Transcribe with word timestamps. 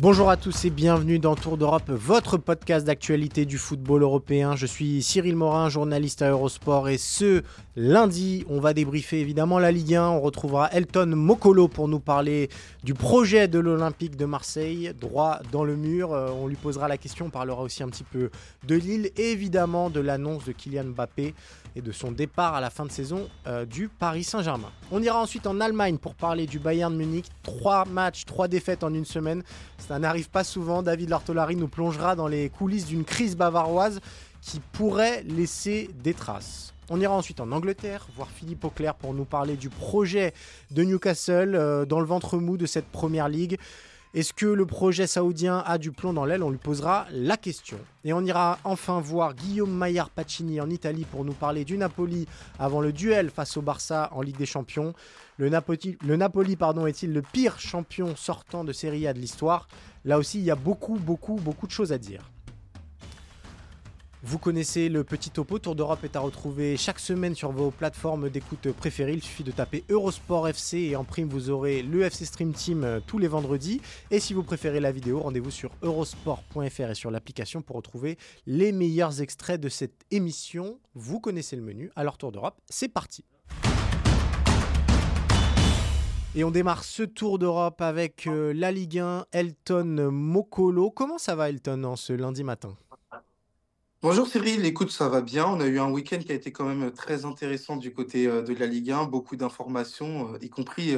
Bonjour 0.00 0.30
à 0.30 0.38
tous 0.38 0.64
et 0.64 0.70
bienvenue 0.70 1.18
dans 1.18 1.34
Tour 1.34 1.58
d'Europe, 1.58 1.90
votre 1.90 2.38
podcast 2.38 2.86
d'actualité 2.86 3.44
du 3.44 3.58
football 3.58 4.02
européen. 4.02 4.56
Je 4.56 4.64
suis 4.64 5.02
Cyril 5.02 5.36
Morin, 5.36 5.68
journaliste 5.68 6.22
à 6.22 6.30
Eurosport 6.30 6.88
et 6.88 6.96
ce 6.96 7.42
lundi, 7.80 8.44
on 8.50 8.60
va 8.60 8.74
débriefer 8.74 9.20
évidemment 9.20 9.58
la 9.58 9.72
Ligue 9.72 9.94
1. 9.94 10.08
On 10.10 10.20
retrouvera 10.20 10.68
Elton 10.72 11.06
Mokolo 11.16 11.66
pour 11.66 11.88
nous 11.88 11.98
parler 11.98 12.50
du 12.84 12.92
projet 12.92 13.48
de 13.48 13.58
l'Olympique 13.58 14.16
de 14.16 14.26
Marseille, 14.26 14.92
droit 15.00 15.40
dans 15.50 15.64
le 15.64 15.76
mur. 15.76 16.12
Euh, 16.12 16.28
On 16.30 16.46
lui 16.46 16.56
posera 16.56 16.88
la 16.88 16.98
question, 16.98 17.26
on 17.26 17.30
parlera 17.30 17.62
aussi 17.62 17.82
un 17.82 17.88
petit 17.88 18.04
peu 18.04 18.30
de 18.66 18.74
Lille 18.74 19.10
et 19.16 19.32
évidemment 19.32 19.88
de 19.88 20.00
l'annonce 20.00 20.44
de 20.44 20.52
Kylian 20.52 20.84
Mbappé 20.84 21.34
et 21.74 21.80
de 21.80 21.92
son 21.92 22.12
départ 22.12 22.54
à 22.54 22.60
la 22.60 22.68
fin 22.68 22.84
de 22.84 22.92
saison 22.92 23.28
euh, 23.46 23.64
du 23.64 23.88
Paris 23.88 24.24
Saint-Germain. 24.24 24.70
On 24.92 25.02
ira 25.02 25.20
ensuite 25.20 25.46
en 25.46 25.58
Allemagne 25.58 25.96
pour 25.96 26.14
parler 26.14 26.46
du 26.46 26.58
Bayern 26.58 26.94
Munich. 26.94 27.26
Trois 27.42 27.86
matchs, 27.86 28.26
trois 28.26 28.46
défaites 28.46 28.84
en 28.84 28.92
une 28.92 29.06
semaine. 29.06 29.42
Ça 29.78 29.98
n'arrive 29.98 30.28
pas 30.28 30.44
souvent. 30.44 30.82
David 30.82 31.08
Lartolari 31.08 31.56
nous 31.56 31.68
plongera 31.68 32.14
dans 32.14 32.28
les 32.28 32.50
coulisses 32.50 32.86
d'une 32.86 33.04
crise 33.04 33.36
bavaroise 33.36 34.00
qui 34.42 34.60
pourrait 34.72 35.22
laisser 35.22 35.88
des 36.02 36.12
traces. 36.12 36.74
On 36.92 37.00
ira 37.00 37.14
ensuite 37.14 37.38
en 37.38 37.52
Angleterre, 37.52 38.08
voir 38.16 38.28
Philippe 38.28 38.64
Auclair 38.64 38.96
pour 38.96 39.14
nous 39.14 39.24
parler 39.24 39.54
du 39.54 39.68
projet 39.68 40.34
de 40.72 40.82
Newcastle 40.82 41.54
euh, 41.54 41.84
dans 41.86 42.00
le 42.00 42.06
ventre 42.06 42.36
mou 42.36 42.56
de 42.56 42.66
cette 42.66 42.86
première 42.86 43.28
ligue. 43.28 43.60
Est-ce 44.12 44.32
que 44.32 44.46
le 44.46 44.66
projet 44.66 45.06
saoudien 45.06 45.62
a 45.64 45.78
du 45.78 45.92
plomb 45.92 46.12
dans 46.12 46.24
l'aile? 46.24 46.42
On 46.42 46.50
lui 46.50 46.58
posera 46.58 47.06
la 47.12 47.36
question. 47.36 47.78
Et 48.02 48.12
on 48.12 48.24
ira 48.24 48.58
enfin 48.64 49.00
voir 49.00 49.36
Guillaume 49.36 49.70
Maillard 49.70 50.10
Pacini 50.10 50.60
en 50.60 50.68
Italie 50.68 51.06
pour 51.08 51.24
nous 51.24 51.32
parler 51.32 51.64
du 51.64 51.78
Napoli 51.78 52.26
avant 52.58 52.80
le 52.80 52.92
duel 52.92 53.30
face 53.30 53.56
au 53.56 53.62
Barça 53.62 54.10
en 54.12 54.22
Ligue 54.22 54.38
des 54.38 54.44
Champions. 54.46 54.92
Le 55.38 55.48
Napoli, 55.48 55.96
est-il 56.88 57.12
le 57.12 57.22
pire 57.22 57.60
champion 57.60 58.16
sortant 58.16 58.64
de 58.64 58.72
Serie 58.72 59.06
A 59.06 59.12
de 59.12 59.20
l'histoire? 59.20 59.68
Là 60.04 60.18
aussi, 60.18 60.40
il 60.40 60.44
y 60.44 60.50
a 60.50 60.56
beaucoup, 60.56 60.96
beaucoup, 60.96 61.36
beaucoup 61.36 61.68
de 61.68 61.72
choses 61.72 61.92
à 61.92 61.98
dire. 61.98 62.32
Vous 64.22 64.38
connaissez 64.38 64.90
le 64.90 65.02
petit 65.02 65.30
topo, 65.30 65.58
Tour 65.58 65.74
d'Europe 65.74 66.04
est 66.04 66.14
à 66.14 66.20
retrouver 66.20 66.76
chaque 66.76 66.98
semaine 66.98 67.34
sur 67.34 67.52
vos 67.52 67.70
plateformes 67.70 68.28
d'écoute 68.28 68.70
préférées. 68.72 69.14
Il 69.14 69.22
suffit 69.22 69.44
de 69.44 69.50
taper 69.50 69.82
Eurosport 69.88 70.46
FC 70.48 70.76
et 70.76 70.96
en 70.96 71.04
prime 71.04 71.26
vous 71.26 71.48
aurez 71.48 71.82
le 71.82 72.02
FC 72.02 72.26
Stream 72.26 72.52
Team 72.52 72.84
euh, 72.84 73.00
tous 73.06 73.16
les 73.16 73.28
vendredis. 73.28 73.80
Et 74.10 74.20
si 74.20 74.34
vous 74.34 74.42
préférez 74.42 74.78
la 74.78 74.92
vidéo, 74.92 75.20
rendez-vous 75.20 75.50
sur 75.50 75.70
eurosport.fr 75.80 76.90
et 76.90 76.94
sur 76.94 77.10
l'application 77.10 77.62
pour 77.62 77.76
retrouver 77.76 78.18
les 78.46 78.72
meilleurs 78.72 79.22
extraits 79.22 79.58
de 79.58 79.70
cette 79.70 80.04
émission. 80.10 80.78
Vous 80.94 81.18
connaissez 81.18 81.56
le 81.56 81.62
menu, 81.62 81.90
alors 81.96 82.18
Tour 82.18 82.30
d'Europe, 82.30 82.60
c'est 82.68 82.88
parti. 82.88 83.24
Et 86.34 86.44
on 86.44 86.50
démarre 86.50 86.84
ce 86.84 87.04
Tour 87.04 87.38
d'Europe 87.38 87.80
avec 87.80 88.26
euh, 88.26 88.52
la 88.52 88.70
Ligue 88.70 88.98
1, 88.98 89.24
Elton 89.32 90.10
Mokolo. 90.12 90.90
Comment 90.90 91.16
ça 91.16 91.34
va 91.34 91.48
Elton 91.48 91.84
en 91.84 91.96
ce 91.96 92.12
lundi 92.12 92.44
matin? 92.44 92.76
Bonjour 94.02 94.26
Cyril, 94.26 94.64
écoute, 94.64 94.90
ça 94.90 95.10
va 95.10 95.20
bien. 95.20 95.46
On 95.46 95.60
a 95.60 95.66
eu 95.66 95.78
un 95.78 95.90
week-end 95.90 96.20
qui 96.20 96.32
a 96.32 96.34
été 96.34 96.52
quand 96.52 96.64
même 96.64 96.90
très 96.90 97.26
intéressant 97.26 97.76
du 97.76 97.92
côté 97.92 98.26
euh, 98.26 98.40
de 98.40 98.54
la 98.54 98.64
Ligue 98.64 98.92
1, 98.92 99.04
beaucoup 99.04 99.36
d'informations, 99.36 100.32
euh, 100.32 100.38
y 100.40 100.48
compris 100.48 100.96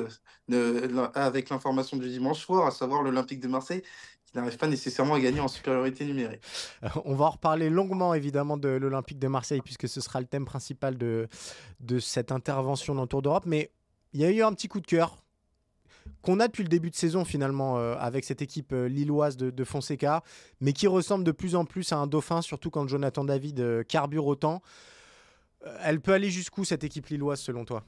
euh, 0.53 1.09
avec 1.13 1.51
l'information 1.51 1.97
du 1.97 2.09
dimanche 2.09 2.39
soir, 2.39 2.65
à 2.65 2.71
savoir 2.71 3.03
l'Olympique 3.03 3.41
de 3.41 3.49
Marseille, 3.49 3.83
qui 4.25 4.37
n'arrive 4.37 4.57
pas 4.57 4.69
nécessairement 4.69 5.15
à 5.15 5.21
gagner 5.21 5.41
en 5.41 5.49
supériorité 5.49 6.05
numérique. 6.05 6.43
Euh, 6.85 6.89
On 7.05 7.17
va 7.17 7.25
en 7.25 7.31
reparler 7.31 7.71
longuement 7.71 8.15
évidemment 8.15 8.57
de 8.57 8.69
l'Olympique 8.69 9.19
de 9.19 9.27
Marseille 9.27 9.63
puisque 9.63 9.89
ce 9.89 10.01
sera 10.01 10.21
le 10.21 10.27
thème 10.27 10.45
principal 10.45 10.97
de, 10.97 11.27
de 11.81 11.99
cette 11.99 12.31
intervention 12.31 12.95
dans 12.95 13.03
le 13.03 13.09
Tour 13.09 13.23
d'Europe. 13.23 13.47
Mais 13.47 13.73
il 14.13 14.21
y 14.21 14.25
a 14.25 14.31
eu 14.31 14.43
un 14.43 14.53
petit 14.53 14.69
coup 14.69 14.81
de 14.81 14.87
cœur 14.87 15.17
qu'on 16.23 16.41
a 16.41 16.47
depuis 16.47 16.63
le 16.63 16.69
début 16.69 16.91
de 16.91 16.97
saison 16.97 17.25
finalement 17.25 17.79
euh, 17.79 17.95
avec 17.99 18.25
cette 18.25 18.43
équipe 18.43 18.73
euh, 18.73 18.89
lilloise 18.89 19.37
de, 19.37 19.51
de 19.51 19.65
Fonseca, 19.65 20.23
mais 20.61 20.73
qui 20.73 20.87
ressemble 20.87 21.25
de 21.25 21.33
plus 21.33 21.55
en 21.55 21.65
plus 21.65 21.93
à 21.93 21.97
un 21.99 22.07
dauphin, 22.07 22.43
surtout 22.43 22.71
quand 22.71 22.89
Jonathan 22.89 23.25
David 23.25 23.61
euh, 23.61 23.83
carbure 23.83 24.27
autant. 24.27 24.63
Euh, 25.67 25.77
elle 25.83 26.01
peut 26.01 26.13
aller 26.13 26.31
jusqu'où 26.31 26.65
cette 26.65 26.85
équipe 26.85 27.07
lilloise 27.09 27.41
selon 27.41 27.65
toi? 27.65 27.85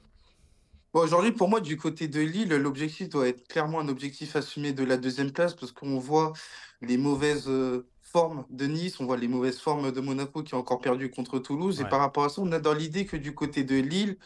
Bon, 0.93 1.01
aujourd'hui, 1.01 1.33
pour 1.33 1.49
moi, 1.49 1.59
du 1.59 1.75
côté 1.75 2.07
de 2.07 2.21
Lille, 2.21 2.55
l'objectif 2.55 3.09
doit 3.09 3.27
être 3.27 3.47
clairement 3.47 3.81
un 3.81 3.89
objectif 3.89 4.35
assumé 4.37 4.71
de 4.71 4.83
la 4.85 4.95
deuxième 4.95 5.31
place, 5.31 5.53
parce 5.53 5.73
qu'on 5.73 5.99
voit 5.99 6.31
les 6.81 6.97
mauvaises 6.97 7.49
euh, 7.49 7.85
formes 8.01 8.45
de 8.49 8.65
Nice, 8.65 8.99
on 9.01 9.05
voit 9.05 9.17
les 9.17 9.27
mauvaises 9.27 9.59
formes 9.59 9.91
de 9.91 9.99
Monaco 9.99 10.41
qui 10.41 10.55
a 10.55 10.57
encore 10.57 10.79
perdu 10.79 11.09
contre 11.09 11.39
Toulouse. 11.39 11.79
Ouais. 11.79 11.85
Et 11.85 11.89
par 11.89 11.99
rapport 11.99 12.23
à 12.23 12.29
ça, 12.29 12.41
on 12.41 12.51
a 12.53 12.59
dans 12.59 12.73
l'idée 12.73 13.05
que 13.05 13.17
du 13.17 13.35
côté 13.35 13.65
de 13.65 13.75
Lille, 13.75 14.17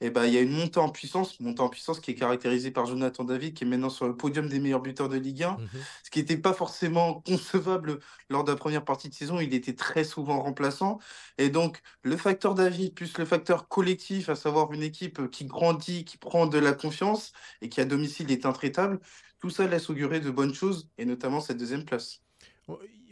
eh 0.00 0.10
ben, 0.10 0.26
il 0.26 0.34
y 0.34 0.38
a 0.38 0.40
une 0.40 0.52
montée 0.52 0.78
en 0.78 0.90
puissance, 0.90 1.40
montée 1.40 1.60
en 1.60 1.68
puissance 1.68 2.00
qui 2.00 2.12
est 2.12 2.14
caractérisée 2.14 2.70
par 2.70 2.86
Jonathan 2.86 3.24
David, 3.24 3.54
qui 3.54 3.64
est 3.64 3.66
maintenant 3.66 3.90
sur 3.90 4.06
le 4.06 4.16
podium 4.16 4.48
des 4.48 4.60
meilleurs 4.60 4.80
buteurs 4.80 5.08
de 5.08 5.16
Ligue 5.16 5.42
1 5.42 5.56
ce 6.04 6.10
qui 6.10 6.20
n'était 6.20 6.36
pas 6.36 6.52
forcément 6.52 7.20
concevable 7.20 8.00
lors 8.30 8.44
de 8.44 8.50
la 8.52 8.56
première 8.56 8.84
partie 8.84 9.08
de 9.08 9.14
saison. 9.14 9.40
Il 9.40 9.54
était 9.54 9.74
très 9.74 10.04
souvent 10.04 10.40
remplaçant. 10.40 10.98
Et 11.38 11.50
donc, 11.50 11.82
le 12.02 12.16
facteur 12.16 12.54
David 12.54 12.94
plus 12.94 13.16
le 13.18 13.24
facteur 13.24 13.68
collectif, 13.68 14.28
à 14.28 14.36
savoir 14.36 14.72
une 14.72 14.82
équipe 14.82 15.30
qui 15.30 15.44
grandit, 15.44 16.04
qui 16.04 16.16
prend 16.18 16.46
de 16.46 16.58
la 16.58 16.72
confiance 16.72 17.32
et 17.62 17.68
qui 17.68 17.80
à 17.80 17.84
domicile 17.84 18.30
est 18.30 18.46
intraitable, 18.46 19.00
tout 19.40 19.50
ça 19.50 19.66
laisse 19.66 19.90
augurer 19.90 20.20
de 20.20 20.30
bonnes 20.30 20.54
choses, 20.54 20.88
et 20.98 21.04
notamment 21.04 21.40
cette 21.40 21.58
deuxième 21.58 21.84
place. 21.84 22.22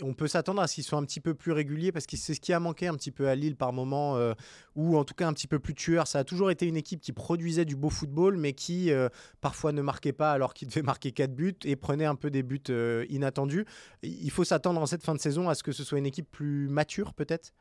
On 0.03 0.13
peut 0.13 0.29
s'attendre 0.29 0.61
à 0.61 0.67
ce 0.67 0.75
qu'ils 0.75 0.85
soient 0.85 0.99
un 0.99 1.05
petit 1.05 1.21
peu 1.21 1.35
plus 1.35 1.53
réguliers 1.53 1.91
parce 1.91 2.07
que 2.07 2.17
c'est 2.19 2.35
ce 2.35 2.41
qui 2.41 2.53
a 2.53 2.61
manqué 2.61 2.87
un 2.87 2.95
petit 2.95 3.11
peu 3.11 3.29
à 3.29 3.35
Lille 3.35 3.57
par 3.57 3.73
moment, 3.73 4.17
euh, 4.17 4.35
ou 4.75 4.97
en 4.97 5.05
tout 5.05 5.15
cas 5.15 5.27
un 5.27 5.33
petit 5.33 5.47
peu 5.47 5.59
plus 5.59 5.75
tueur. 5.75 6.07
Ça 6.07 6.19
a 6.19 6.25
toujours 6.25 6.51
été 6.51 6.67
une 6.67 6.77
équipe 6.77 7.01
qui 7.01 7.13
produisait 7.13 7.65
du 7.65 7.77
beau 7.77 7.89
football, 7.89 8.37
mais 8.37 8.53
qui 8.53 8.91
euh, 8.91 9.09
parfois 9.41 9.73
ne 9.73 9.81
marquait 9.81 10.13
pas 10.13 10.33
alors 10.33 10.53
qu'il 10.53 10.69
devait 10.69 10.83
marquer 10.83 11.13
4 11.13 11.35
buts 11.35 11.57
et 11.65 11.77
prenait 11.77 12.05
un 12.05 12.15
peu 12.15 12.31
des 12.31 12.43
buts 12.43 12.61
euh, 12.69 13.07
inattendus. 13.09 13.65
Il 14.03 14.31
faut 14.31 14.45
s'attendre 14.45 14.81
en 14.81 14.87
cette 14.87 15.03
fin 15.03 15.15
de 15.15 15.21
saison 15.21 15.49
à 15.49 15.55
ce 15.55 15.63
que 15.63 15.73
ce 15.73 15.85
soit 15.85 15.99
une 15.99 16.07
équipe 16.07 16.31
plus 16.31 16.69
mature 16.69 17.15
peut-être? 17.15 17.53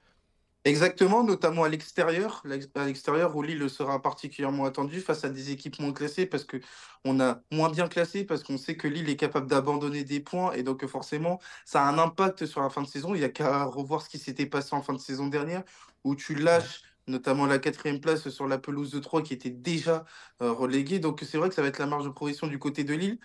Exactement, 0.68 1.24
notamment 1.24 1.64
à 1.64 1.70
l'extérieur, 1.70 2.42
l'ex- 2.44 2.68
à 2.74 2.86
l'extérieur 2.88 3.36
où 3.36 3.44
Lille 3.44 3.70
sera 3.70 4.02
particulièrement 4.02 4.66
attendu 4.66 5.00
face 5.00 5.24
à 5.24 5.30
des 5.30 5.52
équipes 5.52 5.78
moins 5.80 5.94
classées 5.94 6.26
parce 6.26 6.44
que 6.44 6.58
on 7.04 7.20
a 7.20 7.40
moins 7.52 7.70
bien 7.70 7.88
classé 7.88 8.24
parce 8.26 8.42
qu'on 8.44 8.58
sait 8.58 8.76
que 8.76 8.88
Lille 8.88 9.08
est 9.08 9.16
capable 9.16 9.46
d'abandonner 9.46 10.04
des 10.04 10.20
points 10.22 10.54
et 10.54 10.64
donc 10.64 10.84
forcément 10.88 11.40
ça 11.66 11.84
a 11.84 11.88
un 11.92 12.00
impact 12.00 12.48
sur 12.48 12.62
la 12.62 12.72
fin 12.72 12.82
de 12.82 12.88
saison. 12.88 13.14
Il 13.14 13.22
y 13.22 13.24
a 13.24 13.30
qu'à 13.30 13.66
revoir 13.66 14.02
ce 14.02 14.10
qui 14.10 14.18
s'était 14.18 14.48
passé 14.48 14.74
en 14.74 14.82
fin 14.82 14.94
de 14.94 14.98
saison 14.98 15.28
dernière 15.28 15.62
où 16.04 16.16
tu 16.16 16.34
lâches 16.34 16.82
notamment 17.08 17.46
la 17.46 17.60
quatrième 17.60 18.02
place 18.02 18.28
sur 18.30 18.48
la 18.48 18.58
pelouse 18.58 18.90
de 18.90 18.98
Troyes 19.00 19.22
qui 19.22 19.34
était 19.36 19.52
déjà 19.52 20.04
euh, 20.42 20.52
reléguée. 20.52 20.98
Donc 20.98 21.22
c'est 21.24 21.38
vrai 21.38 21.50
que 21.50 21.56
ça 21.56 21.62
va 21.62 21.68
être 21.68 21.78
la 21.78 21.86
marge 21.86 22.06
de 22.06 22.10
progression 22.10 22.48
du 22.48 22.58
côté 22.58 22.84
de 22.84 22.96
Lille. 22.96 23.20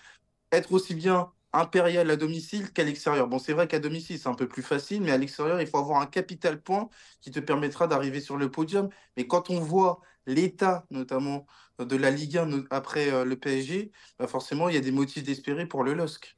Être 0.52 0.72
aussi 0.72 0.94
bien 0.94 1.32
impérial 1.53 2.11
à 2.11 2.16
domicile 2.16 2.72
qu'à 2.72 2.84
l'extérieur. 2.84 3.28
Bon, 3.28 3.38
c'est 3.38 3.53
vrai 3.53 3.66
qu'à 3.69 3.78
domicile, 3.81 4.19
c'est 4.19 4.28
un 4.28 4.34
peu 4.34 4.49
plus 4.49 4.62
facile, 4.62 5.02
mais 5.02 5.11
à 5.11 5.19
l'extérieur, 5.19 5.61
il 5.61 5.67
faut 5.67 5.79
avoir 5.79 6.00
un 6.00 6.06
capital 6.06 6.62
point 6.62 6.88
qui 7.20 7.31
te 7.31 7.41
permettra 7.41 7.87
d'arriver 7.87 8.20
sur 8.20 8.37
le 8.37 8.50
podium. 8.50 8.88
Mais 9.17 9.26
quand 9.26 9.50
on 9.50 9.61
voit 9.61 10.00
l'état, 10.26 10.87
notamment 10.91 11.47
de 11.79 11.97
la 11.97 12.11
Ligue 12.11 12.38
1 12.38 12.47
no- 12.47 12.64
après 12.70 13.11
euh, 13.12 13.25
le 13.25 13.37
PSG, 13.38 13.93
bah 14.19 14.26
forcément, 14.29 14.69
il 14.69 14.75
y 14.75 14.79
a 14.79 14.81
des 14.81 14.93
motifs 14.93 15.23
d'espérer 15.25 15.67
pour 15.67 15.82
le 15.85 15.94
LOSC. 15.94 16.37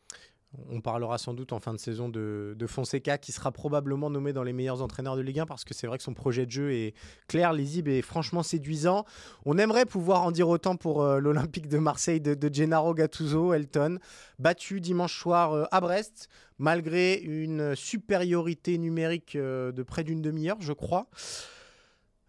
On 0.69 0.83
parlera 0.83 1.17
sans 1.17 1.33
doute 1.33 1.53
en 1.53 1.61
fin 1.61 1.73
de 1.73 1.79
saison 1.79 2.09
de, 2.09 2.55
Fonseca 2.67 3.17
qui 3.19 3.33
sera 3.33 3.53
probablement 3.53 4.11
nommé 4.11 4.33
dans 4.33 4.43
les 4.43 4.53
meilleurs 4.53 4.83
entraîneurs 4.83 5.17
de 5.17 5.23
Ligue 5.23 5.41
1 5.41 5.47
parce 5.47 5.65
que 5.65 5.73
c'est 5.73 5.87
vrai 5.87 5.97
que 5.97 6.05
son 6.05 6.15
projet 6.15 6.45
de 6.47 6.51
jeu 6.51 6.73
est 6.73 6.95
clair, 7.27 7.53
lisible 7.53 7.91
et 7.91 8.03
franchement 8.03 8.43
séduisant. 8.43 9.05
On 9.47 9.57
aimerait 9.57 9.87
pouvoir 9.87 10.23
en 10.23 10.31
dire 10.31 10.49
autant 10.49 10.77
pour 10.77 11.03
euh, 11.03 11.19
l'Olympique 11.21 11.69
de 11.69 11.79
Marseille 11.79 12.21
de, 12.21 12.35
de 12.35 12.55
Gennaro 12.55 12.95
Gattuso, 12.95 13.55
Elton, 13.55 13.99
battu 14.39 14.81
dimanche 14.81 15.19
soir 15.19 15.53
euh, 15.53 15.65
à 15.71 15.81
Brest 15.81 16.29
malgré 16.59 17.15
une 17.15 17.75
supériorité 17.75 18.79
numérique 18.79 19.37
euh, 19.37 19.73
de 19.73 19.83
près 19.83 20.05
d'une 20.05 20.23
demi-heure, 20.23 20.59
je 20.61 20.73
crois. 20.73 21.09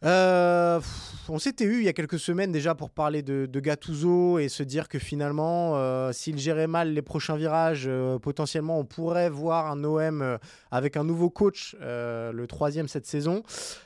Euh, 0.04 0.82
on 1.30 1.40
s'était 1.40 1.64
eu 1.64 1.78
il 1.78 1.84
y 1.84 1.88
a 1.88 1.94
quelques 1.94 2.20
semaines 2.20 2.52
déjà 2.52 2.76
pour 2.76 2.90
parler 2.90 3.22
de, 3.22 3.60
Gattuso 3.60 4.40
et 4.40 4.50
se 4.50 4.64
dire 4.64 4.90
que 4.90 5.00
finalement, 5.00 5.78
euh, 5.78 6.12
s'il 6.12 6.38
gérait 6.38 6.68
mal 6.68 6.94
les 6.94 7.02
prochains 7.02 7.38
virages, 7.38 7.86
euh, 7.88 8.20
potentiellement 8.20 8.80
on 8.80 8.86
pourrait 8.86 9.30
voir 9.30 9.68
un 9.68 9.84
OM 9.84 10.38
avec 10.72 10.98
un 10.98 11.04
nouveau 11.04 11.30
coach, 11.30 11.76
le 11.80 12.46
troisième 12.48 12.88
cette 12.88 13.06
saison. 13.06 13.44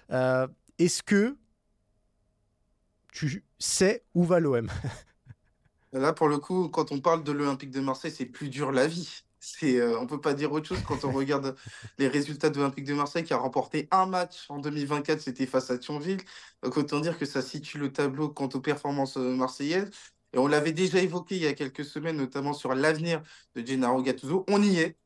Est-ce 0.10 1.04
que 1.04 1.36
tu 3.12 3.44
sais 3.60 4.04
où 4.14 4.24
va 4.24 4.40
l'OM 4.40 4.70
Là, 5.94 6.14
pour 6.14 6.28
le 6.28 6.38
coup, 6.38 6.68
quand 6.70 6.92
on 6.92 7.00
parle 7.00 7.24
de 7.24 7.32
l'Olympique 7.32 7.72
de 7.72 7.80
Marseille, 7.80 8.12
c'est 8.12 8.26
plus 8.26 8.50
dur 8.50 8.72
la 8.72 8.88
vie. 8.88 9.24
C'est, 9.40 9.80
euh, 9.80 10.00
on 10.00 10.08
peut 10.08 10.20
pas 10.20 10.34
dire 10.34 10.52
autre 10.52 10.68
chose 10.68 10.82
quand 10.88 11.06
on 11.06 11.12
regarde 11.12 11.56
les 12.00 12.08
résultats 12.08 12.50
de 12.50 12.58
l'Olympique 12.58 12.86
de 12.86 12.94
Marseille 12.94 13.24
qui 13.24 13.34
a 13.34 13.38
remporté 13.38 13.88
un 13.92 14.06
match 14.06 14.46
en 14.50 14.60
2024, 14.60 15.22
c'était 15.22 15.46
face 15.46 15.70
à 15.70 15.78
Thionville. 15.78 16.22
Donc 16.64 16.76
autant 16.78 17.00
dire 17.00 17.18
que 17.18 17.26
ça 17.26 17.42
situe 17.42 17.78
le 17.78 17.92
tableau 17.94 18.30
quant 18.30 18.50
aux 18.54 18.62
performances 18.62 19.18
euh, 19.18 19.36
marseillaises. 19.36 19.92
Et 20.34 20.38
on 20.40 20.48
l'avait 20.48 20.74
déjà 20.74 21.00
évoqué 21.02 21.36
il 21.36 21.44
y 21.44 21.48
a 21.48 21.54
quelques 21.54 21.86
semaines, 21.86 22.18
notamment 22.18 22.54
sur 22.54 22.74
l'avenir 22.76 23.24
de 23.56 23.66
Gennaro 23.66 24.02
Gattuso. 24.02 24.46
On 24.50 24.62
y 24.62 24.80
est. 24.80 24.98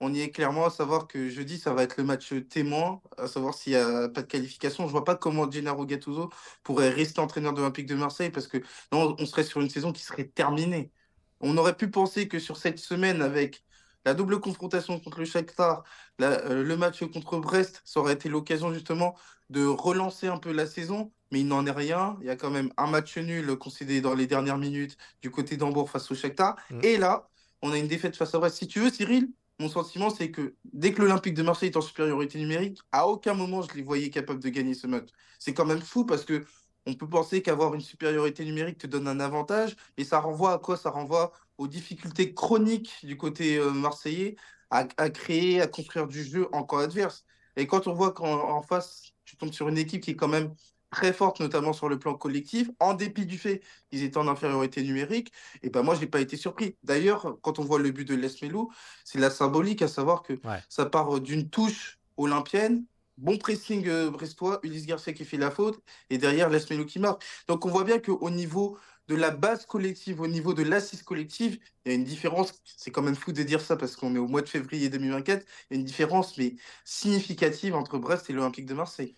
On 0.00 0.14
y 0.14 0.20
est 0.20 0.30
clairement, 0.30 0.66
à 0.66 0.70
savoir 0.70 1.08
que 1.08 1.28
jeudi, 1.28 1.58
ça 1.58 1.74
va 1.74 1.82
être 1.82 1.96
le 1.98 2.04
match 2.04 2.32
témoin, 2.48 3.02
à 3.16 3.26
savoir 3.26 3.54
s'il 3.54 3.72
n'y 3.72 3.78
a 3.78 4.08
pas 4.08 4.22
de 4.22 4.26
qualification. 4.28 4.86
Je 4.86 4.92
vois 4.92 5.04
pas 5.04 5.16
comment 5.16 5.50
Gennaro 5.50 5.86
Gattuso 5.86 6.30
pourrait 6.62 6.90
rester 6.90 7.20
entraîneur 7.20 7.52
de 7.52 7.58
l'Olympique 7.58 7.86
de 7.86 7.96
Marseille 7.96 8.30
parce 8.30 8.46
que 8.46 8.58
non, 8.92 9.16
on 9.18 9.26
serait 9.26 9.42
sur 9.44 9.60
une 9.60 9.70
saison 9.70 9.92
qui 9.92 10.02
serait 10.02 10.24
terminée. 10.28 10.92
On 11.40 11.56
aurait 11.56 11.76
pu 11.76 11.90
penser 11.90 12.28
que 12.28 12.38
sur 12.38 12.56
cette 12.56 12.78
semaine, 12.78 13.22
avec 13.22 13.64
la 14.08 14.14
double 14.14 14.40
confrontation 14.40 14.98
contre 14.98 15.18
le 15.18 15.26
Shakhtar, 15.26 15.84
euh, 16.22 16.64
le 16.64 16.76
match 16.78 17.04
contre 17.12 17.38
Brest, 17.38 17.82
ça 17.84 18.00
aurait 18.00 18.14
été 18.14 18.30
l'occasion 18.30 18.72
justement 18.72 19.14
de 19.50 19.66
relancer 19.66 20.28
un 20.28 20.38
peu 20.38 20.50
la 20.50 20.66
saison, 20.66 21.12
mais 21.30 21.40
il 21.40 21.46
n'en 21.46 21.66
est 21.66 21.70
rien. 21.70 22.16
Il 22.22 22.26
y 22.26 22.30
a 22.30 22.36
quand 22.36 22.50
même 22.50 22.72
un 22.78 22.86
match 22.86 23.18
nul 23.18 23.54
concédé 23.56 24.00
dans 24.00 24.14
les 24.14 24.26
dernières 24.26 24.56
minutes 24.56 24.96
du 25.20 25.30
côté 25.30 25.58
d'Hambourg 25.58 25.90
face 25.90 26.10
au 26.10 26.14
Shakhtar. 26.14 26.56
Mm. 26.70 26.80
Et 26.84 26.96
là, 26.96 27.28
on 27.60 27.70
a 27.70 27.76
une 27.76 27.86
défaite 27.86 28.16
face 28.16 28.34
à 28.34 28.38
Brest. 28.38 28.56
Si 28.56 28.66
tu 28.66 28.80
veux, 28.80 28.90
Cyril, 28.90 29.28
mon 29.58 29.68
sentiment, 29.68 30.08
c'est 30.08 30.30
que 30.30 30.54
dès 30.72 30.92
que 30.92 31.02
l'Olympique 31.02 31.34
de 31.34 31.42
Marseille 31.42 31.68
est 31.68 31.76
en 31.76 31.82
supériorité 31.82 32.38
numérique, 32.38 32.80
à 32.92 33.08
aucun 33.08 33.34
moment 33.34 33.60
je 33.60 33.74
les 33.74 33.82
voyais 33.82 34.08
capables 34.08 34.42
de 34.42 34.48
gagner 34.48 34.72
ce 34.72 34.86
match. 34.86 35.08
C'est 35.38 35.52
quand 35.52 35.66
même 35.66 35.82
fou 35.82 36.06
parce 36.06 36.24
que 36.24 36.46
on 36.88 36.94
peut 36.94 37.08
penser 37.08 37.42
qu'avoir 37.42 37.74
une 37.74 37.82
supériorité 37.82 38.44
numérique 38.44 38.78
te 38.78 38.86
donne 38.86 39.06
un 39.08 39.20
avantage, 39.20 39.76
et 39.98 40.04
ça 40.04 40.20
renvoie 40.20 40.54
à 40.54 40.58
quoi? 40.58 40.76
Ça 40.76 40.90
renvoie 40.90 41.32
aux 41.58 41.68
difficultés 41.68 42.32
chroniques 42.32 42.94
du 43.02 43.16
côté 43.16 43.58
euh, 43.58 43.70
marseillais 43.70 44.36
à, 44.70 44.84
créer, 45.10 45.60
à 45.60 45.66
construire 45.66 46.06
du 46.06 46.22
jeu 46.24 46.48
en 46.52 46.62
camp 46.62 46.78
adverse. 46.78 47.24
Et 47.56 47.66
quand 47.66 47.86
on 47.86 47.94
voit 47.94 48.12
qu'en 48.12 48.62
face, 48.62 49.12
tu 49.24 49.36
tombes 49.36 49.52
sur 49.52 49.68
une 49.68 49.78
équipe 49.78 50.02
qui 50.02 50.12
est 50.12 50.16
quand 50.16 50.28
même 50.28 50.54
très 50.90 51.12
forte, 51.12 51.40
notamment 51.40 51.72
sur 51.72 51.88
le 51.88 51.98
plan 51.98 52.14
collectif, 52.14 52.70
en 52.78 52.94
dépit 52.94 53.26
du 53.26 53.38
fait 53.38 53.62
qu'ils 53.90 54.02
étaient 54.02 54.18
en 54.18 54.28
infériorité 54.28 54.82
numérique, 54.82 55.32
et 55.62 55.68
ben 55.68 55.82
moi, 55.82 55.94
je 55.94 56.00
n'ai 56.00 56.06
pas 56.06 56.20
été 56.20 56.36
surpris. 56.36 56.76
D'ailleurs, 56.82 57.36
quand 57.42 57.58
on 57.58 57.64
voit 57.64 57.78
le 57.78 57.90
but 57.90 58.06
de 58.06 58.14
Lesmelou, 58.14 58.70
c'est 59.04 59.18
la 59.18 59.30
symbolique, 59.30 59.82
à 59.82 59.88
savoir 59.88 60.22
que 60.22 60.34
ça 60.68 60.86
part 60.86 61.20
d'une 61.20 61.50
touche 61.50 61.98
olympienne 62.16 62.84
Bon 63.18 63.36
pressing 63.36 63.88
euh, 63.88 64.10
brestois, 64.10 64.60
Ulysse 64.62 64.86
Garcia 64.86 65.12
qui 65.12 65.24
fait 65.24 65.38
la 65.38 65.50
faute, 65.50 65.82
et 66.08 66.18
derrière 66.18 66.48
Lesmelo 66.50 66.84
qui 66.84 67.00
marque. 67.00 67.24
Donc 67.48 67.66
on 67.66 67.68
voit 67.68 67.82
bien 67.82 67.98
qu'au 67.98 68.30
niveau 68.30 68.78
de 69.08 69.16
la 69.16 69.32
base 69.32 69.66
collective, 69.66 70.20
au 70.20 70.28
niveau 70.28 70.54
de 70.54 70.62
l'assise 70.62 71.02
collective, 71.02 71.58
il 71.84 71.90
y 71.90 71.92
a 71.92 71.98
une 71.98 72.04
différence, 72.04 72.54
c'est 72.64 72.92
quand 72.92 73.02
même 73.02 73.16
fou 73.16 73.32
de 73.32 73.42
dire 73.42 73.60
ça 73.60 73.76
parce 73.76 73.96
qu'on 73.96 74.14
est 74.14 74.18
au 74.18 74.28
mois 74.28 74.42
de 74.42 74.48
février 74.48 74.88
2024, 74.88 75.44
il 75.44 75.74
y 75.74 75.76
a 75.76 75.80
une 75.80 75.84
différence 75.84 76.38
mais 76.38 76.54
significative 76.84 77.74
entre 77.74 77.98
Brest 77.98 78.30
et 78.30 78.32
l'Olympique 78.32 78.66
de 78.66 78.74
Marseille. 78.74 79.16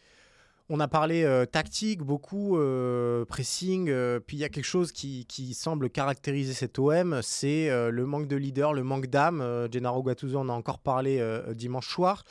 On 0.71 0.81
a 0.81 0.89
parlé 0.89 1.25
euh, 1.25 1.45
tactique, 1.45 2.01
beaucoup 2.01 2.57
euh, 2.57 3.27
pressing, 3.27 3.93
puis 4.21 4.39
il 4.39 4.41
y 4.41 4.45
a 4.45 4.49
quelque 4.49 4.65
chose 4.65 4.93
qui, 4.93 5.27
qui 5.27 5.53
semble 5.53 5.91
caractériser 5.91 6.55
cet 6.55 6.79
OM, 6.79 7.21
c'est 7.23 7.69
le 7.69 8.07
manque 8.07 8.29
de 8.29 8.37
leader, 8.37 8.73
le 8.73 8.83
manque 8.83 9.09
d'âme. 9.09 9.69
Gennaro 9.71 10.03
Gattuso 10.03 10.39
en 10.39 10.49
a 10.49 10.53
encore 10.53 10.79
parlé 10.79 11.23
dimanche 11.55 11.89
soir. 11.89 12.25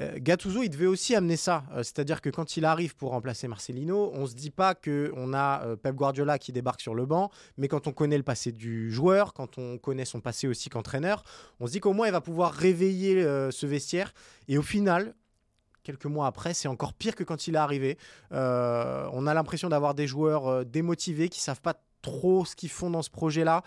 Euh, 0.00 0.18
Gattuso, 0.18 0.62
il 0.62 0.70
devait 0.70 0.86
aussi 0.86 1.14
amener 1.14 1.36
ça. 1.36 1.64
Euh, 1.72 1.78
c'est-à-dire 1.78 2.20
que 2.20 2.28
quand 2.28 2.56
il 2.56 2.64
arrive 2.64 2.96
pour 2.96 3.10
remplacer 3.10 3.46
Marcelino, 3.46 4.10
on 4.14 4.22
ne 4.22 4.26
se 4.26 4.34
dit 4.34 4.50
pas 4.50 4.74
qu'on 4.74 5.32
a 5.32 5.64
euh, 5.64 5.76
Pep 5.76 5.94
Guardiola 5.94 6.38
qui 6.38 6.52
débarque 6.52 6.80
sur 6.80 6.94
le 6.94 7.06
banc, 7.06 7.30
mais 7.56 7.68
quand 7.68 7.86
on 7.86 7.92
connaît 7.92 8.16
le 8.16 8.24
passé 8.24 8.50
du 8.50 8.90
joueur, 8.90 9.32
quand 9.34 9.58
on 9.58 9.78
connaît 9.78 10.04
son 10.04 10.20
passé 10.20 10.48
aussi 10.48 10.68
qu'entraîneur, 10.68 11.22
on 11.60 11.66
se 11.66 11.72
dit 11.72 11.80
qu'au 11.80 11.92
moins 11.92 12.08
il 12.08 12.12
va 12.12 12.20
pouvoir 12.20 12.52
réveiller 12.52 13.22
ce 13.50 13.66
vestiaire. 13.66 14.12
Et 14.48 14.58
au 14.58 14.62
final, 14.62 15.14
quelques 15.82 16.06
mois 16.06 16.26
après, 16.26 16.54
c'est 16.54 16.68
encore 16.68 16.92
pire 16.92 17.14
que 17.14 17.24
quand 17.24 17.46
il 17.46 17.54
est 17.54 17.58
arrivé. 17.58 17.98
on 18.30 19.26
a 19.26 19.34
l'impression 19.34 19.68
d'avoir 19.68 19.94
des 19.94 20.06
joueurs 20.06 20.64
démotivés 20.64 21.28
qui 21.28 21.40
savent 21.40 21.60
pas 21.60 21.74
trop 22.02 22.44
ce 22.44 22.56
qu'ils 22.56 22.70
font 22.70 22.90
dans 22.90 23.02
ce 23.02 23.10
projet-là. 23.10 23.62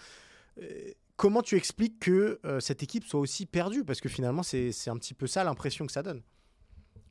Comment 1.17 1.41
tu 1.41 1.57
expliques 1.57 1.99
que 1.99 2.39
euh, 2.45 2.59
cette 2.59 2.83
équipe 2.83 3.03
soit 3.03 3.19
aussi 3.19 3.47
perdue? 3.47 3.83
Parce 3.83 3.99
que 3.99 4.07
finalement, 4.07 4.43
c'est 4.43 4.71
un 4.87 4.97
petit 4.97 5.15
peu 5.15 5.25
ça 5.25 5.43
l'impression 5.43 5.87
que 5.87 5.91
ça 5.91 6.03
donne. 6.03 6.21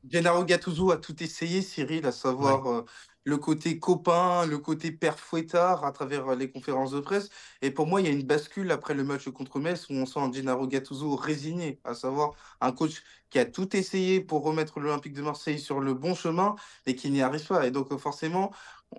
Gennaro 0.08 0.44
Gattuso 0.44 0.92
a 0.92 0.96
tout 0.96 1.20
essayé, 1.24 1.60
Cyril, 1.60 2.06
à 2.06 2.12
savoir 2.12 2.66
euh, 2.68 2.84
le 3.24 3.36
côté 3.38 3.80
copain, 3.80 4.46
le 4.46 4.58
côté 4.58 4.92
père 4.92 5.18
fouettard 5.18 5.84
à 5.84 5.90
travers 5.90 6.28
euh, 6.28 6.36
les 6.36 6.48
conférences 6.48 6.92
de 6.92 7.00
presse. 7.00 7.28
Et 7.60 7.72
pour 7.72 7.88
moi, 7.88 8.00
il 8.00 8.06
y 8.06 8.10
a 8.10 8.12
une 8.12 8.22
bascule 8.22 8.70
après 8.70 8.94
le 8.94 9.02
match 9.02 9.28
contre 9.30 9.58
Metz 9.58 9.88
où 9.90 9.94
on 9.94 10.06
sent 10.06 10.20
un 10.20 10.32
Gennaro 10.32 10.68
Gattuso 10.68 11.16
résigné, 11.16 11.80
à 11.82 11.94
savoir 11.94 12.34
un 12.60 12.70
coach 12.70 13.02
qui 13.30 13.40
a 13.40 13.44
tout 13.44 13.76
essayé 13.76 14.20
pour 14.20 14.44
remettre 14.44 14.78
l'Olympique 14.78 15.14
de 15.14 15.22
Marseille 15.22 15.58
sur 15.58 15.80
le 15.80 15.94
bon 15.94 16.14
chemin, 16.14 16.54
mais 16.86 16.94
qui 16.94 17.10
n'y 17.10 17.22
arrive 17.22 17.44
pas. 17.44 17.66
Et 17.66 17.72
donc, 17.72 17.92
forcément, 17.98 18.52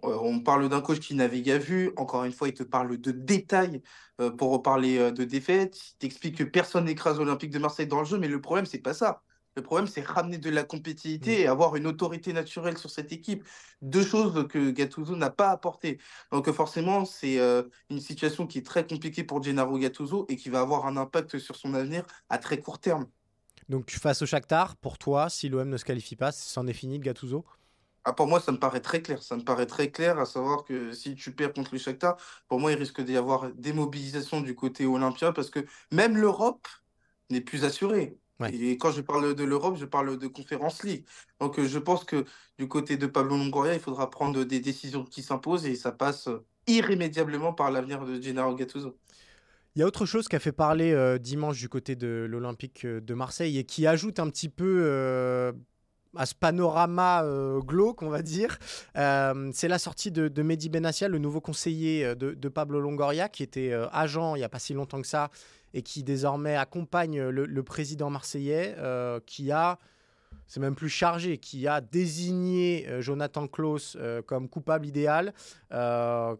on 0.04 0.40
parle 0.40 0.70
d'un 0.70 0.82
coach 0.82 1.00
qui 1.00 1.16
navigue 1.16 1.50
à 1.50 1.58
vue. 1.58 1.92
Encore 1.98 2.24
une 2.24 2.32
fois, 2.32 2.48
il 2.48 2.54
te 2.54 2.64
parle 2.64 2.98
de 2.98 3.12
détails 3.12 3.82
euh, 4.22 4.32
pour 4.32 4.52
reparler 4.52 4.98
euh, 4.98 5.12
de 5.12 5.24
défaites. 5.24 5.80
Il 5.92 5.98
t'explique 5.98 6.38
que 6.38 6.44
personne 6.44 6.86
n'écrase 6.86 7.18
l'Olympique 7.18 7.52
de 7.52 7.60
Marseille 7.60 7.88
dans 7.88 8.00
le 8.00 8.06
jeu, 8.06 8.18
mais 8.18 8.28
le 8.28 8.42
problème, 8.42 8.66
c'est 8.66 8.80
pas 8.80 8.94
ça. 8.94 9.22
Le 9.56 9.64
problème, 9.64 9.88
c'est 9.88 10.06
ramener 10.06 10.38
de 10.38 10.52
la 10.52 10.64
compétitivité 10.64 11.38
mm. 11.38 11.42
et 11.42 11.48
avoir 11.48 11.76
une 11.76 11.88
autorité 11.88 12.32
naturelle 12.32 12.78
sur 12.78 12.92
cette 12.92 13.12
équipe. 13.12 13.44
Deux 13.82 14.06
choses 14.06 14.48
que 14.48 14.70
Gattuso 14.70 15.16
n'a 15.16 15.32
pas 15.32 15.50
apportées. 15.50 16.00
Donc 16.32 16.52
forcément, 16.52 17.06
c'est 17.06 17.40
une 17.90 18.00
situation 18.00 18.46
qui 18.46 18.60
est 18.60 18.66
très 18.66 18.86
compliquée 18.86 19.24
pour 19.24 19.42
Gennaro 19.42 19.80
Gattuso 19.80 20.28
et 20.30 20.36
qui 20.36 20.50
va 20.50 20.60
avoir 20.60 20.86
un 20.86 20.96
impact 20.96 21.40
sur 21.40 21.56
son 21.56 21.74
avenir 21.74 22.06
à 22.30 22.38
très 22.38 22.60
court 22.60 22.78
terme. 22.78 23.08
Donc 23.68 23.90
face 23.90 24.22
au 24.22 24.28
Shakhtar, 24.28 24.76
pour 24.78 25.00
toi, 25.00 25.28
si 25.30 25.50
l'OM 25.50 25.68
ne 25.68 25.78
se 25.78 25.86
qualifie 25.86 26.16
pas, 26.16 26.32
c'en 26.32 26.68
est 26.68 26.74
fini 26.74 27.00
de 27.00 27.04
Gattuso? 27.04 27.44
Ah, 28.08 28.14
pour 28.14 28.26
moi, 28.28 28.40
ça 28.40 28.54
me 28.54 28.58
paraît 28.58 28.80
très 28.80 29.02
clair. 29.02 29.22
Ça 29.22 29.36
me 29.36 29.44
paraît 29.44 29.66
très 29.66 29.92
clair, 29.92 30.18
à 30.18 30.26
savoir 30.26 30.64
que 30.64 30.94
si 30.94 31.14
tu 31.16 31.34
perds 31.34 31.52
contre 31.52 31.74
le 31.74 31.78
Shakhtar, 31.78 32.16
pour 32.48 32.58
moi, 32.58 32.72
il 32.72 32.78
risque 32.78 33.02
d'y 33.02 33.18
avoir 33.18 33.52
des 33.52 33.74
mobilisations 33.74 34.40
du 34.40 34.56
côté 34.56 34.86
olympien 34.86 35.34
parce 35.34 35.50
que 35.50 35.60
même 35.92 36.16
l'Europe 36.16 36.70
n'est 37.30 37.42
plus 37.42 37.66
assurée. 37.66 38.18
Et 38.54 38.78
quand 38.78 38.92
je 38.92 39.02
parle 39.02 39.36
de 39.36 39.44
l'Europe, 39.44 39.76
je 39.78 39.84
parle 39.84 40.18
de 40.18 40.28
Conférence 40.28 40.84
League. 40.84 41.06
Donc, 41.42 41.60
euh, 41.60 41.68
je 41.68 41.80
pense 41.80 42.06
que 42.06 42.24
du 42.58 42.70
côté 42.70 42.96
de 42.96 43.08
Pablo 43.08 43.36
Longoria, 43.36 43.74
il 43.74 43.82
faudra 43.82 44.10
prendre 44.10 44.46
des 44.46 44.62
décisions 44.62 45.04
qui 45.04 45.22
s'imposent 45.22 45.66
et 45.66 45.76
ça 45.76 45.92
passe 45.92 46.30
irrémédiablement 46.66 47.52
par 47.52 47.72
l'avenir 47.72 48.06
de 48.06 48.22
Gennaro 48.22 48.56
Gattuso. 48.56 48.98
Il 49.76 49.80
y 49.80 49.84
a 49.84 49.86
autre 49.86 50.06
chose 50.06 50.30
qui 50.30 50.36
a 50.38 50.40
fait 50.40 50.54
parler 50.54 50.94
euh, 50.94 51.18
dimanche 51.18 51.60
du 51.60 51.68
côté 51.68 51.98
de 51.98 52.26
l'Olympique 52.30 52.86
euh, 52.86 53.02
de 53.02 53.14
Marseille 53.14 53.58
et 53.58 53.66
qui 53.66 53.86
ajoute 53.86 54.20
un 54.20 54.30
petit 54.30 54.50
peu 54.50 55.54
à 56.18 56.26
ce 56.26 56.36
panorama 56.36 57.24
euh, 57.24 57.60
glauque, 57.60 58.02
on 58.02 58.10
va 58.10 58.22
dire. 58.22 58.58
Euh, 58.98 59.52
c'est 59.54 59.68
la 59.68 59.80
sortie 59.80 60.12
de, 60.12 60.28
de 60.28 60.42
Mehdi 60.42 60.70
Benassia, 60.70 61.08
le 61.08 61.20
nouveau 61.20 61.42
conseiller 61.42 62.06
euh, 62.06 62.16
de, 62.16 62.50
Pablo 62.50 62.80
Longoria, 62.80 63.30
qui 63.30 63.44
était 63.44 63.74
agent 63.92 64.36
il 64.36 64.40
n'y 64.40 64.46
a 64.46 64.50
pas 64.50 64.60
si 64.60 64.74
longtemps 64.74 65.02
que 65.02 65.08
ça, 65.08 65.30
et 65.74 65.82
qui 65.82 66.04
désormais 66.04 66.56
accompagne 66.56 67.22
le, 67.22 67.64
président 67.64 68.10
marseillais, 68.10 68.76
qui 69.26 69.52
a, 69.52 69.78
c'est 70.48 70.62
même 70.62 70.76
plus 70.76 70.90
chargé, 70.90 71.38
qui 71.38 71.68
a 71.68 71.82
désigné 71.82 72.88
Jonathan 73.00 73.48
Klaus 73.48 73.98
comme 74.26 74.48
coupable 74.48 74.88
idéal, 74.88 75.34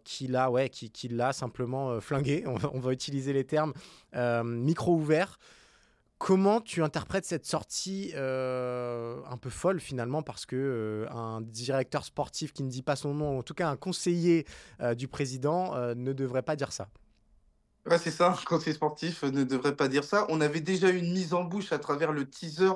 qui 0.06 0.28
l'a 0.28 0.50
ouais, 0.50 0.70
qui, 0.70 0.90
qui 0.90 1.12
simplement 1.34 2.00
flingué, 2.00 2.46
on 2.74 2.80
va, 2.80 2.94
utiliser 2.94 3.34
les 3.34 3.44
termes, 3.44 3.74
micro 4.44 4.96
ouvert. 4.96 5.38
Comment 6.18 6.62
tu 6.62 6.82
interprètes 6.82 7.26
cette 7.26 7.46
sortie 7.46 8.12
euh, 8.16 9.22
un 9.30 9.38
peu 9.38 9.52
folle 9.52 9.80
finalement 9.80 10.24
parce 10.24 10.48
que 10.48 10.56
euh, 10.56 11.12
un 11.12 11.42
directeur 11.42 12.04
sportif 12.04 12.54
qui 12.54 12.64
ne 12.64 12.70
dit 12.70 12.82
pas 12.82 12.96
son 12.96 13.14
nom, 13.14 13.38
en 13.38 13.44
tout 13.44 13.54
cas 13.54 13.70
un 13.70 13.78
conseiller 13.78 14.48
euh, 14.82 14.96
du 14.96 15.08
président, 15.08 15.76
ne 15.96 16.14
devrait 16.14 16.42
pas 16.42 16.56
dire 16.56 16.72
ça? 16.72 16.90
Ouais, 17.90 17.98
c'est 17.98 18.12
ça, 18.12 18.32
un 18.32 18.46
conseiller 18.46 18.74
sportif 18.74 19.24
ne 19.24 19.44
devrait 19.44 19.76
pas 19.76 19.88
dire 19.88 20.04
ça. 20.04 20.26
On 20.30 20.42
avait 20.42 20.60
déjà 20.60 20.90
eu 20.90 20.98
une 20.98 21.14
mise 21.14 21.34
en 21.34 21.44
bouche 21.44 21.72
à 21.72 21.80
travers 21.80 22.12
le 22.12 22.30
teaser 22.30 22.74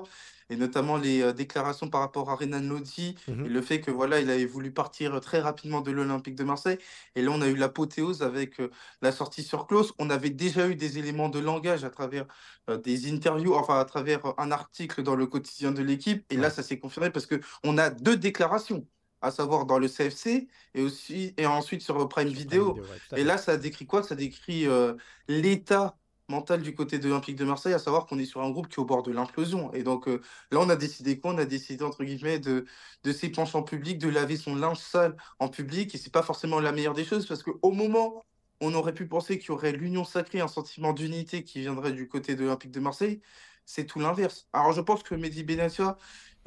et 0.50 0.56
notamment 0.58 0.98
les 0.98 1.22
euh, 1.22 1.34
déclarations 1.34 1.89
par 1.89 2.01
rapport 2.01 2.30
à 2.30 2.36
Renan 2.36 2.62
Lodi 2.62 3.15
mhm. 3.27 3.46
et 3.46 3.50
le 3.50 3.62
fait 3.62 3.82
que 3.82 3.89
voilà, 3.89 4.20
il 4.20 4.30
avait 4.30 4.46
voulu 4.46 4.72
partir 4.72 5.20
très 5.22 5.39
rapidement 5.39 5.82
de 5.82 5.91
l'Olympique 5.91 6.36
de 6.36 6.44
Marseille. 6.44 6.77
Et 7.15 7.22
là, 7.22 7.32
on 7.32 7.41
a 7.41 7.48
eu 7.48 7.56
l'apothéose 7.56 8.22
avec 8.22 8.60
euh, 8.60 8.70
la 9.01 9.12
sortie 9.12 9.44
sur 9.44 9.65
Klaus. 9.68 9.94
On 9.98 10.10
avait 10.10 10.30
déjà 10.30 10.68
eu 10.68 10.75
des 10.75 10.98
éléments 10.98 11.30
de 11.30 11.39
langage 11.39 11.84
à 11.84 11.89
travers 11.89 12.25
euh, 12.70 12.77
des 12.77 13.12
interviews, 13.12 13.56
enfin 13.56 13.80
à 13.80 13.86
travers 13.86 14.22
un 14.38 14.51
article 14.51 15.03
dans 15.03 15.15
le 15.15 15.25
quotidien 15.25 15.72
de 15.72 15.82
l'équipe. 15.82 16.25
Et 16.30 16.38
là, 16.38 16.50
ça 16.50 16.63
s'est 16.63 16.80
confirmé 16.80 17.10
parce 17.10 17.25
que 17.25 17.39
on 17.63 17.77
a 17.77 17.89
deux 17.89 18.18
déclarations. 18.18 18.86
À 19.22 19.32
savoir 19.32 19.66
dans 19.66 19.80
le 19.80 19.88
CFC 19.88 20.48
et 20.74 20.82
aussi 20.82 21.34
et 21.38 21.46
ensuite 21.46 21.82
sur 21.82 22.08
Prime 22.10 22.30
Video. 22.30 22.80
et 23.16 23.24
là, 23.24 23.38
ça 23.38 23.58
décrit 23.58 23.86
quoi? 23.86 24.04
Ça 24.04 24.16
décrit 24.16 24.68
euh, 24.68 24.94
l'état 25.28 25.98
mental 26.30 26.62
du 26.62 26.74
côté 26.74 26.98
de 26.98 27.08
l'Olympique 27.10 27.36
de 27.36 27.46
Marseille, 27.46 27.74
à 27.74 27.80
savoir 27.80 28.06
qu'on 28.06 28.18
est 28.18 28.25
sur 28.25 28.42
un 28.42 28.50
groupe 28.50 28.68
qui 28.70 28.75
est 28.75 28.80
au 28.80 28.86
bord 28.86 29.04
de 29.04 29.12
l'implosion. 29.12 29.72
Et 29.74 29.84
donc 29.84 30.08
euh, 30.08 30.22
là, 30.51 30.60
on 30.62 30.70
a 30.70 30.75
décidé 30.75 31.20
quoi? 31.20 31.34
On 31.34 31.38
a 31.38 31.46
décidé, 31.46 31.84
entre 31.84 32.04
guillemets, 32.04 32.40
de, 32.40 32.66
de 33.04 33.12
s'épancher 33.12 33.58
en 33.58 33.63
public, 33.63 33.98
de 34.00 34.10
laver 34.10 34.38
son 34.38 34.56
linge 34.56 34.80
sale 34.80 35.18
en 35.40 35.50
public. 35.50 35.94
Et 35.94 35.98
c'est 35.98 36.12
pas 36.12 36.24
forcément 36.24 36.60
la 36.60 36.72
meilleure 36.72 36.94
des 36.94 37.06
choses 37.06 37.28
parce 37.28 37.44
qu'au 37.44 37.72
moment 37.72 38.24
on 38.62 38.74
aurait 38.75 38.94
pu 38.94 39.08
penser 39.08 39.40
qu'il 39.40 39.50
y 39.50 39.51
aurait 39.51 39.72
l'union 39.72 40.06
sacrée, 40.06 40.40
un 40.40 40.48
sentiment 40.48 40.94
d'unité 40.94 41.44
qui 41.44 41.60
viendrait 41.62 41.92
du 41.92 42.08
côté 42.08 42.36
de 42.36 42.44
l'Olympique 42.44 42.72
de 42.72 42.80
Marseille. 42.80 43.22
C'est 43.66 43.86
tout 43.86 44.00
l'inverse. 44.00 44.48
Alors 44.54 44.72
je 44.74 44.82
pense 44.82 45.04
que 45.04 45.16
Mehdi 45.16 45.44
Benatia, 45.44 45.98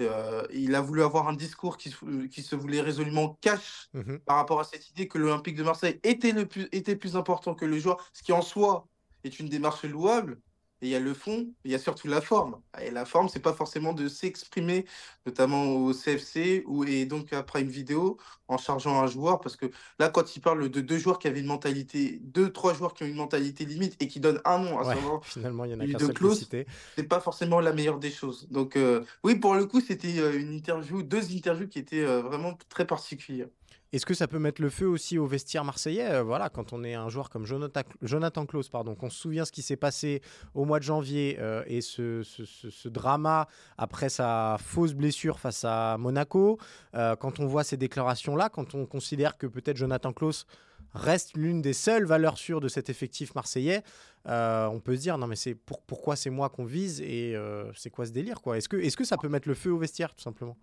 euh, 0.01 0.45
il 0.53 0.75
a 0.75 0.81
voulu 0.81 1.03
avoir 1.03 1.29
un 1.29 1.35
discours 1.35 1.77
qui, 1.77 1.95
qui 2.31 2.43
se 2.43 2.57
voulait 2.57 2.81
résolument 2.81 3.39
cash 3.41 3.89
mmh 3.93 4.17
par 4.27 4.37
rapport 4.37 4.61
à 4.61 4.65
cette 4.65 4.91
idée 4.91 5.07
que 5.07 5.19
l'Olympique 5.19 5.57
de 5.57 5.63
Marseille 5.63 6.01
était, 6.03 6.33
le 6.33 6.47
plus, 6.47 6.69
était 6.73 6.97
plus 6.97 7.17
important 7.17 7.55
que 7.55 7.65
le 7.65 7.79
joueur, 7.79 8.11
ce 8.13 8.23
qui 8.23 8.33
en 8.33 8.43
soi 8.43 8.89
est 9.23 9.39
une 9.39 9.49
démarche 9.49 9.85
louable 9.85 10.41
il 10.83 10.89
y 10.89 10.95
a 10.95 11.01
le 11.01 11.15
fond, 11.15 11.47
il 11.65 11.71
y 11.71 11.75
a 11.75 11.79
surtout 11.79 12.09
la 12.09 12.21
forme. 12.21 12.61
Et 12.83 12.91
la 12.91 13.05
forme, 13.05 13.29
c'est 13.29 13.41
pas 13.41 13.53
forcément 13.53 13.93
de 13.93 14.09
s'exprimer, 14.09 14.85
notamment 15.25 15.65
au 15.77 15.93
CFC 15.93 16.63
ou, 16.67 16.85
et 16.85 17.07
donc 17.07 17.33
après 17.33 17.63
une 17.63 17.69
vidéo 17.69 18.19
en 18.49 18.59
chargeant 18.59 19.01
un 19.01 19.07
joueur, 19.07 19.41
parce 19.41 19.57
que 19.57 19.67
là, 19.99 20.11
quand 20.11 20.37
il 20.37 20.41
parle 20.41 20.69
de 20.69 20.81
deux 20.81 20.99
joueurs 20.99 21.19
qui 21.19 21.29
avaient 21.29 21.41
une 21.41 21.47
mentalité, 21.47 22.21
deux, 22.23 22.53
trois 22.53 22.75
joueurs 22.75 22.93
qui 22.93 23.05
ont 23.05 23.07
une 23.07 23.15
mentalité 23.15 23.65
limite 23.65 23.97
et 24.01 24.09
qui 24.09 24.21
donnent 24.21 24.41
un 24.45 24.59
nom 24.59 24.79
à 24.79 24.85
savoir 24.85 25.25
finalement, 25.25 25.65
il 25.65 25.71
y 25.71 25.75
en 25.75 25.81
a 25.81 25.87
qu'un 25.87 25.99
seul 25.99 26.15
c'est 26.97 27.09
pas 27.09 27.21
forcément 27.21 27.61
la 27.61 27.73
meilleure 27.73 27.99
des 27.99 28.11
choses. 28.11 28.49
Donc, 28.51 28.77
euh, 28.77 29.05
oui, 29.23 29.37
pour 29.37 29.55
le 29.55 29.67
coup, 29.67 29.81
c'était 29.81 30.19
euh, 30.19 30.39
une 30.39 30.53
interview, 30.53 31.03
deux 31.03 31.33
interviews 31.35 31.69
qui 31.69 31.79
étaient 31.79 32.05
euh, 32.05 32.21
vraiment 32.21 32.59
très 32.69 32.87
particulières. 32.87 33.49
Est-ce 33.95 34.07
que 34.07 34.15
ça 34.15 34.27
peut 34.27 34.41
mettre 34.41 34.61
le 34.61 34.71
feu 34.71 34.89
aussi 34.89 35.19
au 35.19 35.27
vestiaire 35.27 35.63
marseillais 35.63 36.11
euh, 36.11 36.25
Voilà, 36.25 36.49
quand 36.49 36.73
on 36.73 36.83
est 36.83 36.95
un 36.95 37.09
joueur 37.09 37.31
comme 37.31 37.47
Jonathan, 37.47 38.45
Klaus, 38.45 38.69
pardon, 38.69 38.97
qu'on 38.97 39.09
se 39.09 39.17
souvient 39.17 39.45
ce 39.45 39.53
qui 39.53 39.63
s'est 39.63 39.77
passé 39.77 40.21
au 40.53 40.65
mois 40.65 40.81
de 40.81 40.85
janvier 40.85 41.37
euh, 41.39 41.63
et 41.69 41.81
ce, 41.81 42.89
drama 42.89 43.47
après 43.79 44.09
sa 44.09 44.57
fausse 44.59 44.95
blessure 44.95 45.39
face 45.39 45.65
à 45.65 45.97
Monaco, 45.97 46.59
euh, 46.97 47.15
quand 47.15 47.39
on 47.39 47.47
voit 47.47 47.63
ces 47.63 47.77
déclarations-là, 47.77 48.49
quand 48.49 48.75
on 48.75 48.85
considère 48.85 49.39
que 49.39 49.47
peut-être 49.47 49.77
Jonathan 49.77 50.13
Klaus 50.13 50.45
reste 50.93 51.37
l'une 51.37 51.63
des 51.63 51.73
seules 51.73 52.05
valeurs 52.05 52.37
sûres 52.37 52.61
de 52.61 52.69
cet 52.69 52.91
effectif 52.91 53.37
marseillais, 53.37 53.85
on 54.27 54.81
peut 54.83 54.97
se 54.97 55.03
dire 55.03 55.19
non 55.19 55.29
mais 55.29 55.37
c'est 55.37 55.55
pourquoi 55.55 56.17
c'est 56.17 56.31
moi 56.31 56.49
qu'on 56.49 56.65
vise 56.65 57.01
et 57.01 57.37
c'est 57.77 57.91
quoi 57.91 58.07
ce 58.07 58.13
délire 58.13 58.39
Est-ce 58.55 58.69
que, 58.69 58.77
est 58.77 58.89
-ce 58.89 58.97
que 58.97 59.05
ça 59.05 59.17
peut 59.17 59.29
mettre 59.29 59.49
le 59.49 59.55
feu 59.55 59.71
au 59.71 59.79
vestiaire 59.79 60.15
tout 60.15 60.23
simplement? 60.23 60.57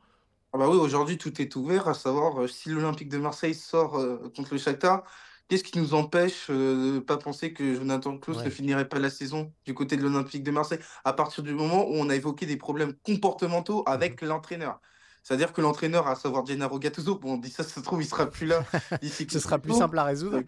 Ah 0.53 0.57
bah 0.57 0.69
oui, 0.69 0.75
aujourd'hui, 0.77 1.17
tout 1.17 1.41
est 1.41 1.55
ouvert, 1.55 1.87
à 1.87 1.93
savoir 1.93 2.41
euh, 2.41 2.47
si 2.47 2.69
l'Olympique 2.69 3.07
de 3.09 3.17
Marseille 3.17 3.55
sort 3.55 3.97
euh, 3.97 4.29
contre 4.35 4.53
le 4.53 4.59
Shakhtar, 4.59 5.03
qu'est-ce 5.47 5.63
qui 5.63 5.77
nous 5.79 5.93
empêche 5.93 6.49
euh, 6.49 6.75
de 6.75 6.95
ne 6.95 6.99
pas 6.99 7.17
penser 7.17 7.53
que 7.53 7.73
Jonathan 7.75 8.17
Klaus 8.17 8.43
ne 8.43 8.49
finirait 8.49 8.89
pas 8.89 8.99
la 8.99 9.09
saison 9.09 9.53
du 9.65 9.73
côté 9.73 9.95
de 9.95 10.01
l'Olympique 10.03 10.43
de 10.43 10.51
Marseille 10.51 10.79
à 11.05 11.13
partir 11.13 11.43
du 11.43 11.53
moment 11.53 11.87
où 11.87 11.93
on 11.93 12.09
a 12.09 12.15
évoqué 12.15 12.45
des 12.45 12.57
problèmes 12.57 12.93
comportementaux 13.03 13.83
avec 13.87 14.21
mmh 14.21 14.25
l'entraîneur? 14.27 14.81
C'est-à-dire 15.23 15.53
que 15.53 15.61
l'entraîneur, 15.61 16.07
à 16.07 16.15
savoir 16.15 16.45
Gennaro 16.45 16.79
Gattuso, 16.79 17.15
bon, 17.15 17.33
on 17.33 17.37
dit 17.37 17.51
ça, 17.51 17.63
ça 17.63 17.75
se 17.75 17.79
trouve, 17.81 18.01
il 18.01 18.07
sera 18.07 18.25
plus 18.25 18.47
là. 18.47 18.63
Ce 19.03 19.39
sera 19.39 19.59
plus 19.59 19.73
simple 19.73 19.99
à 19.99 20.03
résoudre. 20.03 20.41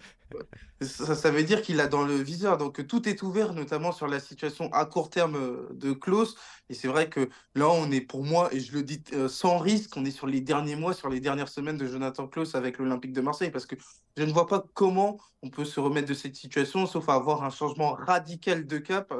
Ça, 0.81 1.29
veut 1.29 1.43
dire 1.43 1.61
qu'il 1.61 1.79
a 1.79 1.87
dans 1.87 2.03
le 2.03 2.15
viseur. 2.15 2.57
Donc 2.57 2.85
tout 2.87 3.07
est 3.07 3.21
ouvert, 3.21 3.53
notamment 3.53 3.91
sur 3.91 4.07
la 4.07 4.19
situation 4.19 4.71
à 4.73 4.85
court 4.85 5.11
terme 5.11 5.35
euh, 5.35 5.69
de 5.73 5.93
Klaus. 5.93 6.35
Et 6.69 6.73
c'est 6.73 6.87
vrai 6.87 7.07
que 7.07 7.29
là, 7.53 7.69
on 7.69 7.91
est 7.91 8.01
pour 8.01 8.23
moi, 8.23 8.51
et 8.51 8.59
je 8.59 8.73
le 8.73 8.81
dis 8.81 9.01
euh, 9.13 9.29
sans 9.29 9.59
risque, 9.59 9.95
on 9.95 10.05
est 10.05 10.11
sur 10.11 10.25
les 10.25 10.41
derniers 10.41 10.75
mois, 10.75 10.93
sur 10.93 11.09
les 11.09 11.19
dernières 11.19 11.49
semaines 11.49 11.77
de 11.77 11.85
Jonathan 11.85 12.27
Klaus 12.27 12.55
avec 12.55 12.79
l'Olympique 12.79 13.13
de 13.13 13.21
Marseille, 13.21 13.51
parce 13.51 13.67
que 13.67 13.75
je 14.17 14.23
ne 14.23 14.33
vois 14.33 14.47
pas 14.47 14.65
comment 14.73 15.19
on 15.43 15.49
peut 15.49 15.65
se 15.65 15.79
remettre 15.79 16.07
de 16.07 16.13
cette 16.15 16.35
situation, 16.35 16.87
sauf 16.87 17.07
à 17.09 17.13
avoir 17.13 17.43
un 17.43 17.51
changement 17.51 17.93
radical 17.93 18.65
de 18.65 18.77
cap. 18.79 19.13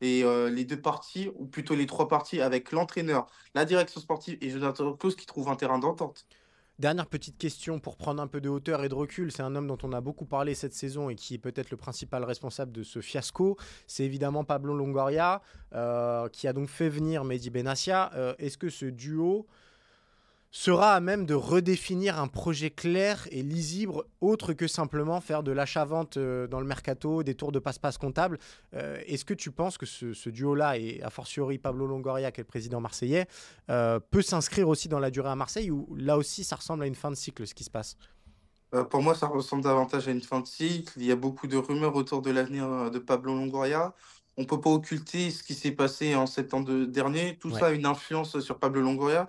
Et 0.00 0.22
euh, 0.24 0.48
les 0.48 0.64
deux 0.64 0.80
parties, 0.80 1.30
ou 1.34 1.46
plutôt 1.46 1.74
les 1.74 1.86
trois 1.86 2.08
parties, 2.08 2.40
avec 2.40 2.72
l'entraîneur, 2.72 3.26
la 3.54 3.64
direction 3.64 4.00
sportive 4.00 4.38
et 4.40 4.50
Jonathan 4.50 4.92
Klaus 4.94 5.16
qui 5.16 5.26
trouvent 5.26 5.48
un 5.48 5.56
terrain 5.56 5.78
d'entente. 5.78 6.26
Dernière 6.78 7.08
petite 7.08 7.38
question 7.38 7.80
pour 7.80 7.96
prendre 7.96 8.22
un 8.22 8.28
peu 8.28 8.40
de 8.40 8.48
hauteur 8.48 8.84
et 8.84 8.88
de 8.88 8.94
recul. 8.94 9.32
C'est 9.32 9.42
un 9.42 9.56
homme 9.56 9.66
dont 9.66 9.78
on 9.82 9.92
a 9.92 10.00
beaucoup 10.00 10.26
parlé 10.26 10.54
cette 10.54 10.74
saison 10.74 11.10
et 11.10 11.16
qui 11.16 11.34
est 11.34 11.38
peut-être 11.38 11.72
le 11.72 11.76
principal 11.76 12.22
responsable 12.22 12.70
de 12.70 12.84
ce 12.84 13.00
fiasco. 13.00 13.56
C'est 13.88 14.04
évidemment 14.04 14.44
Pablo 14.44 14.74
Longoria 14.74 15.42
euh, 15.74 16.28
qui 16.28 16.46
a 16.46 16.52
donc 16.52 16.68
fait 16.68 16.88
venir 16.88 17.24
Mehdi 17.24 17.50
Benassia. 17.50 18.12
Euh, 18.14 18.32
est-ce 18.38 18.56
que 18.56 18.70
ce 18.70 18.86
duo 18.86 19.48
sera 20.50 20.94
à 20.94 21.00
même 21.00 21.26
de 21.26 21.34
redéfinir 21.34 22.18
un 22.18 22.26
projet 22.26 22.70
clair 22.70 23.28
et 23.30 23.42
lisible 23.42 23.92
autre 24.20 24.54
que 24.54 24.66
simplement 24.66 25.20
faire 25.20 25.42
de 25.42 25.52
l'achat-vente 25.52 26.16
euh, 26.16 26.46
dans 26.46 26.60
le 26.60 26.66
mercato, 26.66 27.22
des 27.22 27.34
tours 27.34 27.52
de 27.52 27.58
passe-passe 27.58 27.98
comptable. 27.98 28.38
Euh, 28.74 28.98
est-ce 29.06 29.24
que 29.24 29.34
tu 29.34 29.50
penses 29.50 29.76
que 29.76 29.86
ce, 29.86 30.28
duo-là, 30.28 30.78
et 30.78 31.02
a 31.02 31.10
fortiori 31.10 31.58
Pablo 31.58 31.86
Longoria, 31.86 32.32
qui 32.32 32.40
est 32.40 32.44
le 32.44 32.48
président 32.48 32.80
marseillais, 32.80 33.26
euh, 33.70 34.00
peut 34.00 34.22
s'inscrire 34.22 34.68
aussi 34.68 34.88
dans 34.88 34.98
la 34.98 35.10
durée 35.10 35.30
à 35.30 35.36
Marseille 35.36 35.70
ou 35.70 35.94
là 35.96 36.16
aussi 36.16 36.44
ça 36.44 36.56
ressemble 36.56 36.84
à 36.84 36.86
une 36.86 36.94
fin 36.94 37.10
de 37.10 37.16
cycle 37.16 37.46
ce 37.46 37.54
qui 37.54 37.64
se 37.64 37.70
passe? 37.70 37.96
Pour 38.90 39.00
moi, 39.00 39.14
ça 39.14 39.26
ressemble 39.26 39.62
davantage 39.62 40.08
à 40.08 40.10
une 40.10 40.20
fin 40.20 40.40
de 40.40 40.46
cycle. 40.46 40.92
Il 40.96 41.06
y 41.06 41.10
a 41.10 41.16
beaucoup 41.16 41.46
de 41.46 41.56
rumeurs 41.56 41.96
autour 41.96 42.20
de 42.20 42.30
l'avenir 42.30 42.90
de 42.90 42.98
Pablo 42.98 43.34
Longoria. 43.34 43.94
On 44.36 44.42
ne 44.42 44.46
peut 44.46 44.60
pas 44.60 44.68
occulter 44.68 45.30
ce 45.30 45.42
qui 45.42 45.54
s'est 45.54 45.72
passé 45.72 46.14
en 46.14 46.26
septembre 46.26 46.84
dernier. 46.84 47.38
Tout 47.38 47.50
ça 47.50 47.68
a 47.68 47.70
une 47.70 47.86
influence 47.86 48.38
sur 48.40 48.58
Pablo 48.58 48.82
Longoria. 48.82 49.26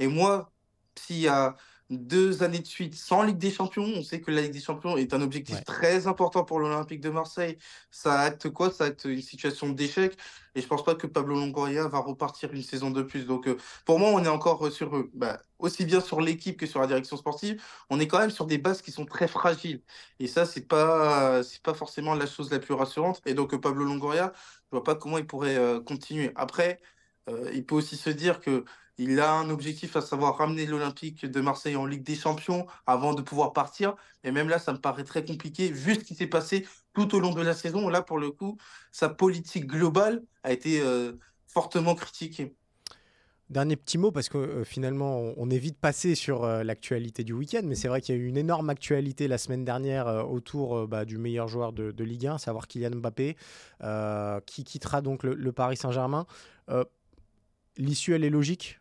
Et 0.00 0.08
moi, 0.08 0.50
s'il 1.06 1.20
y 1.20 1.28
a 1.28 1.56
deux 1.90 2.44
années 2.44 2.60
de 2.60 2.66
suite 2.66 2.94
sans 2.94 3.22
Ligue 3.22 3.38
des 3.38 3.50
Champions, 3.50 3.82
on 3.96 4.02
sait 4.02 4.20
que 4.20 4.30
la 4.30 4.42
Ligue 4.42 4.52
des 4.52 4.60
Champions 4.60 4.96
est 4.96 5.12
un 5.12 5.20
objectif 5.22 5.64
très 5.64 6.06
important 6.06 6.44
pour 6.44 6.60
l'Olympique 6.60 7.00
de 7.00 7.10
Marseille. 7.10 7.58
Ça 7.90 8.20
acte 8.20 8.48
quoi? 8.48 8.70
Ça 8.70 8.84
acte 8.84 9.06
une 9.06 9.20
situation 9.20 9.68
d'échec. 9.70 10.16
Et 10.54 10.60
je 10.62 10.66
pense 10.68 10.84
pas 10.84 10.94
que 10.94 11.08
Pablo 11.08 11.34
Longoria 11.34 11.88
va 11.88 11.98
repartir 11.98 12.52
une 12.52 12.62
saison 12.62 12.90
de 12.90 13.02
plus. 13.02 13.26
Donc, 13.26 13.48
euh, 13.48 13.56
pour 13.84 13.98
moi, 13.98 14.10
on 14.10 14.24
est 14.24 14.28
encore 14.28 14.66
euh, 14.66 14.70
sur 14.70 14.96
eux. 14.96 15.10
Bah, 15.14 15.40
aussi 15.58 15.84
bien 15.84 16.00
sur 16.00 16.20
l'équipe 16.20 16.56
que 16.56 16.66
sur 16.66 16.80
la 16.80 16.86
direction 16.86 17.16
sportive, 17.16 17.60
on 17.90 17.98
est 17.98 18.06
quand 18.06 18.20
même 18.20 18.30
sur 18.30 18.46
des 18.46 18.58
bases 18.58 18.82
qui 18.82 18.92
sont 18.92 19.04
très 19.04 19.26
fragiles. 19.28 19.82
Et 20.20 20.28
ça, 20.28 20.46
c'est 20.46 20.66
pas, 20.68 21.42
c'est 21.42 21.62
pas 21.62 21.74
forcément 21.74 22.14
la 22.14 22.26
chose 22.26 22.50
la 22.52 22.60
plus 22.60 22.74
rassurante. 22.74 23.20
Et 23.26 23.34
donc, 23.34 23.56
Pablo 23.60 23.84
Longoria, 23.84 24.32
je 24.64 24.76
vois 24.76 24.84
pas 24.84 24.94
comment 24.94 25.18
il 25.18 25.26
pourrait 25.26 25.56
euh, 25.56 25.80
continuer. 25.80 26.32
Après, 26.36 26.80
il 27.52 27.64
peut 27.64 27.76
aussi 27.76 27.96
se 27.96 28.10
dire 28.10 28.40
que 28.40 28.64
il 29.00 29.18
a 29.18 29.32
un 29.32 29.48
objectif 29.48 29.96
à 29.96 30.02
savoir 30.02 30.36
ramener 30.36 30.66
l'Olympique 30.66 31.24
de 31.24 31.40
Marseille 31.40 31.74
en 31.74 31.86
Ligue 31.86 32.02
des 32.02 32.16
Champions 32.16 32.66
avant 32.86 33.14
de 33.14 33.22
pouvoir 33.22 33.54
partir. 33.54 33.96
Et 34.24 34.30
même 34.30 34.50
là, 34.50 34.58
ça 34.58 34.74
me 34.74 34.78
paraît 34.78 35.04
très 35.04 35.24
compliqué 35.24 35.70
vu 35.70 35.94
ce 35.94 36.00
qui 36.00 36.14
s'est 36.14 36.26
passé 36.26 36.66
tout 36.92 37.14
au 37.14 37.20
long 37.20 37.32
de 37.32 37.40
la 37.40 37.54
saison. 37.54 37.88
Là, 37.88 38.02
pour 38.02 38.18
le 38.18 38.30
coup, 38.30 38.58
sa 38.92 39.08
politique 39.08 39.66
globale 39.66 40.22
a 40.42 40.52
été 40.52 40.82
euh, 40.82 41.12
fortement 41.46 41.94
critiquée. 41.94 42.54
Dernier 43.48 43.76
petit 43.76 43.96
mot, 43.96 44.12
parce 44.12 44.28
que 44.28 44.36
euh, 44.36 44.64
finalement, 44.64 45.32
on, 45.34 45.48
est 45.48 45.58
vite 45.58 45.78
passé 45.78 46.14
sur 46.14 46.44
euh, 46.44 46.62
l'actualité 46.62 47.24
du 47.24 47.32
week-end, 47.32 47.62
mais 47.64 47.76
c'est 47.76 47.88
vrai 47.88 48.02
qu'il 48.02 48.14
y 48.14 48.18
a 48.18 48.20
eu 48.20 48.26
une 48.26 48.36
énorme 48.36 48.68
actualité 48.68 49.28
la 49.28 49.38
semaine 49.38 49.64
dernière 49.64 50.30
autour 50.30 50.86
bah, 50.86 51.06
du 51.06 51.16
meilleur 51.16 51.48
joueur 51.48 51.72
de, 51.72 52.04
Ligue 52.04 52.26
1, 52.26 52.34
à 52.34 52.38
savoir 52.38 52.68
Kylian 52.68 52.96
Mbappé, 52.96 53.38
qui 54.44 54.64
quittera 54.64 55.00
donc 55.00 55.22
le 55.22 55.52
Paris 55.52 55.78
Saint-Germain. 55.78 56.26
L'issue, 57.78 58.14
elle 58.14 58.24
est 58.24 58.30
logique? 58.30 58.79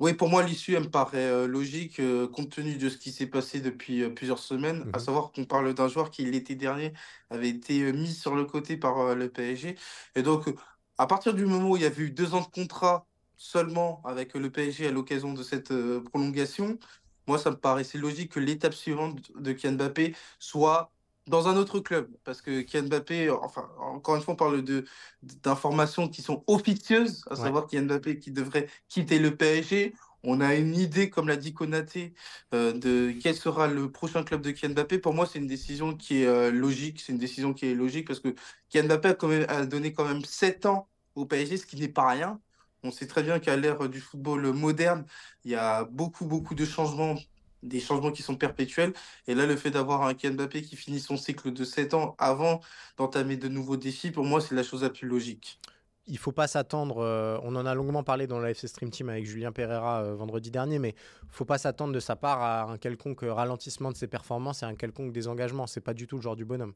Oui, 0.00 0.12
pour 0.14 0.28
moi, 0.28 0.42
l'issue, 0.42 0.74
elle 0.74 0.84
me 0.84 0.90
paraît 0.90 1.18
euh, 1.18 1.46
logique, 1.46 2.00
euh, 2.00 2.26
compte 2.26 2.50
tenu 2.50 2.76
de 2.76 2.88
ce 2.88 2.96
qui 2.96 3.12
s'est 3.12 3.26
passé 3.28 3.60
depuis 3.60 4.02
euh, 4.02 4.10
plusieurs 4.10 4.40
semaines, 4.40 4.82
à 4.92 4.98
mhm. 4.98 5.04
savoir 5.04 5.30
qu'on 5.30 5.44
parle 5.44 5.72
d'un 5.72 5.88
joueur 5.88 6.10
qui, 6.10 6.24
l'été 6.24 6.56
dernier, 6.56 6.92
avait 7.30 7.48
été 7.48 7.92
mis 7.92 8.12
sur 8.12 8.34
le 8.34 8.44
côté 8.44 8.76
par 8.76 9.14
le 9.14 9.28
PSG. 9.28 9.76
Et 10.16 10.22
donc, 10.22 10.52
à 10.98 11.06
partir 11.06 11.32
du 11.34 11.46
moment 11.46 11.70
où 11.70 11.76
il 11.76 11.82
y 11.82 11.86
avait 11.86 12.02
eu 12.02 12.10
deux 12.10 12.34
ans 12.34 12.40
de 12.40 12.46
contrat 12.46 13.06
seulement 13.36 14.02
avec 14.04 14.34
le 14.34 14.50
PSG 14.50 14.88
à 14.88 14.90
l'occasion 14.90 15.32
de 15.32 15.42
cette 15.42 15.72
prolongation, 16.10 16.78
moi, 17.26 17.38
ça 17.38 17.50
me 17.50 17.56
paraissait 17.56 17.98
logique 17.98 18.32
que 18.32 18.40
l'étape 18.40 18.74
suivante 18.74 19.32
de 19.36 19.52
Kylian 19.52 19.74
Mbappé 19.74 20.14
soit 20.38 20.93
dans 21.26 21.48
un 21.48 21.56
autre 21.56 21.80
club. 21.80 22.10
Parce 22.24 22.42
que 22.42 22.60
Kylian 22.62 22.84
Mbappé, 22.88 23.30
enfin, 23.30 23.68
encore 23.78 24.16
une 24.16 24.22
fois, 24.22 24.34
on 24.34 24.36
parle 24.36 24.62
de, 24.62 24.84
d'informations 25.22 26.08
qui 26.08 26.22
sont 26.22 26.44
officieuses, 26.46 27.24
à 27.30 27.36
savoir 27.36 27.66
Kylian 27.66 27.84
Mbappé 27.86 28.18
qui 28.18 28.30
devrait 28.30 28.68
quitter 28.88 29.18
le 29.18 29.36
PSG. 29.36 29.94
On 30.26 30.40
a 30.40 30.54
une 30.54 30.74
idée, 30.74 31.10
comme 31.10 31.28
l'a 31.28 31.36
dit 31.36 31.52
Konaté, 31.52 32.14
euh, 32.54 32.72
de 32.72 33.12
quel 33.22 33.34
sera 33.34 33.66
le 33.66 33.90
prochain 33.92 34.22
club 34.24 34.40
de 34.40 34.50
Kylian 34.50 34.74
Mbappé. 34.74 34.98
Pour 34.98 35.14
moi, 35.14 35.26
c'est 35.26 35.38
une 35.38 35.46
décision 35.46 35.94
qui 35.96 36.22
est 36.22 36.26
euh, 36.26 36.50
logique. 36.50 37.00
C'est 37.00 37.12
une 37.12 37.18
décision 37.18 37.52
qui 37.52 37.66
est 37.66 37.74
logique 37.74 38.06
parce 38.06 38.20
que 38.20 38.34
Kylian 38.70 38.86
Mbappé 38.86 39.08
a, 39.08 39.14
quand 39.14 39.28
même, 39.28 39.46
a 39.48 39.66
donné 39.66 39.92
quand 39.92 40.06
même 40.06 40.24
7 40.24 40.66
ans 40.66 40.88
au 41.14 41.26
PSG, 41.26 41.58
ce 41.58 41.66
qui 41.66 41.76
n'est 41.76 41.88
pas 41.88 42.08
rien. 42.08 42.40
On 42.82 42.90
sait 42.90 43.06
très 43.06 43.22
bien 43.22 43.38
qu'à 43.38 43.56
l'ère 43.56 43.88
du 43.88 44.00
football 44.00 44.52
moderne, 44.52 45.06
il 45.44 45.52
y 45.52 45.54
a 45.54 45.84
beaucoup, 45.84 46.26
beaucoup 46.26 46.54
de 46.54 46.64
changements 46.66 47.16
des 47.64 47.80
changements 47.80 48.12
qui 48.12 48.22
sont 48.22 48.36
perpétuels. 48.36 48.92
Et 49.26 49.34
là, 49.34 49.46
le 49.46 49.56
fait 49.56 49.70
d'avoir 49.70 50.02
un 50.02 50.14
Kylian 50.14 50.34
Mbappé 50.34 50.62
qui 50.62 50.76
finit 50.76 51.00
son 51.00 51.16
cycle 51.16 51.52
de 51.52 51.64
7 51.64 51.94
ans 51.94 52.14
avant 52.18 52.60
d'entamer 52.96 53.36
de 53.36 53.48
nouveaux 53.48 53.76
défis, 53.76 54.10
pour 54.10 54.24
moi, 54.24 54.40
c'est 54.40 54.54
la 54.54 54.62
chose 54.62 54.82
la 54.82 54.90
plus 54.90 55.08
logique. 55.08 55.60
il 56.06 56.18
faut 56.18 56.32
pas 56.32 56.46
s'attendre. 56.46 56.98
euh, 56.98 57.38
on 57.42 57.56
en 57.56 57.64
a 57.66 57.74
longuement 57.74 58.02
parlé 58.04 58.26
dans 58.26 58.38
la 58.38 58.50
FC 58.50 58.68
Stream 58.68 58.90
Team 58.90 59.08
avec 59.08 59.24
Julien 59.26 59.52
Pereira 59.52 60.02
euh, 60.02 60.14
vendredi 60.14 60.50
dernier, 60.50 60.78
mais 60.78 60.94
faut 61.30 61.44
pas 61.46 61.58
s'attendre 61.58 61.92
de 61.94 62.00
sa 62.00 62.16
part 62.16 62.40
à 62.42 62.64
un 62.64 62.78
quelconque 62.78 63.22
ralentissement 63.22 63.90
de 63.90 63.96
ses 63.96 64.06
performances 64.08 64.62
et 64.62 64.66
un 64.66 64.74
quelconque 64.76 65.12
désengagement. 65.12 65.66
C'est 65.66 65.80
pas 65.80 65.94
du 65.94 66.06
tout 66.06 66.16
le 66.16 66.22
genre 66.22 66.36
du 66.36 66.44
bonhomme. 66.44 66.74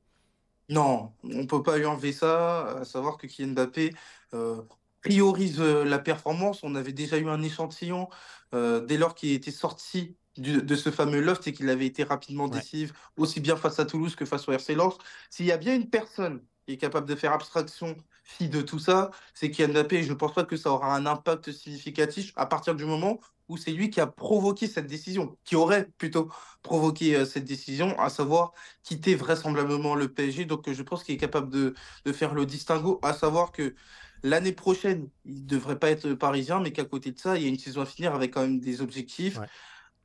Non, 0.71 1.14
on 1.25 1.47
peut 1.47 1.62
pas 1.62 1.78
lui 1.78 1.87
enlever 1.87 2.12
ça, 2.12 2.78
à 2.80 2.85
savoir 2.85 3.16
que 3.16 3.26
Kylian 3.26 3.52
Mbappé 3.52 3.95
euh, 4.35 4.62
priorise 5.02 5.61
euh, 5.61 5.85
la 5.85 5.99
performance. 5.99 6.62
On 6.62 6.75
avait 6.75 6.92
déjà 6.92 7.18
eu 7.18 7.28
un 7.28 7.42
échantillon 7.42 8.09
euh, 8.54 8.80
dès 8.85 8.99
lors 8.99 9.14
qu'il 9.14 9.33
était 9.33 9.50
sorti 9.50 10.16
du- 10.38 10.62
de 10.62 10.76
ce 10.76 10.90
fameux 10.90 11.21
loft 11.21 11.47
et 11.47 11.52
qu'il 11.52 11.68
avait 11.71 11.87
été 11.87 12.04
rapidement 12.04 12.49
Ouais. 12.49 12.50
décisif, 12.50 12.92
aussi 13.16 13.40
bien 13.40 13.57
face 13.57 13.78
à 13.78 13.85
Toulouse 13.87 14.16
que 14.16 14.25
face 14.25 14.49
au 14.49 14.52
RC 14.52 14.75
Lens. 14.75 14.97
S'il 15.30 15.47
y 15.47 15.52
a 15.52 15.57
bien 15.59 15.75
une 15.75 15.90
personne 15.90 16.45
qui 16.66 16.73
est 16.75 16.76
capable 16.78 17.09
de 17.09 17.14
faire 17.14 17.33
abstraction 17.33 17.97
fille 18.25 18.49
de 18.50 18.61
tout 18.61 18.78
ça, 18.78 19.11
c'est 19.35 19.50
Kylian 19.50 19.73
Mbappé. 19.73 20.02
Je 20.02 20.11
ne 20.11 20.14
pense 20.14 20.35
pas 20.35 20.45
que 20.45 20.57
ça 20.57 20.71
aura 20.71 20.95
un 20.95 21.07
impact 21.07 21.50
significatif 21.52 22.33
à 22.37 22.47
partir 22.47 22.75
du 22.75 22.85
moment 22.85 23.21
où 23.49 23.57
c'est 23.57 23.73
lui 23.73 23.88
qui 23.88 24.00
a 24.00 24.07
provoqué 24.07 24.66
cette 24.66 24.87
décision, 24.87 25.38
qui 25.45 25.57
aurait 25.57 25.88
plutôt 25.97 26.30
provoqué 26.62 27.16
euh, 27.16 27.25
cette 27.25 27.45
décision, 27.47 27.99
à 27.99 28.11
savoir 28.11 28.52
quitter 28.83 29.14
vraisemblablement 29.14 29.95
le 29.95 30.12
PSG. 30.12 30.45
Donc, 30.45 30.71
je 30.71 30.83
pense 30.83 31.02
qu'il 31.04 31.14
est 31.14 31.18
capable 31.18 31.49
de, 31.50 31.75
de 32.04 32.12
faire 32.12 32.35
le 32.35 32.45
distinguo, 32.45 33.00
à 33.02 33.14
savoir 33.14 33.50
que 33.52 33.75
l'année 34.23 34.52
prochaine, 34.52 35.09
il 35.25 35.42
ne 35.45 35.47
devrait 35.47 35.78
pas 35.78 35.90
être 35.90 36.12
parisien, 36.14 36.61
mais 36.61 36.73
qu'à 36.73 36.85
côté 36.85 37.12
de 37.12 37.18
ça, 37.18 37.37
il 37.37 37.42
y 37.42 37.47
a 37.47 37.49
une 37.49 37.59
saison 37.59 37.80
à 37.83 37.87
finir 37.87 38.14
avec 38.14 38.35
quand 38.35 38.42
même 38.42 38.61
des 38.61 38.80
objectifs. 38.83 39.38
Ouais. 39.38 39.47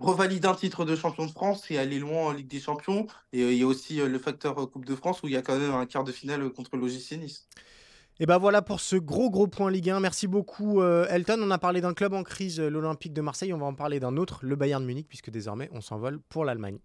Revalider 0.04 0.50
un 0.50 0.54
titre 0.54 0.84
de 0.84 0.98
champion 0.98 1.26
de 1.26 1.32
France 1.32 1.72
et 1.72 1.78
aller 1.78 1.98
loin 1.98 2.26
en 2.26 2.32
Ligue 2.34 2.50
des 2.50 2.60
Champions. 2.60 3.08
Et 3.32 3.42
euh, 3.42 3.54
il 3.54 3.58
y 3.58 3.64
a 3.64 3.66
aussi 3.66 4.02
euh, 4.02 4.10
le 4.10 4.20
facteur 4.20 4.62
euh, 4.62 4.66
Coupe 4.66 4.84
de 4.84 4.96
France 4.96 5.24
où 5.24 5.28
il 5.28 5.34
y 5.34 5.38
a 5.38 5.42
quand 5.42 5.58
même 5.58 5.74
un 5.74 5.86
quart 5.86 6.04
de 6.04 6.12
finale 6.12 6.50
contre 6.50 6.76
l'OGC 6.76 7.18
Nice. 7.18 7.48
Et 8.20 8.26
ben 8.26 8.38
voilà 8.38 8.62
pour 8.62 8.82
ce 8.82 8.98
gros 8.98 9.30
gros 9.30 9.48
point 9.48 9.72
Ligue 9.72 9.92
1. 9.92 10.02
Merci 10.02 10.28
beaucoup 10.28 10.84
Elton. 10.84 11.40
On 11.42 11.50
a 11.50 11.58
parlé 11.58 11.80
d'un 11.80 11.94
club 11.94 12.14
en 12.14 12.24
crise, 12.24 12.60
l'Olympique 12.60 13.14
de 13.14 13.22
Marseille. 13.22 13.54
On 13.54 13.58
va 13.58 13.66
en 13.66 13.74
parler 13.74 14.02
d'un 14.02 14.18
autre, 14.18 14.40
le 14.44 14.56
Bayern 14.56 14.84
de 14.84 14.88
Munich, 14.88 15.08
puisque 15.08 15.32
désormais 15.32 15.70
on 15.72 15.82
s'envole 15.82 16.20
pour 16.30 16.46
l'Allemagne. 16.46 16.78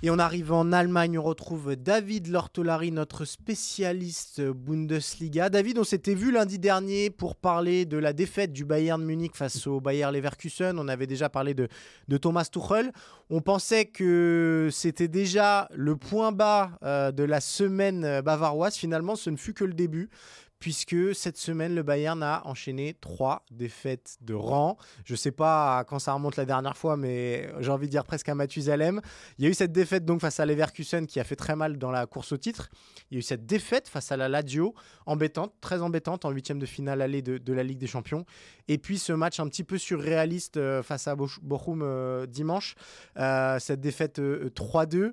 Et 0.00 0.10
on 0.10 0.18
arrive 0.20 0.52
en 0.52 0.70
Allemagne, 0.70 1.18
on 1.18 1.24
retrouve 1.24 1.74
David 1.74 2.28
Lortolari, 2.28 2.92
notre 2.92 3.24
spécialiste 3.24 4.40
Bundesliga. 4.40 5.50
David, 5.50 5.76
on 5.76 5.82
s'était 5.82 6.14
vu 6.14 6.30
lundi 6.30 6.60
dernier 6.60 7.10
pour 7.10 7.34
parler 7.34 7.84
de 7.84 7.96
la 7.98 8.12
défaite 8.12 8.52
du 8.52 8.64
Bayern 8.64 9.02
Munich 9.02 9.32
face 9.34 9.66
au 9.66 9.80
Bayer 9.80 10.08
Leverkusen. 10.12 10.78
On 10.78 10.86
avait 10.86 11.08
déjà 11.08 11.28
parlé 11.28 11.52
de, 11.52 11.66
de 12.06 12.16
Thomas 12.16 12.44
Tuchel. 12.44 12.92
On 13.28 13.40
pensait 13.40 13.86
que 13.86 14.68
c'était 14.70 15.08
déjà 15.08 15.68
le 15.74 15.96
point 15.96 16.30
bas 16.30 16.70
euh, 16.84 17.10
de 17.10 17.24
la 17.24 17.40
semaine 17.40 18.04
euh, 18.04 18.22
bavaroise. 18.22 18.76
Finalement, 18.76 19.16
ce 19.16 19.30
ne 19.30 19.36
fut 19.36 19.52
que 19.52 19.64
le 19.64 19.74
début 19.74 20.10
puisque 20.58 21.14
cette 21.14 21.36
semaine, 21.36 21.74
le 21.74 21.82
Bayern 21.82 22.22
a 22.22 22.42
enchaîné 22.46 22.94
trois 23.00 23.44
défaites 23.50 24.18
de 24.20 24.34
rang. 24.34 24.76
Je 25.04 25.12
ne 25.12 25.16
sais 25.16 25.30
pas 25.30 25.84
quand 25.84 25.98
ça 25.98 26.12
remonte 26.12 26.36
la 26.36 26.44
dernière 26.44 26.76
fois, 26.76 26.96
mais 26.96 27.48
j'ai 27.60 27.70
envie 27.70 27.86
de 27.86 27.92
dire 27.92 28.04
presque 28.04 28.28
à 28.28 28.34
Mathusalem. 28.34 29.00
Il 29.38 29.44
y 29.44 29.48
a 29.48 29.50
eu 29.50 29.54
cette 29.54 29.72
défaite 29.72 30.04
donc 30.04 30.20
face 30.20 30.40
à 30.40 30.46
Leverkusen 30.46 31.06
qui 31.06 31.20
a 31.20 31.24
fait 31.24 31.36
très 31.36 31.56
mal 31.56 31.78
dans 31.78 31.90
la 31.90 32.06
course 32.06 32.32
au 32.32 32.36
titre. 32.36 32.70
Il 33.10 33.14
y 33.14 33.18
a 33.18 33.20
eu 33.20 33.22
cette 33.22 33.46
défaite 33.46 33.88
face 33.88 34.10
à 34.10 34.16
la 34.16 34.28
Lazio, 34.28 34.74
embêtante, 35.06 35.54
très 35.60 35.80
embêtante, 35.80 36.24
en 36.24 36.30
huitième 36.30 36.58
de 36.58 36.66
finale 36.66 37.02
allée 37.02 37.22
de, 37.22 37.52
la 37.52 37.62
Ligue 37.62 37.78
des 37.78 37.86
Champions. 37.86 38.24
Et 38.66 38.78
puis 38.78 38.98
ce 38.98 39.12
match 39.12 39.40
un 39.40 39.48
petit 39.48 39.64
peu 39.64 39.78
surréaliste 39.78 40.56
euh, 40.56 40.82
face 40.82 41.08
à 41.08 41.16
Bochum 41.16 41.82
euh, 41.82 42.26
dimanche, 42.26 42.74
euh, 43.16 43.58
cette 43.58 43.80
défaite 43.80 44.18
3-2. 44.18 45.12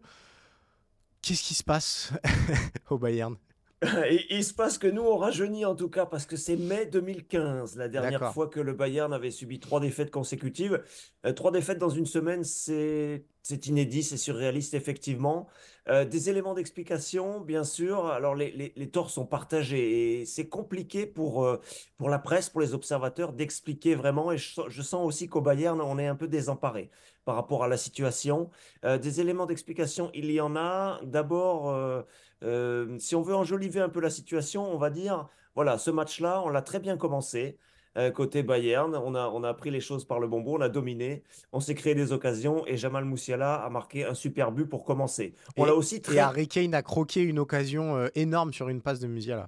Qu'est-ce 1.21 1.43
qui 1.43 1.53
se 1.53 1.63
passe 1.63 2.11
au 2.89 2.97
Bayern? 2.97 3.35
il 4.29 4.43
se 4.43 4.53
passe 4.53 4.77
que 4.77 4.87
nous, 4.87 5.01
on 5.01 5.17
rajeunit 5.17 5.65
en 5.65 5.75
tout 5.75 5.89
cas, 5.89 6.05
parce 6.05 6.25
que 6.25 6.35
c'est 6.35 6.55
mai 6.55 6.85
2015, 6.85 7.77
la 7.77 7.87
dernière 7.87 8.33
fois 8.33 8.47
que 8.47 8.59
le 8.59 8.73
Bayern 8.73 9.13
avait 9.13 9.31
subi 9.31 9.59
trois 9.59 9.79
défaites 9.79 10.11
consécutives. 10.11 10.83
Euh, 11.25 11.33
trois 11.33 11.51
défaites 11.51 11.77
dans 11.77 11.89
une 11.89 12.05
semaine, 12.05 12.43
c'est 12.43 13.23
inédit, 13.65 14.03
c'est 14.03 14.17
surréaliste, 14.17 14.73
effectivement. 14.73 15.47
Euh, 15.87 16.05
des 16.05 16.29
éléments 16.29 16.53
d'explication, 16.53 17.41
bien 17.41 17.63
sûr. 17.63 18.07
Alors, 18.07 18.35
les, 18.35 18.51
les, 18.51 18.73
les, 18.75 18.89
torts 18.89 19.09
sont 19.09 19.25
partagés 19.25 20.21
et 20.21 20.25
c'est 20.25 20.47
compliqué 20.47 21.05
pour, 21.05 21.45
euh, 21.45 21.59
pour 21.97 22.09
la 22.09 22.19
presse, 22.19 22.49
pour 22.49 22.61
les 22.61 22.73
observateurs, 22.73 23.33
d'expliquer 23.33 23.95
vraiment. 23.95 24.31
Et 24.31 24.37
je, 24.37 24.61
je 24.67 24.81
sens 24.81 25.05
aussi 25.05 25.27
qu'au 25.27 25.41
Bayern, 25.41 25.79
on 25.81 25.99
est 25.99 26.07
un 26.07 26.15
peu 26.15 26.27
désemparé 26.27 26.89
par 27.23 27.35
rapport 27.35 27.63
à 27.63 27.67
la 27.67 27.77
situation. 27.77 28.51
Des 28.83 29.19
éléments 29.19 29.47
d'explication, 29.47 30.11
il 30.13 30.29
y 30.29 30.39
en 30.39 30.55
a. 30.55 30.99
D'abord, 31.03 32.05
euh, 32.45 32.97
si 32.99 33.15
on 33.15 33.21
veut 33.21 33.35
enjoliver 33.35 33.79
un 33.79 33.89
peu 33.89 33.99
la 33.99 34.09
situation, 34.09 34.71
on 34.71 34.77
va 34.77 34.89
dire, 34.89 35.27
voilà, 35.55 35.77
ce 35.77 35.91
match-là, 35.91 36.41
on 36.45 36.49
l'a 36.49 36.61
très 36.61 36.79
bien 36.79 36.97
commencé. 36.97 37.57
Euh, 37.97 38.11
côté 38.11 38.43
Bayern, 38.43 38.93
on 38.93 39.15
a, 39.15 39.29
on 39.29 39.43
a 39.45 39.53
pris 39.53 39.71
les 39.71 39.79
choses 39.79 40.03
par 40.03 40.19
le 40.19 40.27
bon 40.27 40.41
bout, 40.41 40.55
on 40.55 40.61
a 40.61 40.67
dominé, 40.67 41.23
on 41.53 41.61
s'est 41.61 41.75
créé 41.75 41.95
des 41.95 42.11
occasions 42.11 42.67
et 42.67 42.75
Jamal 42.75 43.05
Moussiala 43.05 43.55
a 43.55 43.69
marqué 43.69 44.03
un 44.03 44.13
super 44.13 44.51
but 44.51 44.65
pour 44.65 44.83
commencer. 44.83 45.33
On 45.55 45.63
et, 45.63 45.67
l'a 45.67 45.75
aussi 45.75 46.01
très... 46.01 46.15
Et 46.15 46.19
Harry 46.19 46.49
Kane 46.49 46.73
a 46.73 46.81
croqué 46.81 47.21
une 47.21 47.39
occasion 47.39 47.95
euh, 47.95 48.09
énorme 48.13 48.51
sur 48.51 48.67
une 48.67 48.81
passe 48.81 48.99
de 48.99 49.07
Musiala. 49.07 49.47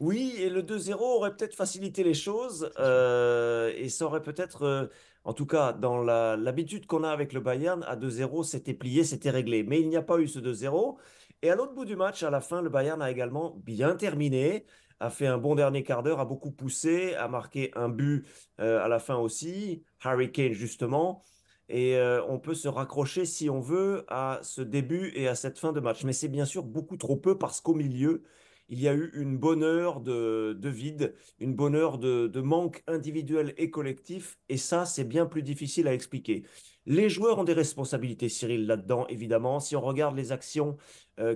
Oui, 0.00 0.34
et 0.38 0.48
le 0.48 0.62
2-0 0.62 0.94
aurait 1.00 1.36
peut-être 1.36 1.54
facilité 1.54 2.02
les 2.02 2.14
choses 2.14 2.72
et 2.78 3.88
ça 3.88 4.06
aurait 4.06 4.22
peut-être, 4.22 4.90
en 5.22 5.32
tout 5.32 5.46
cas, 5.46 5.72
dans 5.72 6.02
l'habitude 6.02 6.86
qu'on 6.86 7.04
a 7.04 7.10
avec 7.10 7.32
le 7.32 7.40
Bayern, 7.40 7.84
à 7.84 7.94
2-0, 7.94 8.42
c'était 8.42 8.74
plié, 8.74 9.04
c'était 9.04 9.30
réglé. 9.30 9.62
Mais 9.62 9.80
il 9.80 9.88
n'y 9.88 9.96
a 9.96 10.02
pas 10.02 10.18
eu 10.18 10.26
ce 10.26 10.40
2-0. 10.40 10.96
Et 11.42 11.50
à 11.50 11.56
l'autre 11.56 11.74
bout 11.74 11.84
du 11.84 11.96
match, 11.96 12.22
à 12.22 12.30
la 12.30 12.40
fin, 12.40 12.62
le 12.62 12.70
Bayern 12.70 13.02
a 13.02 13.10
également 13.10 13.56
bien 13.64 13.96
terminé, 13.96 14.64
a 15.00 15.10
fait 15.10 15.26
un 15.26 15.38
bon 15.38 15.56
dernier 15.56 15.82
quart 15.82 16.04
d'heure, 16.04 16.20
a 16.20 16.24
beaucoup 16.24 16.52
poussé, 16.52 17.14
a 17.16 17.26
marqué 17.26 17.72
un 17.74 17.88
but 17.88 18.24
euh, 18.60 18.80
à 18.80 18.86
la 18.86 19.00
fin 19.00 19.16
aussi, 19.16 19.82
Harry 20.02 20.30
Kane 20.30 20.52
justement. 20.52 21.24
Et 21.68 21.96
euh, 21.96 22.22
on 22.28 22.38
peut 22.38 22.54
se 22.54 22.68
raccrocher, 22.68 23.24
si 23.24 23.50
on 23.50 23.60
veut, 23.60 24.04
à 24.08 24.38
ce 24.42 24.62
début 24.62 25.12
et 25.16 25.26
à 25.26 25.34
cette 25.34 25.58
fin 25.58 25.72
de 25.72 25.80
match. 25.80 26.04
Mais 26.04 26.12
c'est 26.12 26.28
bien 26.28 26.44
sûr 26.44 26.62
beaucoup 26.62 26.96
trop 26.96 27.16
peu 27.16 27.36
parce 27.36 27.60
qu'au 27.60 27.74
milieu, 27.74 28.22
il 28.68 28.80
y 28.80 28.88
a 28.88 28.94
eu 28.94 29.10
une 29.14 29.36
bonne 29.36 29.62
heure 29.62 30.00
de, 30.00 30.56
de 30.58 30.68
vide, 30.70 31.14
une 31.40 31.54
bonne 31.54 31.74
heure 31.74 31.98
de, 31.98 32.40
manque 32.40 32.82
individuel 32.86 33.52
et 33.58 33.70
collectif, 33.70 34.38
et 34.48 34.56
ça, 34.56 34.86
c'est 34.86 35.04
bien 35.04 35.26
plus 35.26 35.42
difficile 35.42 35.88
à 35.88 35.94
expliquer. 35.94 36.44
Les 36.86 37.10
joueurs 37.10 37.38
ont 37.38 37.44
des 37.44 37.52
responsabilités, 37.52 38.30
Cyril, 38.30 38.66
là-dedans, 38.66 39.06
évidemment. 39.08 39.60
Si 39.60 39.76
on 39.76 39.82
regarde 39.82 40.16
les 40.16 40.32
actions 40.32 40.78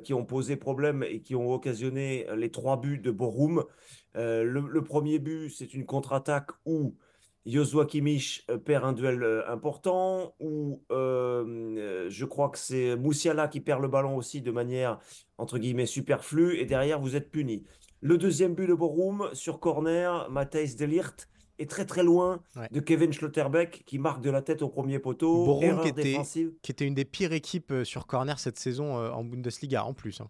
qui 0.02 0.14
ont 0.14 0.24
posé 0.24 0.56
problème 0.56 1.02
et 1.02 1.20
qui 1.20 1.34
ont 1.34 1.52
occasionné 1.52 2.26
les 2.34 2.50
trois 2.50 2.80
buts 2.80 2.98
de 2.98 3.10
Borum, 3.10 3.64
euh, 4.16 4.44
le, 4.44 4.82
premier 4.82 5.18
but, 5.18 5.50
c'est 5.50 5.74
une 5.74 5.84
contre-attaque 5.84 6.50
où 6.64 6.96
Joshua 7.44 7.86
Kimmich 7.86 8.46
perd 8.64 8.84
un 8.84 8.92
duel 8.92 9.22
euh, 9.22 9.48
important, 9.48 10.34
euh, 10.90 12.06
je 12.08 12.24
crois 12.24 12.48
que 12.48 12.58
c'est 12.58 12.96
Moussiala 12.96 13.48
qui 13.48 13.60
perd 13.60 13.82
le 13.82 13.88
ballon 13.88 14.16
aussi 14.16 14.40
de 14.40 14.50
manière, 14.50 14.98
entre 15.38 15.58
guillemets, 15.58 15.86
superflue, 15.86 16.58
et 16.58 16.64
derrière, 16.64 17.00
vous 17.00 17.14
êtes 17.14 17.30
puni. 17.30 17.64
Le 18.00 18.18
deuxième 18.18 18.54
but 18.54 18.66
de 18.66 18.74
Borum, 18.74 19.28
sur 19.32 19.60
corner, 19.60 20.28
Matthijs 20.30 20.76
de 20.76 20.86
Ligt 20.86 21.28
est 21.58 21.70
très 21.70 21.84
très 21.84 22.02
loin 22.02 22.40
ouais. 22.56 22.68
de 22.70 22.80
Kevin 22.80 23.12
Schlotterbeck 23.12 23.84
qui 23.86 23.98
marque 23.98 24.22
de 24.22 24.30
la 24.30 24.42
tête 24.42 24.62
au 24.62 24.68
premier 24.68 24.98
poteau. 24.98 25.58
Qui 25.82 25.88
était, 25.88 26.02
défensive. 26.02 26.52
qui 26.62 26.72
était 26.72 26.86
une 26.86 26.94
des 26.94 27.04
pires 27.04 27.32
équipes 27.32 27.72
euh, 27.72 27.84
sur 27.84 28.06
corner 28.06 28.38
cette 28.38 28.58
saison 28.58 28.98
euh, 28.98 29.10
en 29.10 29.24
Bundesliga 29.24 29.84
en 29.84 29.94
plus. 29.94 30.20
Hein. 30.20 30.28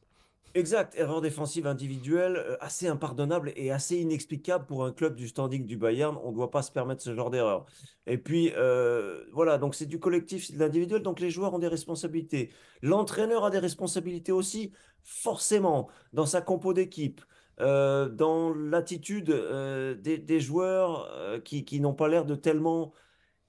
Exact, 0.56 0.94
erreur 0.96 1.20
défensive 1.20 1.66
individuelle 1.66 2.36
euh, 2.38 2.56
assez 2.60 2.88
impardonnable 2.88 3.52
et 3.56 3.70
assez 3.70 3.98
inexplicable 3.98 4.64
pour 4.64 4.86
un 4.86 4.90
club 4.90 5.14
du 5.14 5.28
standing 5.28 5.66
du 5.66 5.76
Bayern. 5.76 6.16
On 6.24 6.30
ne 6.30 6.34
doit 6.34 6.50
pas 6.50 6.62
se 6.62 6.72
permettre 6.72 7.02
ce 7.02 7.14
genre 7.14 7.28
d'erreur. 7.28 7.66
Et 8.06 8.16
puis, 8.16 8.52
euh, 8.56 9.22
voilà, 9.34 9.58
donc 9.58 9.74
c'est 9.74 9.84
du 9.84 10.00
collectif, 10.00 10.46
c'est 10.46 10.54
de 10.54 10.58
l'individuel, 10.58 11.02
donc 11.02 11.20
les 11.20 11.28
joueurs 11.28 11.52
ont 11.52 11.58
des 11.58 11.68
responsabilités. 11.68 12.48
L'entraîneur 12.80 13.44
a 13.44 13.50
des 13.50 13.58
responsabilités 13.58 14.32
aussi, 14.32 14.72
forcément, 15.02 15.88
dans 16.14 16.24
sa 16.24 16.40
compo 16.40 16.72
d'équipe. 16.72 17.20
Euh, 17.60 18.10
dans 18.10 18.52
l'attitude 18.52 19.30
euh, 19.30 19.94
des, 19.94 20.40
joueurs 20.40 21.08
euh, 21.12 21.40
qui, 21.40 21.80
n'ont 21.80 21.94
pas 21.94 22.06
l'air 22.06 22.26
de 22.26 22.34
tellement 22.34 22.92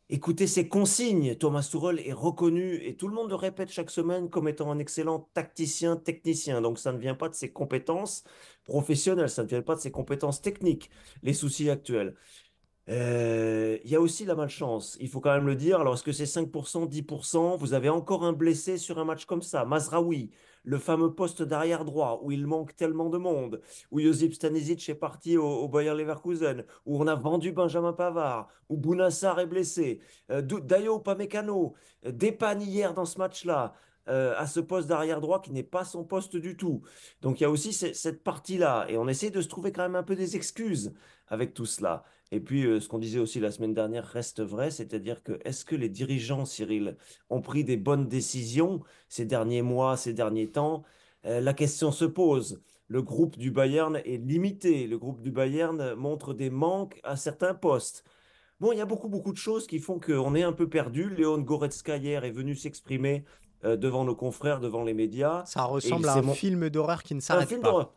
écouter 0.10 0.48
ses 0.48 0.70
consignes. 0.70 1.36
Thomas 1.36 1.68
Tuchel 1.70 2.00
est 2.00 2.14
reconnu 2.14 2.76
et 2.86 2.96
tout 2.96 3.10
le 3.10 3.14
monde 3.16 3.30
le 3.30 3.36
répète 3.36 3.70
chaque 3.70 3.92
semaine 3.92 4.30
comme 4.30 4.48
étant 4.48 4.72
un 4.72 4.80
excellent 4.80 5.30
tacticien, 5.34 5.98
technicien. 5.98 6.62
Donc 6.62 6.80
ça 6.80 6.94
ne 6.94 6.98
vient 6.98 7.16
pas 7.16 7.28
de 7.28 7.36
ses 7.36 7.52
compétences 7.52 8.24
professionnelles, 8.64 9.30
ça 9.30 9.44
ne 9.44 9.50
vient 9.50 9.62
pas 9.62 9.76
de 9.76 9.82
ses 9.82 9.92
compétences 9.92 10.42
techniques, 10.42 10.90
les 11.24 11.34
soucis 11.34 11.70
actuels. 11.70 12.16
Il 12.88 13.82
y 13.92 13.96
a 13.96 14.00
aussi 14.00 14.24
la 14.26 14.36
malchance, 14.36 14.98
il 15.02 15.10
faut 15.10 15.20
quand 15.20 15.34
même 15.34 15.48
le 15.48 15.56
dire. 15.56 15.82
Alors, 15.82 15.96
est-ce 15.96 16.04
que 16.04 16.14
c'est 16.14 16.24
5%, 16.24 16.88
10% 16.88 17.58
Vous 17.58 17.74
avez 17.74 17.90
encore 17.90 18.24
un 18.24 18.32
blessé 18.32 18.78
sur 18.78 18.98
un 19.00 19.04
match 19.06 19.26
comme 19.26 19.42
ça? 19.42 19.66
Mazraoui, 19.66 20.32
le 20.68 20.78
fameux 20.80 21.14
poste 21.14 21.44
d'arrière 21.44 21.86
droit 21.86 22.20
où 22.24 22.32
il 22.32 22.46
manque 22.46 22.76
tellement 22.76 23.10
de 23.10 23.18
monde, 23.18 23.62
où 23.90 24.02
Josip 24.02 24.34
Stanisic 24.34 24.90
est 24.90 24.96
parti 24.96 25.38
au, 25.38 25.70
Bayer 25.70 25.94
Leverkusen, 25.94 26.66
où 26.86 27.02
on 27.02 27.08
a 27.08 27.16
vendu 27.16 27.54
Benjamin 27.54 27.94
Pavard, 27.94 28.50
où 28.68 28.76
Bounassar 28.76 29.40
est 29.40 29.46
blessé, 29.46 30.02
euh, 30.30 30.42
Dayo 30.42 31.00
Pamecano, 31.00 31.74
euh, 32.06 32.12
dépanne 32.12 32.62
hier 32.62 32.94
dans 32.94 33.06
ce 33.06 33.18
match-là. 33.18 33.74
euh, 34.10 34.34
à 34.38 34.48
ce 34.48 34.62
poste 34.62 34.88
d'arrière 34.88 35.20
droit 35.20 35.42
qui 35.42 35.52
n'est 35.52 35.64
pas 35.64 35.84
son 35.84 36.06
poste 36.06 36.38
du 36.38 36.56
tout. 36.56 36.82
Donc 37.22 37.40
il 37.40 37.44
y 37.44 37.46
a 37.46 37.50
aussi 37.50 37.74
cette 37.74 38.24
partie-là. 38.24 38.86
Et 38.88 38.98
on 38.98 39.08
essaie 39.10 39.32
de 39.32 39.42
se 39.42 39.50
trouver 39.50 39.74
quand 39.74 39.82
même 39.84 39.98
un 39.98 40.04
peu 40.04 40.16
des 40.16 40.38
excuses 40.38 40.94
avec 41.28 41.54
tout 41.54 41.66
cela. 41.66 42.06
Et 42.32 42.40
puis, 42.40 42.66
euh, 42.66 42.80
ce 42.80 42.88
qu'on 42.88 43.00
disait 43.00 43.20
aussi 43.20 43.40
la 43.40 43.52
semaine 43.52 43.74
dernière 43.74 44.06
reste 44.06 44.42
vrai, 44.42 44.70
c'est-à-dire 44.72 45.24
que 45.24 45.40
est-ce 45.46 45.64
que 45.64 45.76
les 45.76 45.90
dirigeants, 45.90 46.46
Cyril, 46.46 46.98
ont 47.30 47.42
pris 47.42 47.64
des 47.64 47.78
bonnes 47.78 48.08
décisions 48.08 48.82
ces 49.08 49.26
derniers 49.26 49.62
mois, 49.62 49.96
ces 49.98 50.14
derniers 50.14 50.48
temps? 50.48 50.84
Euh, 51.26 51.40
La 51.40 51.54
question 51.54 51.92
se 51.92 52.06
pose. 52.06 52.62
Le 52.90 53.02
groupe 53.02 53.38
du 53.38 53.52
Bayern 53.52 53.98
est 53.98 54.18
limité. 54.18 54.88
Le 54.88 54.98
groupe 54.98 55.22
du 55.22 55.32
Bayern 55.32 55.94
montre 55.96 56.34
des 56.34 56.50
manques 56.50 57.00
à 57.04 57.16
certains 57.16 57.54
postes. 57.54 58.04
Bon, 58.60 58.72
il 58.72 58.78
y 58.78 58.82
a 58.82 58.86
beaucoup, 58.86 59.10
beaucoup 59.10 59.32
de 59.32 59.38
choses 59.38 59.68
qui 59.68 59.80
font 59.80 60.00
qu'on 60.00 60.34
est 60.36 60.44
un 60.44 60.54
peu 60.54 60.68
perdu. 60.68 61.10
Léon 61.10 61.38
Goretzka 61.40 61.98
hier 61.98 62.24
est 62.24 62.32
venu 62.32 62.56
s'exprimer 62.56 63.24
euh, 63.64 63.78
devant 63.78 64.04
nos 64.04 64.16
confrères, 64.16 64.60
devant 64.60 64.84
les 64.84 64.94
médias. 64.94 65.46
Ça 65.46 65.64
ressemble 65.64 66.08
à 66.10 66.16
un 66.16 66.34
film 66.34 66.70
d'horreur 66.70 67.04
qui 67.04 67.14
ne 67.16 67.20
s'arrête 67.20 67.62
pas. 67.62 67.94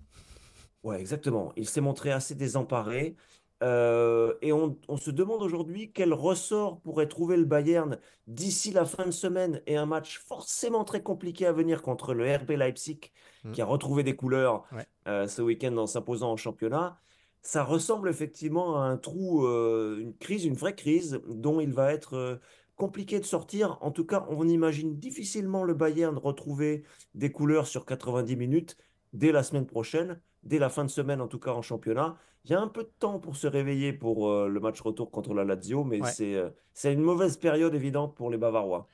Ouais, 0.83 1.01
exactement. 1.01 1.53
Il 1.57 1.69
s'est 1.69 1.81
montré 1.81 2.11
assez 2.11 2.35
désemparé. 2.35 3.15
Euh, 3.63 4.35
et 4.41 4.53
on, 4.53 4.79
se 4.97 5.11
demande 5.11 5.43
aujourd'hui 5.43 5.93
quel 5.93 6.15
ressort 6.15 6.81
pourrait 6.81 7.09
trouver 7.09 7.37
le 7.37 7.45
Bayern 7.45 7.99
d'ici 8.27 8.71
la 8.73 8.87
fin 8.87 9.05
de 9.05 9.11
semaine 9.11 9.61
et 9.67 9.77
un 9.77 9.85
match 9.85 10.19
forcément 10.19 10.83
très 10.85 11.03
compliqué 11.03 11.45
à 11.45 11.53
venir 11.53 11.83
contre 11.83 12.15
le 12.15 12.35
RB 12.35 12.53
Leipzig 12.53 13.01
mmh. 13.45 13.53
qui 13.53 13.61
a 13.61 13.67
retrouvé 13.67 14.03
des 14.03 14.17
couleurs 14.17 14.65
euh, 15.09 15.27
ce 15.27 15.43
week-end 15.43 15.77
en 15.77 15.87
s'imposant 15.87 16.33
en 16.33 16.37
championnat. 16.37 16.99
Ça 17.43 17.63
ressemble 17.63 18.09
effectivement 18.09 18.81
à 18.81 18.85
un 18.85 18.97
trou, 18.97 19.47
une 19.47 20.15
crise, 20.19 20.45
une 20.45 20.57
vraie 20.57 20.75
crise 20.75 21.21
dont 21.27 21.61
il 21.61 21.73
va 21.73 21.93
être 21.93 22.39
compliqué 22.77 23.21
de 23.21 23.25
sortir. 23.25 23.79
En 23.83 23.91
tout 23.91 24.07
cas, 24.07 24.27
on 24.31 24.49
imagine 24.49 24.99
difficilement 24.99 25.65
le 25.65 25.75
Bayern 25.75 26.17
retrouver 26.17 26.85
des 27.15 27.31
couleurs 27.31 27.67
sur 27.67 27.85
90 27.85 28.37
minutes 28.37 28.77
dès 29.13 29.33
la 29.33 29.43
semaine 29.43 29.67
prochaine, 29.67 30.21
dès 30.43 30.59
la 30.59 30.69
fin 30.69 30.85
de 30.85 30.91
semaine 30.91 31.21
en 31.21 31.29
tout 31.29 31.39
cas 31.39 31.53
en 31.53 31.63
championnat. 31.63 32.17
Il 32.47 32.51
y 32.53 32.55
a 32.55 32.61
un 32.61 32.69
peu 32.69 32.85
de 32.85 32.91
temps 32.99 33.19
pour 33.19 33.37
se 33.37 33.47
réveiller 33.47 33.93
pour 33.93 34.31
euh, 34.31 34.49
le 34.49 34.61
match 34.61 34.81
retour 34.81 35.11
contre 35.11 35.35
la 35.35 35.45
Lazio, 35.45 35.85
mais 35.85 36.01
euh, 36.21 36.49
c'est 36.73 36.93
une 36.93 37.03
mauvaise 37.03 37.37
période 37.37 37.75
évidente 37.75 38.15
pour 38.15 38.31
les 38.31 38.39
Bavarois. 38.39 38.89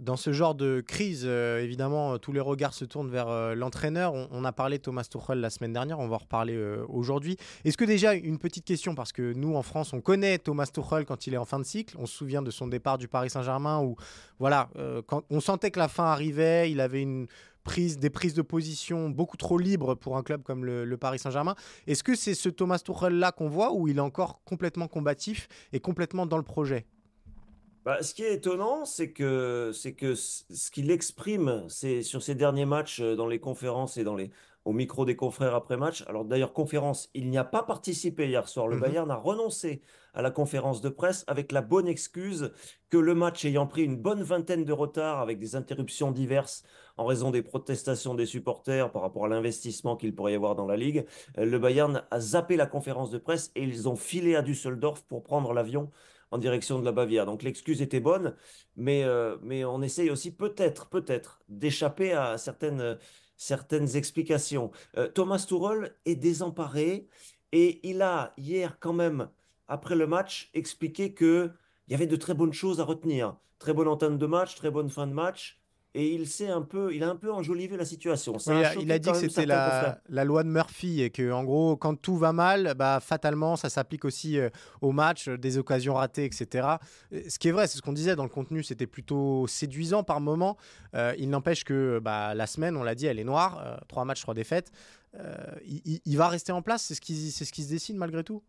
Dans 0.00 0.16
ce 0.16 0.32
genre 0.32 0.56
de 0.56 0.80
crise, 0.80 1.22
euh, 1.24 1.62
évidemment, 1.62 2.18
tous 2.18 2.32
les 2.32 2.40
regards 2.40 2.74
se 2.74 2.84
tournent 2.84 3.08
vers 3.08 3.54
l'entraîneur. 3.54 4.12
On, 4.12 4.44
a 4.44 4.50
parlé 4.50 4.78
de 4.78 4.82
Thomas 4.82 5.06
Tuchel 5.08 5.38
la 5.38 5.50
semaine 5.50 5.72
dernière, 5.72 6.00
on 6.00 6.08
va 6.08 6.16
en 6.16 6.18
reparler 6.18 6.58
aujourd'hui. 6.88 7.36
Est-ce 7.64 7.76
que 7.76 7.84
déjà, 7.84 8.14
une 8.14 8.38
petite 8.38 8.64
question, 8.64 8.96
parce 8.96 9.12
que 9.12 9.34
nous 9.34 9.54
en 9.54 9.62
France, 9.62 9.92
on 9.92 10.00
connaît 10.00 10.38
Thomas 10.38 10.66
Tuchel 10.66 11.04
quand 11.04 11.28
il 11.28 11.34
est 11.34 11.38
en 11.38 11.44
fin 11.44 11.60
de 11.60 11.64
cycle, 11.64 11.96
on 11.96 12.06
se 12.06 12.16
souvient 12.16 12.42
de 12.42 12.50
son 12.50 12.66
départ 12.66 12.98
du 12.98 13.06
Paris 13.06 13.30
Saint-Germain 13.30 13.80
où 13.82 13.94
voilà, 14.40 14.68
quand 15.06 15.22
on 15.30 15.40
sentait 15.40 15.70
que 15.70 15.78
la 15.78 15.88
fin 15.88 16.06
arrivait, 16.06 16.72
il 16.72 16.80
avait 16.80 17.02
une 17.02 17.28
des 17.98 18.10
prises 18.10 18.34
de 18.34 18.42
position 18.42 19.10
beaucoup 19.10 19.36
trop 19.36 19.58
libres 19.58 19.94
pour 19.94 20.16
un 20.16 20.22
club 20.22 20.42
comme 20.42 20.64
le, 20.64 20.96
Paris 20.96 21.18
Saint-Germain. 21.18 21.54
Est-ce 21.86 22.02
que 22.02 22.14
c'est 22.14 22.34
ce 22.34 22.48
Thomas 22.48 22.78
Tuchel-là 22.78 23.32
qu'on 23.32 23.48
voit 23.48 23.72
ou 23.72 23.88
il 23.88 23.98
est 23.98 24.00
encore 24.00 24.42
complètement 24.44 24.88
combatif 24.88 25.48
et 25.72 25.80
complètement 25.80 26.26
dans 26.26 26.36
le 26.36 26.42
projet? 26.42 26.86
Bah, 27.84 28.02
ce 28.02 28.12
qui 28.12 28.22
est 28.22 28.34
étonnant, 28.34 28.84
c'est 28.84 29.12
que, 29.12 29.70
c'est 29.72 29.94
que 29.94 30.14
ce 30.14 30.70
qu'il 30.70 30.90
exprime 30.90 31.64
c'est 31.68 32.02
sur 32.02 32.22
ses 32.22 32.34
derniers 32.34 32.66
matchs 32.66 33.00
euh, 33.00 33.16
dans 33.16 33.26
les 33.26 33.38
conférences 33.38 33.96
et 33.96 34.04
dans 34.04 34.16
les, 34.16 34.30
au 34.64 34.72
micro 34.72 35.04
des 35.04 35.16
confrères 35.16 35.54
après 35.54 35.76
match. 35.76 36.04
Alors 36.06 36.24
d'ailleurs, 36.24 36.52
conférence, 36.52 37.08
il 37.14 37.30
n'y 37.30 37.38
a 37.38 37.44
pas 37.44 37.62
participé 37.62 38.28
hier 38.28 38.48
soir. 38.48 38.68
Le 38.68 38.76
mhm. 38.76 38.82
Bayern 38.82 39.10
a 39.10 39.16
renoncé 39.16 39.82
à 40.12 40.22
la 40.22 40.30
conférence 40.30 40.80
de 40.80 40.88
presse 40.88 41.24
avec 41.26 41.52
la 41.52 41.62
bonne 41.62 41.88
excuse 41.88 42.52
que 42.90 42.98
le 42.98 43.14
match 43.14 43.44
ayant 43.44 43.66
pris 43.66 43.84
une 43.84 43.96
bonne 43.96 44.22
vingtaine 44.22 44.64
de 44.64 44.72
retard 44.72 45.20
avec 45.20 45.38
des 45.38 45.56
interruptions 45.56 46.10
diverses 46.10 46.64
en 47.00 47.06
raison 47.06 47.30
des 47.30 47.40
protestations 47.40 48.14
des 48.14 48.26
supporters 48.26 48.92
par 48.92 49.00
rapport 49.00 49.24
à 49.24 49.28
l'investissement 49.28 49.96
qu'il 49.96 50.14
pourrait 50.14 50.32
y 50.32 50.34
avoir 50.34 50.54
dans 50.54 50.66
la 50.66 50.76
Ligue, 50.76 51.06
euh, 51.38 51.46
le 51.46 51.58
Bayern 51.58 52.02
a 52.10 52.20
zappé 52.20 52.56
la 52.56 52.66
conférence 52.66 53.10
de 53.10 53.16
presse 53.16 53.50
et 53.54 53.62
ils 53.62 53.88
ont 53.88 53.96
filé 53.96 54.36
à 54.36 54.42
Düsseldorf 54.42 55.02
pour 55.04 55.22
prendre 55.22 55.54
l'avion 55.54 55.90
en 56.30 56.36
direction 56.36 56.78
de 56.78 56.84
la 56.84 56.92
Bavière. 56.92 57.24
Donc 57.24 57.42
l'excuse 57.42 57.80
était 57.80 58.00
bonne, 58.00 58.36
mais, 58.76 59.02
euh, 59.04 59.38
mais 59.42 59.64
on 59.64 59.80
essaye 59.80 60.10
aussi 60.10 60.30
peut-être, 60.30 60.90
peut-être, 60.90 61.40
d'échapper 61.48 62.12
à 62.12 62.36
certaines 62.36 62.98
certaines 63.38 63.96
explications. 63.96 64.70
Euh, 64.98 65.08
Thomas 65.08 65.42
Tuchel 65.48 65.96
est 66.04 66.16
désemparé 66.16 67.08
et 67.52 67.80
il 67.88 68.02
a 68.02 68.34
hier 68.36 68.76
quand 68.78 68.92
même, 68.92 69.30
après 69.68 69.96
le 69.96 70.06
match, 70.06 70.50
expliqué 70.52 71.14
qu'il 71.14 71.50
y 71.88 71.94
avait 71.94 72.06
de 72.06 72.16
très 72.16 72.34
bonnes 72.34 72.52
choses 72.52 72.78
à 72.78 72.84
retenir. 72.84 73.38
Très 73.58 73.72
bonne 73.72 73.88
entente 73.88 74.18
de 74.18 74.26
match, 74.26 74.54
très 74.54 74.70
bonne 74.70 74.90
fin 74.90 75.06
de 75.06 75.14
match 75.14 75.59
et 75.92 76.14
il 76.14 76.28
s'est 76.28 76.48
un 76.48 76.62
peu, 76.62 76.94
il 76.94 77.02
a 77.02 77.08
un 77.08 77.16
peu 77.16 77.32
enjolivé 77.32 77.76
la 77.76 77.84
situation. 77.84 78.36
il, 78.78 78.92
a, 78.92 78.98
dit 78.98 79.10
que 79.10 79.16
c'était 79.16 79.46
la, 79.46 80.24
loi 80.24 80.44
de 80.44 80.48
Murphy 80.48 81.02
et 81.02 81.10
que 81.10 81.32
en 81.32 81.42
gros, 81.42 81.76
quand 81.76 82.00
tout 82.00 82.16
va 82.16 82.32
mal, 82.32 82.74
bah 82.76 83.00
fatalement, 83.00 83.56
ça 83.56 83.68
s'applique 83.68 84.04
aussi 84.04 84.38
euh, 84.38 84.50
au 84.82 84.92
match, 84.92 85.28
euh, 85.28 85.36
des 85.36 85.58
occasions 85.58 85.94
ratées, 85.94 86.24
etc. 86.24 86.68
Euh, 87.12 87.22
ce 87.28 87.38
qui 87.40 87.48
est 87.48 87.52
vrai, 87.52 87.66
c'est 87.66 87.76
ce 87.76 87.82
qu'on 87.82 87.92
disait 87.92 88.14
dans 88.14 88.22
le 88.22 88.28
contenu, 88.28 88.62
c'était 88.62 88.86
plutôt 88.86 89.48
séduisant 89.48 90.04
par 90.04 90.20
moment. 90.20 90.56
il 91.18 91.28
n'empêche 91.28 91.64
que 91.64 91.98
bah, 91.98 92.34
la 92.34 92.46
semaine, 92.46 92.76
on 92.76 92.84
l'a 92.84 92.94
dit, 92.94 93.06
elle 93.06 93.18
est 93.18 93.24
noire, 93.24 93.80
trois 93.88 94.04
matchs, 94.04 94.22
trois 94.22 94.34
défaites. 94.34 94.70
Il, 95.66 96.00
il, 96.04 96.16
va 96.16 96.28
rester 96.28 96.52
en 96.52 96.62
place, 96.62 96.84
c'est 96.84 96.94
ce 96.94 97.00
qui, 97.00 97.32
c'est 97.32 97.44
ce 97.44 97.52
qui 97.52 97.64
se 97.64 97.68
dessine 97.68 97.96
malgré 97.96 98.22
tout? 98.22 98.42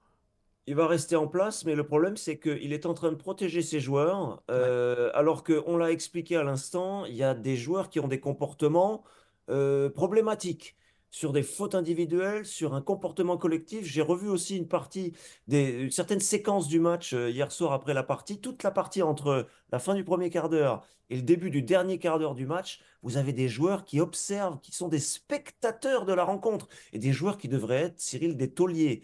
Il 0.71 0.75
va 0.75 0.87
rester 0.87 1.17
en 1.17 1.27
place, 1.27 1.65
mais 1.65 1.75
le 1.75 1.85
problème, 1.85 2.15
c'est 2.15 2.39
qu'il 2.39 2.71
est 2.71 2.85
en 2.85 2.93
train 2.93 3.11
de 3.11 3.17
protéger 3.17 3.61
ses 3.61 3.81
joueurs, 3.81 4.41
euh, 4.49 5.11
alors 5.13 5.43
qu'on 5.43 5.75
l'a 5.75 5.91
expliqué 5.91 6.37
à 6.37 6.43
l'instant, 6.43 7.03
il 7.03 7.13
y 7.13 7.23
a 7.23 7.33
des 7.33 7.57
joueurs 7.57 7.89
qui 7.89 7.99
ont 7.99 8.07
des 8.07 8.21
comportements 8.21 9.03
euh, 9.49 9.89
problématiques 9.89 10.77
sur 11.09 11.33
des 11.33 11.43
fautes 11.43 11.75
individuelles, 11.75 12.45
sur 12.45 12.73
un 12.73 12.81
comportement 12.81 13.35
collectif. 13.35 13.85
J'ai 13.85 14.01
revu 14.01 14.29
aussi 14.29 14.55
une 14.55 14.69
partie, 14.69 15.11
des, 15.49 15.91
certaines 15.91 16.21
séquences 16.21 16.69
du 16.69 16.79
match 16.79 17.13
euh, 17.13 17.29
hier 17.29 17.51
soir 17.51 17.73
après 17.73 17.93
la 17.93 18.03
partie. 18.03 18.39
Toute 18.39 18.63
la 18.63 18.71
partie 18.71 19.01
entre 19.01 19.47
la 19.73 19.79
fin 19.79 19.93
du 19.93 20.05
premier 20.05 20.29
quart 20.29 20.47
d'heure 20.47 20.85
et 21.09 21.17
le 21.17 21.21
début 21.21 21.49
du 21.49 21.61
dernier 21.63 21.99
quart 21.99 22.17
d'heure 22.17 22.33
du 22.33 22.45
match, 22.45 22.79
vous 23.03 23.17
avez 23.17 23.33
des 23.33 23.49
joueurs 23.49 23.83
qui 23.83 23.99
observent, 23.99 24.61
qui 24.61 24.71
sont 24.71 24.87
des 24.87 24.99
spectateurs 24.99 26.05
de 26.05 26.13
la 26.13 26.23
rencontre, 26.23 26.69
et 26.93 26.99
des 26.99 27.11
joueurs 27.11 27.37
qui 27.37 27.49
devraient 27.49 27.81
être, 27.87 27.99
Cyril, 27.99 28.37
des 28.37 28.53
tauliers. 28.53 29.03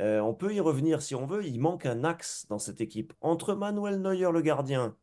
Euh, 0.00 0.20
on 0.20 0.34
peut 0.34 0.54
y 0.54 0.60
revenir 0.60 1.02
si 1.02 1.14
on 1.14 1.26
veut. 1.26 1.44
Il 1.44 1.60
manque 1.60 1.86
un 1.86 2.04
axe 2.04 2.46
dans 2.48 2.58
cette 2.58 2.80
équipe. 2.80 3.12
Entre 3.20 3.54
Manuel 3.54 4.00
Neuer, 4.00 4.30
le 4.32 4.40
gardien, 4.40 4.96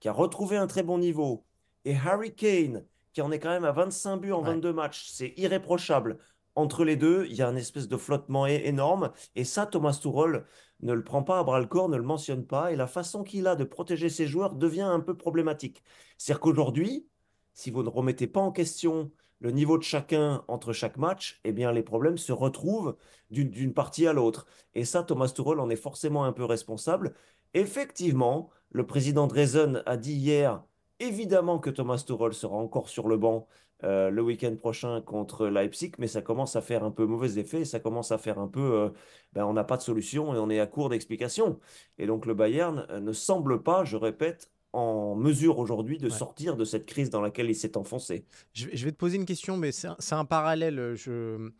qui 0.00 0.08
a 0.08 0.12
retrouvé 0.12 0.56
un 0.56 0.66
très 0.66 0.82
bon 0.82 0.98
niveau, 0.98 1.44
et 1.84 1.96
Harry 1.96 2.34
Kane, 2.34 2.84
qui 3.12 3.22
en 3.22 3.30
est 3.30 3.38
quand 3.38 3.50
même 3.50 3.64
à 3.64 3.72
25 3.72 4.18
buts 4.18 4.32
en 4.32 4.42
22 4.42 4.72
matchs, 4.72 5.08
c'est 5.10 5.34
irréprochable. 5.36 6.18
Entre 6.54 6.84
les 6.84 6.96
deux, 6.96 7.26
il 7.26 7.36
y 7.36 7.42
a 7.42 7.48
un 7.48 7.56
espèce 7.56 7.88
de 7.88 7.96
flottement 7.96 8.46
énorme. 8.46 9.12
Et 9.34 9.44
ça, 9.44 9.66
Thomas 9.66 9.98
Tuchel 10.00 10.44
ne 10.80 10.92
le 10.92 11.04
prend 11.04 11.22
pas 11.22 11.38
à 11.38 11.44
bras 11.44 11.60
le 11.60 11.66
corps, 11.66 11.88
ne 11.88 11.96
le 11.96 12.02
mentionne 12.02 12.46
pas. 12.46 12.72
Et 12.72 12.76
la 12.76 12.86
façon 12.86 13.22
qu'il 13.22 13.46
a 13.46 13.56
de 13.56 13.64
protéger 13.64 14.08
ses 14.08 14.26
joueurs 14.26 14.54
devient 14.54 14.82
un 14.82 15.00
peu 15.00 15.16
problématique. 15.16 15.82
C'est-à-dire 16.18 16.40
qu'aujourd'hui, 16.40 17.06
si 17.54 17.70
vous 17.70 17.82
ne 17.82 17.88
remettez 17.88 18.26
pas 18.26 18.40
en 18.40 18.52
question 18.52 19.10
le 19.40 19.50
niveau 19.50 19.78
de 19.78 19.82
chacun 19.82 20.44
entre 20.48 20.72
chaque 20.72 20.96
match, 20.96 21.40
eh 21.44 21.52
bien 21.52 21.72
les 21.72 21.82
problèmes 21.82 22.18
se 22.18 22.32
retrouvent 22.32 22.96
d'une 23.30 23.72
partie 23.72 24.06
à 24.06 24.12
l'autre. 24.12 24.46
Et 24.74 24.84
ça, 24.84 25.02
Thomas 25.02 25.32
Tuchel 25.34 25.60
en 25.60 25.70
est 25.70 25.76
forcément 25.76 26.24
un 26.24 26.32
peu 26.32 26.44
responsable. 26.44 27.14
Effectivement, 27.54 28.50
le 28.70 28.86
président 28.86 29.26
Drezen 29.26 29.82
a 29.86 29.96
dit 29.96 30.14
hier, 30.14 30.62
évidemment 31.00 31.58
que 31.58 31.70
Thomas 31.70 32.02
Tuchel 32.06 32.34
sera 32.34 32.56
encore 32.56 32.88
sur 32.88 33.08
le 33.08 33.16
banc 33.16 33.48
euh, 33.82 34.10
le 34.10 34.20
week-end 34.22 34.54
prochain 34.56 35.00
contre 35.00 35.46
Leipzig, 35.46 35.92
mais 35.98 36.06
ça 36.06 36.20
commence 36.20 36.54
à 36.54 36.60
faire 36.60 36.84
un 36.84 36.90
peu 36.90 37.06
mauvais 37.06 37.38
effet, 37.38 37.64
ça 37.64 37.80
commence 37.80 38.12
à 38.12 38.18
faire 38.18 38.38
un 38.38 38.48
peu, 38.48 38.60
euh, 38.60 38.90
ben, 39.32 39.44
on 39.46 39.54
n'a 39.54 39.64
pas 39.64 39.78
de 39.78 39.82
solution 39.82 40.34
et 40.34 40.38
on 40.38 40.50
est 40.50 40.60
à 40.60 40.66
court 40.66 40.90
d'explications. 40.90 41.58
Et 41.96 42.06
donc 42.06 42.26
le 42.26 42.34
Bayern 42.34 42.86
euh, 42.90 43.00
ne 43.00 43.12
semble 43.12 43.62
pas, 43.62 43.84
je 43.84 43.96
répète, 43.96 44.50
en 44.72 45.14
mesure 45.14 45.58
aujourd'hui 45.58 45.98
de 45.98 46.08
sortir 46.08 46.56
de 46.56 46.64
cette 46.64 46.86
crise 46.86 47.10
dans 47.10 47.20
laquelle 47.20 47.50
il 47.50 47.54
s'est 47.56 47.76
enfoncé? 47.76 48.24
Je, 48.52 48.66
vais 48.66 48.92
te 48.92 48.96
poser 48.96 49.16
une 49.16 49.26
question, 49.26 49.56
mais 49.56 49.72
c'est 49.72 49.88
un, 49.88 49.96
un, 50.18 50.24
parallèle. 50.24 50.94
Je, 50.94 51.50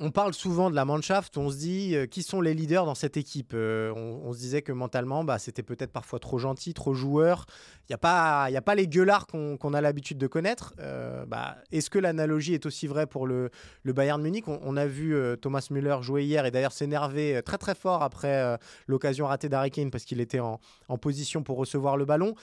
on 0.00 0.10
parle 0.10 0.34
souvent 0.34 0.70
de 0.70 0.74
la 0.74 0.84
Mannschaft, 0.84 1.38
on 1.38 1.50
se 1.50 1.56
dit 1.56 1.94
euh, 1.94 2.06
qui 2.06 2.24
sont 2.24 2.40
les 2.40 2.52
leaders 2.52 2.84
dans 2.84 2.96
cette 2.96 3.16
équipe. 3.16 3.52
Euh, 3.54 3.92
on, 3.94 4.32
se 4.32 4.38
disait 4.38 4.62
que 4.62 4.72
mentalement, 4.72 5.22
bah, 5.22 5.38
c'était 5.38 5.62
peut-être 5.62 5.92
parfois 5.92 6.18
trop 6.18 6.38
gentil, 6.38 6.74
trop 6.74 6.94
joueur. 6.94 7.46
Il 7.82 7.92
n'y 7.92 7.94
a, 7.94 7.98
pas, 7.98 8.50
y 8.50 8.56
a 8.56 8.62
pas 8.62 8.74
les 8.74 8.88
gueulards 8.88 9.26
qu'on 9.28 9.74
a 9.74 9.80
l'habitude 9.80 10.18
de 10.18 10.26
connaître. 10.26 10.74
Euh, 10.80 11.24
bah, 11.26 11.56
est-ce 11.70 11.90
que 11.90 11.98
l'analogie 12.00 12.54
est 12.54 12.66
aussi 12.66 12.88
vraie 12.88 13.06
pour 13.06 13.26
le, 13.26 13.50
Bayern 13.84 14.20
Munich? 14.20 14.48
On, 14.48 14.76
a 14.76 14.86
vu 14.86 15.16
Thomas 15.40 15.64
Müller 15.70 15.98
jouer 16.00 16.24
hier 16.24 16.44
et 16.46 16.50
d'ailleurs 16.50 16.72
s'énerver 16.72 17.40
très 17.44 17.58
très 17.58 17.76
fort 17.76 18.02
après 18.02 18.58
l'occasion 18.88 19.26
ratée 19.26 19.48
d'Harry 19.48 19.70
Kane 19.70 19.90
parce 19.90 20.04
qu'il 20.04 20.20
était 20.20 20.40
en, 20.40 20.58
position 21.00 21.42
pour 21.42 21.58
recevoir 21.58 21.96
le 21.96 22.04
ballon. 22.04 22.34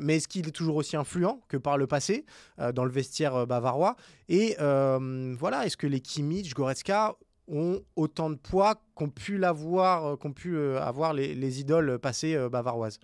mais 0.00 0.16
est-ce 0.16 0.28
qu'il 0.28 0.46
est 0.46 0.52
toujours 0.52 0.76
aussi 0.76 0.96
influent 0.96 1.40
que 1.48 1.56
par 1.56 1.78
le 1.78 1.86
passé 1.86 2.24
dans 2.74 2.84
le 2.84 2.90
vestiaire 2.90 3.46
bavarois? 3.46 3.96
Et 4.28 4.54
voilà, 4.58 5.66
est-ce 5.66 5.76
que 5.76 5.86
les 5.86 6.00
Kimmich, 6.00 6.54
Goretzka, 6.54 6.99
ont 7.50 7.82
autant 7.96 8.30
de 8.30 8.36
poids 8.36 8.76
qu'ont 8.94 9.10
pu 9.10 9.42
euh, 9.44 10.16
pu 10.34 10.56
euh, 10.56 10.80
avoir 10.80 11.12
les, 11.12 11.60
idoles 11.60 11.98
passées 11.98 12.34
euh, 12.34 12.48
bavaroises. 12.48 12.98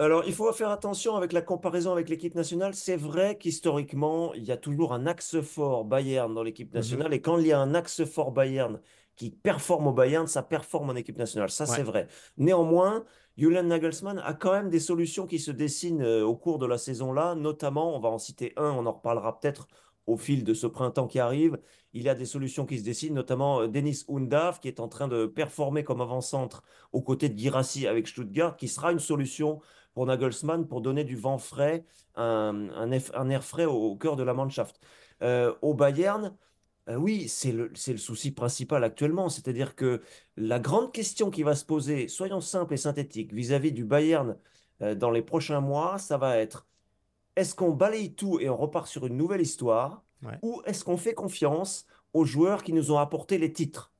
Alors, 0.00 0.22
il 0.26 0.32
faut 0.32 0.50
faire 0.52 0.70
attention 0.70 1.16
avec 1.16 1.32
la 1.32 1.42
comparaison 1.42 1.92
avec 1.92 2.08
l'équipe 2.08 2.34
nationale. 2.34 2.74
C'est 2.74 2.96
vrai 2.96 3.36
qu'historiquement, 3.36 4.32
il 4.34 4.44
y 4.44 4.52
a 4.52 4.56
toujours 4.56 4.92
un 4.92 5.06
axe 5.06 5.40
fort 5.40 5.84
Bayern 5.84 6.32
dans 6.32 6.42
l'équipe 6.44 6.68
Mhm. 6.72 6.76
nationale. 6.78 7.14
Et 7.14 7.20
quand 7.20 7.38
il 7.38 7.48
y 7.48 7.52
a 7.52 7.58
un 7.58 7.74
axe 7.74 8.04
fort 8.04 8.30
Bayern 8.30 8.80
qui 9.16 9.30
performe 9.30 9.88
au 9.88 9.92
Bayern, 9.92 10.28
ça 10.28 10.42
performe 10.44 10.90
en 10.90 10.94
équipe 10.94 11.18
nationale. 11.18 11.50
Ça, 11.50 11.64
Ouais. 11.64 11.74
c'est 11.74 11.82
vrai. 11.82 12.06
Néanmoins, 12.36 13.04
Julian 13.36 13.64
Nagelsmann 13.64 14.18
a 14.20 14.34
quand 14.34 14.52
même 14.52 14.70
des 14.70 14.78
solutions 14.80 15.26
qui 15.26 15.40
se 15.40 15.50
dessinent 15.50 16.04
au 16.04 16.36
cours 16.36 16.58
de 16.58 16.66
la 16.66 16.78
saison-là. 16.78 17.34
Notamment, 17.34 17.96
on 17.96 17.98
va 18.00 18.08
en 18.08 18.18
citer 18.18 18.52
un, 18.56 18.70
on 18.70 18.86
en 18.86 18.92
reparlera 18.92 19.38
peut-être 19.40 19.66
au 20.08 20.16
fil 20.16 20.42
de 20.42 20.54
ce 20.54 20.66
printemps 20.66 21.06
qui 21.06 21.20
arrive. 21.20 21.58
Il 21.92 22.02
y 22.02 22.08
a 22.08 22.14
des 22.14 22.24
solutions 22.24 22.66
qui 22.66 22.78
se 22.78 22.84
dessinent, 22.84 23.14
notamment 23.14 23.60
euh, 23.60 23.68
Dennis 23.68 24.04
Undav, 24.08 24.58
qui 24.58 24.68
est 24.68 24.80
en 24.80 24.88
train 24.88 25.06
de 25.06 25.26
performer 25.26 25.84
comme 25.84 26.00
avant-centre 26.00 26.62
aux 26.92 27.02
côtés 27.02 27.28
de 27.28 27.34
Guirassi 27.34 27.86
avec 27.86 28.08
Stuttgart, 28.08 28.56
qui 28.56 28.68
sera 28.68 28.90
une 28.90 28.98
solution 28.98 29.60
pour 29.94 30.06
Nagelsmann 30.06 30.66
pour 30.66 30.80
donner 30.80 31.04
du 31.04 31.16
vent 31.16 31.38
frais, 31.38 31.84
un, 32.14 32.90
air 32.90 33.44
frais 33.44 33.64
au, 33.64 33.96
cœur 33.96 34.16
de 34.16 34.22
la 34.22 34.32
Mannschaft. 34.32 34.80
Euh, 35.22 35.54
au 35.60 35.74
Bayern, 35.74 36.34
euh, 36.88 36.96
oui, 36.96 37.28
c'est 37.28 37.52
le, 37.52 37.70
souci 37.74 38.30
principal 38.32 38.84
actuellement. 38.84 39.28
C'est-à-dire 39.28 39.74
que 39.74 40.00
la 40.36 40.58
grande 40.58 40.92
question 40.92 41.30
qui 41.30 41.42
va 41.42 41.54
se 41.54 41.64
poser, 41.64 42.08
soyons 42.08 42.40
simples 42.40 42.74
et 42.74 42.78
synthétiques, 42.78 43.32
vis-à-vis 43.32 43.72
du 43.72 43.84
Bayern 43.84 44.36
dans 44.80 45.10
les 45.10 45.22
prochains 45.22 45.60
mois, 45.60 45.98
ça 45.98 46.18
va 46.18 46.36
être 46.38 46.68
est-ce 47.38 47.54
qu'on 47.54 47.70
balaye 47.70 48.14
tout 48.14 48.40
et 48.40 48.48
on 48.50 48.56
repart 48.56 48.86
sur 48.88 49.06
une 49.06 49.16
nouvelle 49.16 49.40
histoire 49.40 50.02
Ouais. 50.24 50.36
ou 50.42 50.60
est-ce 50.66 50.82
qu'on 50.84 50.96
fait 50.96 51.14
confiance 51.14 51.86
aux 52.12 52.24
joueurs 52.24 52.64
qui 52.64 52.72
nous 52.72 52.90
ont 52.90 52.98
apporté 52.98 53.38
les 53.38 53.52
titres? 53.52 53.92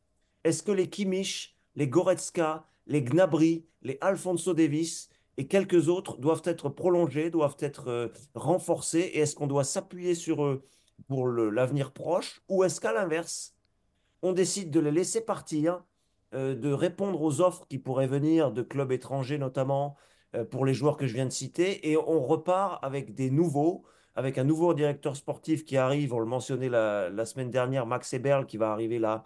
Est-ce 0.42 0.64
que 0.64 0.72
les 0.72 0.90
Kimmich, 0.90 1.56
les 1.76 1.86
Goretzka, 1.86 2.66
les 2.88 3.02
Gnabry, 3.04 3.64
les 3.82 3.98
Alfonso 4.00 4.52
Davis 4.52 5.10
et 5.36 5.46
quelques 5.46 5.88
autres 5.88 6.16
doivent 6.18 6.42
être 6.44 6.68
prolongés, 6.70 7.30
doivent 7.30 7.56
être 7.60 7.86
euh, 7.86 8.08
renforcés 8.34 9.12
et 9.14 9.20
est-ce 9.20 9.36
qu'on 9.36 9.46
doit 9.46 9.62
s'appuyer 9.62 10.16
sur 10.16 10.44
eux 10.44 10.64
pour 11.06 11.28
l'avenir 11.28 11.92
proche 11.92 12.42
ou 12.48 12.64
est-ce 12.64 12.80
qu'à 12.80 12.92
l'inverse, 12.92 13.54
on 14.22 14.32
décide 14.32 14.72
de 14.72 14.80
les 14.80 14.90
laisser 14.90 15.20
partir, 15.20 15.84
euh, 16.34 16.56
de 16.56 16.72
répondre 16.72 17.22
aux 17.22 17.40
offres 17.40 17.64
qui 17.68 17.78
pourraient 17.78 18.08
venir 18.08 18.50
de 18.50 18.62
clubs 18.62 18.90
étrangers 18.90 19.38
notamment 19.38 19.96
pour 20.50 20.64
les 20.66 20.74
joueurs 20.74 20.96
que 20.96 21.06
je 21.06 21.14
viens 21.14 21.26
de 21.26 21.32
citer, 21.32 21.90
et 21.90 21.96
on 21.96 22.22
repart 22.24 22.82
avec 22.84 23.14
des 23.14 23.30
nouveaux, 23.30 23.84
avec 24.14 24.36
un 24.38 24.44
nouveau 24.44 24.74
directeur 24.74 25.16
sportif 25.16 25.64
qui 25.64 25.76
arrive, 25.76 26.12
on 26.12 26.18
le 26.20 26.26
mentionnait 26.26 26.68
la, 26.68 27.08
la 27.10 27.24
semaine 27.24 27.50
dernière, 27.50 27.86
Max 27.86 28.12
Eberl, 28.12 28.46
qui 28.46 28.56
va 28.56 28.70
arriver 28.72 28.98
là 28.98 29.24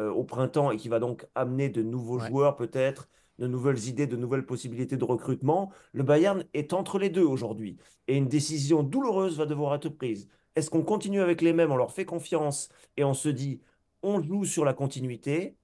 euh, 0.00 0.10
au 0.10 0.24
printemps 0.24 0.70
et 0.70 0.76
qui 0.76 0.88
va 0.88 0.98
donc 1.00 1.26
amener 1.34 1.68
de 1.68 1.82
nouveaux 1.82 2.20
Ouais. 2.20 2.28
joueurs 2.28 2.56
peut-être, 2.56 3.08
de 3.38 3.46
nouvelles 3.48 3.88
idées, 3.88 4.06
de 4.06 4.16
nouvelles 4.16 4.46
possibilités 4.46 4.96
de 4.96 5.04
recrutement. 5.04 5.72
Le 5.92 6.02
Bayern 6.04 6.44
est 6.54 6.72
entre 6.72 6.98
les 6.98 7.10
deux 7.10 7.24
aujourd'hui, 7.24 7.78
et 8.06 8.16
une 8.16 8.28
décision 8.28 8.82
douloureuse 8.82 9.36
va 9.38 9.46
devoir 9.46 9.74
être 9.74 9.88
prise. 9.88 10.28
Est-ce 10.56 10.70
qu'on 10.70 10.82
continue 10.84 11.20
avec 11.20 11.42
les 11.42 11.52
mêmes, 11.52 11.72
on 11.72 11.76
leur 11.76 11.90
fait 11.92 12.04
confiance 12.04 12.68
et 12.96 13.02
on 13.02 13.14
se 13.14 13.28
dit, 13.28 13.60
on 14.02 14.22
joue 14.22 14.44
sur 14.44 14.64
la 14.64 14.72
continuité 14.74 15.56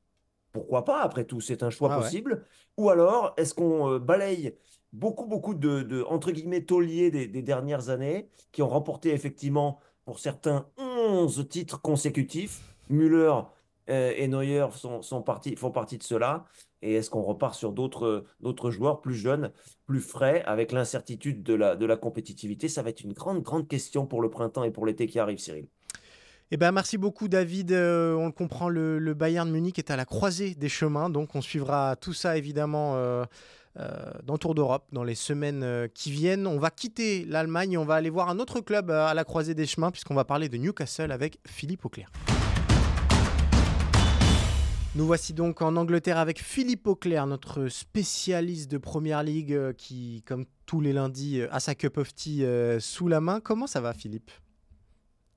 pourquoi 0.52 0.84
pas, 0.84 1.02
après 1.02 1.24
tout, 1.24 1.40
c'est 1.40 1.62
un 1.62 1.70
choix 1.70 1.90
Ah 1.92 1.98
ouais. 1.98 2.02
possible. 2.02 2.44
Ou 2.76 2.90
alors, 2.90 3.34
est-ce 3.36 3.54
qu'on 3.54 3.88
euh, 3.92 3.98
balaye 4.00 4.56
beaucoup, 4.92 5.26
beaucoup 5.26 5.54
de, 5.54 5.82
de, 5.82 6.02
entre 6.02 6.32
guillemets, 6.32 6.64
tauliers 6.64 7.10
des, 7.10 7.42
dernières 7.42 7.88
années, 7.88 8.28
qui 8.52 8.62
ont 8.62 8.68
remporté 8.68 9.12
effectivement, 9.12 9.80
pour 10.04 10.18
certains, 10.18 10.66
11 10.78 11.48
titres 11.48 11.80
consécutifs. 11.80 12.60
Müller 12.88 13.40
euh, 13.88 14.12
et 14.16 14.28
Neuer 14.28 14.66
font 14.72 15.22
partie 15.22 15.98
de 15.98 16.02
cela. 16.02 16.44
Et 16.82 16.94
est-ce 16.94 17.10
qu'on 17.10 17.22
repart 17.22 17.54
sur 17.54 17.72
d'autres 17.72 18.24
d'autres 18.40 18.70
joueurs 18.70 19.00
plus 19.00 19.14
jeunes, 19.14 19.52
plus 19.86 20.00
frais, 20.00 20.42
avec 20.46 20.72
l'incertitude 20.72 21.42
de 21.42 21.54
la, 21.54 21.76
de 21.76 21.86
la 21.86 21.96
compétitivité? 21.96 22.68
Ça 22.68 22.82
va 22.82 22.90
être 22.90 23.02
une 23.02 23.12
grande, 23.12 23.42
grande 23.42 23.68
question 23.68 24.06
pour 24.06 24.22
le 24.22 24.30
printemps 24.30 24.64
et 24.64 24.70
pour 24.70 24.86
l'été 24.86 25.06
qui 25.06 25.18
arrive, 25.18 25.38
Cyril. 25.38 25.68
Eh 26.52 26.56
ben, 26.56 26.72
merci 26.72 26.98
beaucoup, 26.98 27.28
David. 27.28 27.70
Euh, 27.70 28.16
on 28.16 28.26
le 28.26 28.32
comprend, 28.32 28.68
le, 28.68 29.14
Bayern 29.14 29.48
Munich 29.48 29.78
est 29.78 29.92
à 29.92 29.96
la 29.96 30.04
croisée 30.04 30.56
des 30.56 30.68
chemins. 30.68 31.08
Donc, 31.08 31.36
on 31.36 31.40
suivra 31.40 31.94
tout 31.94 32.12
ça, 32.12 32.36
évidemment, 32.36 32.96
euh, 32.96 33.24
euh, 33.78 34.10
dans 34.24 34.36
Tour 34.36 34.56
d'Europe 34.56 34.84
dans 34.90 35.04
les 35.04 35.14
semaines 35.14 35.62
euh, 35.62 35.86
qui 35.86 36.10
viennent. 36.10 36.48
On 36.48 36.58
va 36.58 36.70
quitter 36.70 37.24
l'Allemagne 37.24 37.78
on 37.78 37.84
va 37.84 37.94
aller 37.94 38.10
voir 38.10 38.30
un 38.30 38.40
autre 38.40 38.58
club 38.58 38.90
à 38.90 39.14
la 39.14 39.22
croisée 39.22 39.54
des 39.54 39.64
chemins, 39.64 39.92
puisqu'on 39.92 40.16
va 40.16 40.24
parler 40.24 40.48
de 40.48 40.56
Newcastle 40.56 41.12
avec 41.12 41.38
Philippe 41.46 41.84
Auclair. 41.84 42.10
Nous 44.96 45.06
voici 45.06 45.34
donc 45.34 45.62
en 45.62 45.76
Angleterre 45.76 46.18
avec 46.18 46.42
Philippe 46.42 46.88
Auclair, 46.88 47.28
notre 47.28 47.68
spécialiste 47.68 48.68
de 48.68 48.78
Première 48.78 49.22
Ligue 49.22 49.72
qui, 49.74 50.24
comme 50.26 50.46
tous 50.66 50.80
les 50.80 50.92
lundis, 50.92 51.42
a 51.48 51.60
sa 51.60 51.76
cup 51.76 51.96
of 51.96 52.12
tea 52.12 52.44
sous 52.80 53.06
la 53.06 53.20
main. 53.20 53.38
Comment 53.38 53.68
ça 53.68 53.80
va, 53.80 53.94
Philippe? 53.94 54.32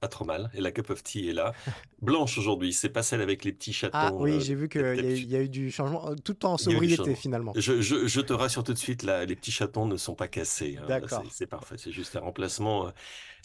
Pas 0.03 0.09
trop 0.09 0.25
mal. 0.25 0.51
Et 0.53 0.59
la 0.59 0.73
cup 0.73 0.89
of 0.89 1.01
tea 1.01 1.29
est 1.29 1.33
là. 1.33 1.53
Blanche 2.01 2.37
aujourd'hui, 2.37 2.73
c'est 2.73 2.89
pas 2.89 3.03
celle 3.03 3.21
avec 3.21 3.45
les 3.45 3.53
petits 3.53 3.71
chatons. 3.71 3.97
Ah 3.97 4.11
oui, 4.13 4.31
euh, 4.33 4.39
j'ai 4.41 4.53
vu 4.53 4.67
qu'il 4.67 4.81
y, 4.81 5.25
y 5.31 5.35
a 5.37 5.41
eu 5.41 5.47
du 5.47 5.71
changement, 5.71 6.09
euh, 6.09 6.15
tout 6.21 6.45
en 6.45 6.57
sobriété 6.57 7.15
finalement. 7.15 7.53
Je, 7.55 7.79
je- 7.79 8.05
je 8.05 8.19
te 8.19 8.33
rassure 8.33 8.65
tout 8.65 8.73
de 8.73 8.77
suite, 8.77 9.03
là, 9.03 9.23
les 9.23 9.37
petits 9.37 9.51
chatons 9.53 9.85
ne 9.85 9.95
sont 9.95 10.13
pas 10.13 10.27
cassés. 10.27 10.77
hein. 10.77 10.85
D'accord. 10.89 11.23
C'est- 11.23 11.37
C'est 11.37 11.47
parfait. 11.47 11.75
C'est 11.77 11.93
juste 11.93 12.17
un 12.17 12.19
remplacement. 12.19 12.91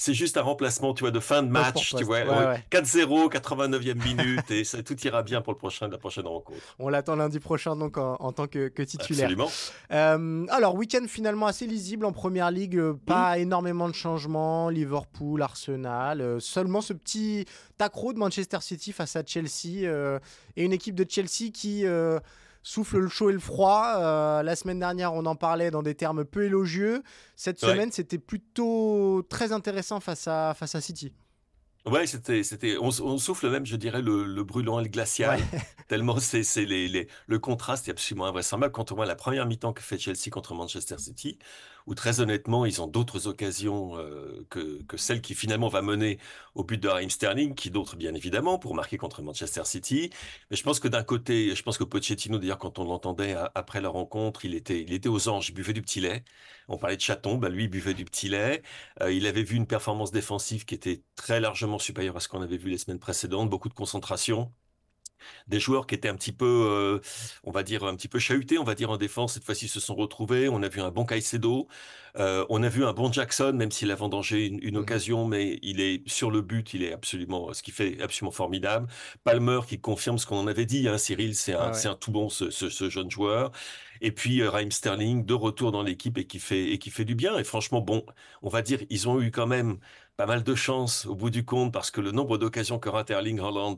C'est 0.01 0.15
juste 0.15 0.37
un 0.37 0.43
remplacement, 0.43 0.95
tu 0.95 1.01
vois, 1.03 1.11
de 1.11 1.19
fin 1.19 1.43
de 1.43 1.53
Poste 1.53 1.65
match. 1.75 1.95
Tu 1.97 2.05
vois, 2.05 2.21
Ouais, 2.21 2.29
ouais, 2.29 2.47
ouais. 2.47 2.65
4-0, 2.71 3.31
89e 3.33 3.95
minute, 4.03 4.49
et 4.53 4.63
ça, 4.63 4.81
tout 4.83 4.97
ira 5.05 5.25
bien 5.25 5.41
pour 5.43 5.53
le 5.53 5.59
prochain, 5.59 5.89
la 5.89 5.99
prochaine 5.99 6.27
rencontre. 6.29 6.77
On 6.79 6.89
l'attend 6.89 7.17
lundi 7.17 7.41
prochain 7.41 7.75
donc 7.75 7.99
en, 7.99 8.15
en 8.21 8.33
tant 8.33 8.47
que, 8.47 8.69
que 8.69 8.83
titulaire. 8.83 9.25
Absolument. 9.25 9.51
Euh, 9.91 10.47
alors, 10.51 10.77
week-end 10.77 11.05
finalement 11.09 11.47
assez 11.47 11.67
lisible 11.67 12.05
en 12.07 12.13
première 12.13 12.53
ligue, 12.53 12.77
euh, 12.77 12.95
pas 13.07 13.39
énormément 13.39 13.89
de 13.89 13.95
changements. 13.95 14.69
Liverpool, 14.71 15.43
Arsenal, 15.43 16.21
euh, 16.21 16.39
seulement 16.39 16.81
ce 16.81 16.93
petit 16.93 17.45
accro 17.81 18.13
de 18.13 18.19
Manchester 18.21 18.59
City 18.61 18.93
face 18.93 19.17
à 19.17 19.23
Chelsea 19.27 19.83
euh, 19.85 20.21
et 20.57 20.65
une 20.65 20.73
équipe 20.73 20.95
de 20.95 21.05
Chelsea 21.09 21.51
qui 21.53 21.85
souffle 22.63 22.99
le 22.99 23.09
chaud 23.09 23.31
et 23.31 23.33
le 23.33 23.39
froid. 23.39 23.95
Euh, 23.97 24.43
la 24.43 24.57
semaine 24.57 24.79
dernière, 24.79 25.15
on 25.15 25.25
en 25.27 25.37
parlait 25.37 25.71
dans 25.71 25.83
des 25.83 25.95
termes 25.95 26.25
peu 26.25 26.45
élogieux. 26.45 27.03
Cette 27.37 27.63
Ouais. 27.63 27.71
semaine, 27.71 27.93
c'était 27.93 28.19
plutôt 28.19 29.23
très 29.29 29.53
intéressant 29.53 30.01
face 30.01 30.27
à, 30.29 30.55
face 30.55 30.75
à 30.75 30.81
City. 30.81 31.13
Ouais, 31.87 32.07
c'était, 32.07 32.43
c'était, 32.43 32.77
on, 32.79 32.89
on 33.03 33.17
souffle 33.19 33.49
même, 33.49 33.65
je 33.65 33.77
dirais, 33.77 34.03
le, 34.03 34.25
le 34.25 34.45
brûlant 34.45 34.79
et 34.81 34.83
le 34.83 34.89
glacial, 34.91 35.41
tellement 35.89 36.19
c'est, 36.19 36.43
c'est 36.43 36.67
les, 36.67 36.87
les- 36.87 37.09
le 37.27 37.39
contraste 37.39 37.89
est 37.89 37.93
absolument 37.93 38.27
invraisemblable 38.27 38.73
quand 38.73 38.93
on 38.93 38.97
voit 38.97 39.07
la 39.07 39.15
première 39.15 39.47
mi-temps 39.47 39.73
que 39.73 39.81
fait 39.81 39.99
Chelsea 39.99 40.29
contre 40.31 40.53
Manchester 40.55 40.99
City, 40.99 41.39
où 41.89 41.95
très 41.95 42.21
honnêtement, 42.21 42.67
ils 42.67 42.83
ont 42.83 42.87
d'autres 42.87 43.29
occasions 43.29 43.97
euh, 43.97 44.47
que, 44.51 44.83
que 44.83 44.99
celle 44.99 45.23
qui 45.23 45.35
finalement 45.35 45.69
va 45.69 45.81
mener 45.81 46.19
au 46.55 46.63
but 46.63 46.79
de 46.79 46.87
Raheem 46.87 47.09
Sterling, 47.09 47.55
qui 47.55 47.71
d'autres 47.71 47.97
bien 47.97 48.15
évidemment, 48.15 48.59
pour 48.59 48.75
marquer 48.75 48.99
contre 48.99 49.23
Manchester 49.23 49.63
City. 49.65 50.11
Mais 50.51 50.57
je 50.59 50.63
pense 50.63 50.81
que 50.81 50.89
d'un 50.89 51.03
côté, 51.03 51.55
je 51.57 51.63
pense 51.63 51.79
que 51.79 51.85
Pochettino, 51.85 52.39
d'ailleurs, 52.39 52.59
quand 52.59 52.79
on 52.79 52.85
l'entendait 52.85 53.35
après 53.55 53.81
la 53.81 53.89
rencontre, 53.89 54.45
il 54.45 54.55
était, 54.55 54.83
il 54.83 54.93
était 54.93 55.09
aux 55.09 55.29
anges, 55.31 55.49
il 55.49 55.55
buvait 55.55 55.73
du 55.73 55.81
petit 55.81 56.01
lait. 56.01 56.25
On 56.69 56.77
parlait 56.77 56.97
de 56.97 57.01
chaton, 57.01 57.39
bah 57.39 57.49
lui, 57.49 57.69
buvait 57.69 57.95
du 57.95 58.05
petit 58.05 58.29
lait. 58.29 58.63
Euh, 59.01 59.11
il 59.11 59.27
avait 59.27 59.43
vu 59.43 59.57
une 59.57 59.67
performance 59.67 60.11
défensive 60.13 60.67
qui 60.67 60.75
était 60.75 61.03
très 61.17 61.41
largement 61.41 61.79
supérieure 61.79 62.17
à 62.19 62.21
ce 62.21 62.29
qu'on 62.29 62.43
avait 62.43 62.59
vu 62.59 62.69
les 62.69 62.79
semaines 62.79 62.99
précédentes, 63.01 63.49
beaucoup 63.49 63.71
de 63.71 63.75
concentration. 63.75 64.53
Des 65.47 65.61
joueurs 65.61 65.87
qui 65.87 65.95
étaient 65.95 66.09
un 66.09 66.17
petit 66.17 66.33
peu, 66.33 66.47
euh, 66.47 67.01
on 67.45 67.51
va 67.51 67.63
dire, 67.63 67.85
un 67.85 67.95
petit 67.97 68.09
peu 68.09 68.19
chahutés, 68.19 68.59
on 68.59 68.65
va 68.65 68.75
dire 68.75 68.91
en 68.91 68.97
défense. 68.97 69.35
Cette 69.35 69.45
fois-ci, 69.45 69.69
se 69.69 69.81
sont 69.81 69.95
retrouvés. 69.95 70.49
On 70.49 70.63
a 70.63 70.69
vu 70.69 70.81
un 70.81 70.91
bon 70.91 71.05
Caicedo. 71.05 71.69
Euh, 72.17 72.45
on 72.49 72.63
a 72.63 72.69
vu 72.69 72.85
un 72.85 72.93
bon 72.93 73.13
Jackson, 73.13 73.53
même 73.55 73.71
s'il 73.71 73.91
a 73.91 73.95
vendangé 73.95 74.47
une, 74.47 74.59
une 74.63 74.77
Mhm. 74.77 74.79
occasion, 74.79 75.27
mais 75.27 75.59
il 75.63 75.81
est 75.81 76.09
sur 76.09 76.31
le 76.31 76.43
but. 76.43 76.75
Il 76.75 76.83
est 76.83 76.93
absolument, 76.93 77.53
ce 77.53 77.63
qui 77.63 77.71
fait 77.71 78.01
absolument 78.03 78.33
formidable. 78.33 78.89
Palmer 79.25 79.61
qui 79.69 79.81
confirme 79.81 80.19
ce 80.19 80.27
qu'on 80.27 80.39
en 80.39 80.47
avait 80.47 80.67
dit. 80.67 80.89
Hein, 80.89 80.99
Cyril, 80.99 81.35
c'est 81.35 81.55
un, 81.55 81.71
Ah 81.71 81.71
ouais. 81.73 81.87
un 81.87 81.95
tout 81.95 82.11
bon 82.13 82.29
ce, 82.29 82.51
ce- 82.51 82.69
ce 82.71 82.91
jeune 82.91 83.11
joueur. 83.11 83.53
Et 84.01 84.13
puis 84.13 84.41
euh, 84.43 84.51
Raheem 84.51 84.71
Sterling 84.71 85.25
de 85.25 85.35
retour 85.35 85.73
dans 85.73 85.83
l'équipe 85.83 86.19
et 86.19 86.27
qui 86.27 86.39
fait 86.39 86.71
et 86.73 86.79
qui 86.79 86.91
fait 86.91 87.05
du 87.05 87.15
bien. 87.15 87.39
Et 87.39 87.45
franchement, 87.45 87.81
bon, 87.81 88.05
on 88.43 88.49
va 88.49 88.63
dire, 88.63 88.81
ils 88.91 89.09
ont 89.09 89.21
eu 89.21 89.31
quand 89.31 89.47
même 89.47 89.79
pas 90.17 90.27
mal 90.27 90.43
de 90.43 90.55
chance 90.55 91.07
au 91.07 91.15
bout 91.15 91.31
du 91.31 91.45
compte 91.45 91.73
parce 91.73 91.91
que 91.91 92.01
le 92.01 92.11
nombre 92.13 92.39
d'occasions 92.39 92.79
qu'aura 92.79 93.05
Erling 93.09 93.39
Haaland, 93.41 93.77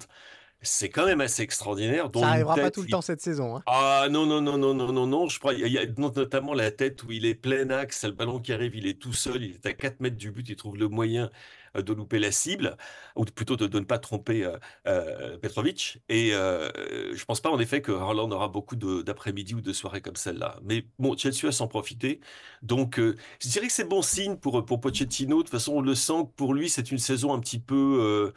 c'est 0.63 0.89
quand 0.91 1.07
même 1.07 1.21
assez 1.21 1.43
extraordinaire. 1.43 2.11
dont 2.11 2.21
Ça 2.21 2.27
une 2.29 2.33
arrivera 2.35 2.59
pas 2.59 2.71
tout 2.71 2.83
le 2.83 2.89
il- 2.89 2.91
temps 2.91 3.01
cette 3.03 3.21
saison. 3.21 3.57
hein. 3.57 3.63
Ah 3.67 4.09
non, 4.11 4.27
non, 4.27 4.41
non, 4.41 4.59
non, 4.59 4.75
non, 4.75 4.93
non, 4.93 5.07
non, 5.07 5.29
je 5.29 5.39
crois, 5.39 5.55
il 5.55 5.67
y 5.69 5.79
a, 5.79 5.83
a 5.83 5.87
notamment 5.87 6.55
la 6.55 6.71
tête 6.71 7.03
où 7.05 7.13
il 7.13 7.25
est 7.27 7.35
plein 7.35 7.71
axe, 7.71 8.05
le 8.05 8.13
ballon 8.13 8.41
qui 8.41 8.53
arrive, 8.53 8.75
il 8.75 8.87
est 8.87 8.99
tout 9.01 9.13
seul, 9.13 9.43
il 9.45 9.53
est 9.55 9.67
à 9.67 9.73
4 9.73 10.01
mètres 10.01 10.17
du 10.17 10.31
but, 10.33 10.49
il 10.49 10.57
trouve 10.57 10.77
le 10.77 10.89
moyen 10.89 11.31
euh, 11.77 11.83
de 11.83 11.93
louper 11.93 12.19
la 12.19 12.33
cible, 12.33 12.77
ou 13.17 13.25
plutôt 13.25 13.57
de, 13.57 13.67
de 13.69 13.79
ne 13.79 13.85
pas 13.85 13.99
tromper 13.99 14.45
euh, 14.45 14.59
euh, 14.89 15.39
Petrovic. 15.39 15.99
Et 16.09 16.35
euh, 16.35 16.69
je 17.15 17.25
pense 17.25 17.41
pas 17.41 17.51
en 17.51 17.59
effet 17.61 17.81
que 17.81 17.93
Haaland 17.93 18.31
aura 18.33 18.49
beaucoup 18.49 18.77
d'après-midi 18.77 19.55
ou 19.55 19.61
de 19.61 19.73
soirées 19.73 20.01
comme 20.03 20.17
celle-là. 20.17 20.57
Mais 20.65 20.87
bon, 20.99 21.17
Chelsea 21.17 21.41
va 21.45 21.53
s'en 21.53 21.69
profiter. 21.69 22.21
Donc, 22.63 22.99
euh, 22.99 23.17
je 23.43 23.49
dirais 23.49 23.67
que 23.69 23.73
c'est 23.73 23.89
bon 23.89 24.03
signe 24.03 24.37
pour, 24.37 24.65
pour 24.65 24.81
Pochettino. 24.81 25.39
De 25.39 25.43
toute 25.43 25.51
façon, 25.51 25.75
on 25.75 25.81
le 25.81 25.95
sent 25.95 26.25
que 26.25 26.33
pour 26.37 26.55
lui, 26.55 26.69
c'est 26.69 26.91
une 26.91 26.99
saison 26.99 27.33
un 27.35 27.41
petit 27.41 27.61
peu... 27.61 28.33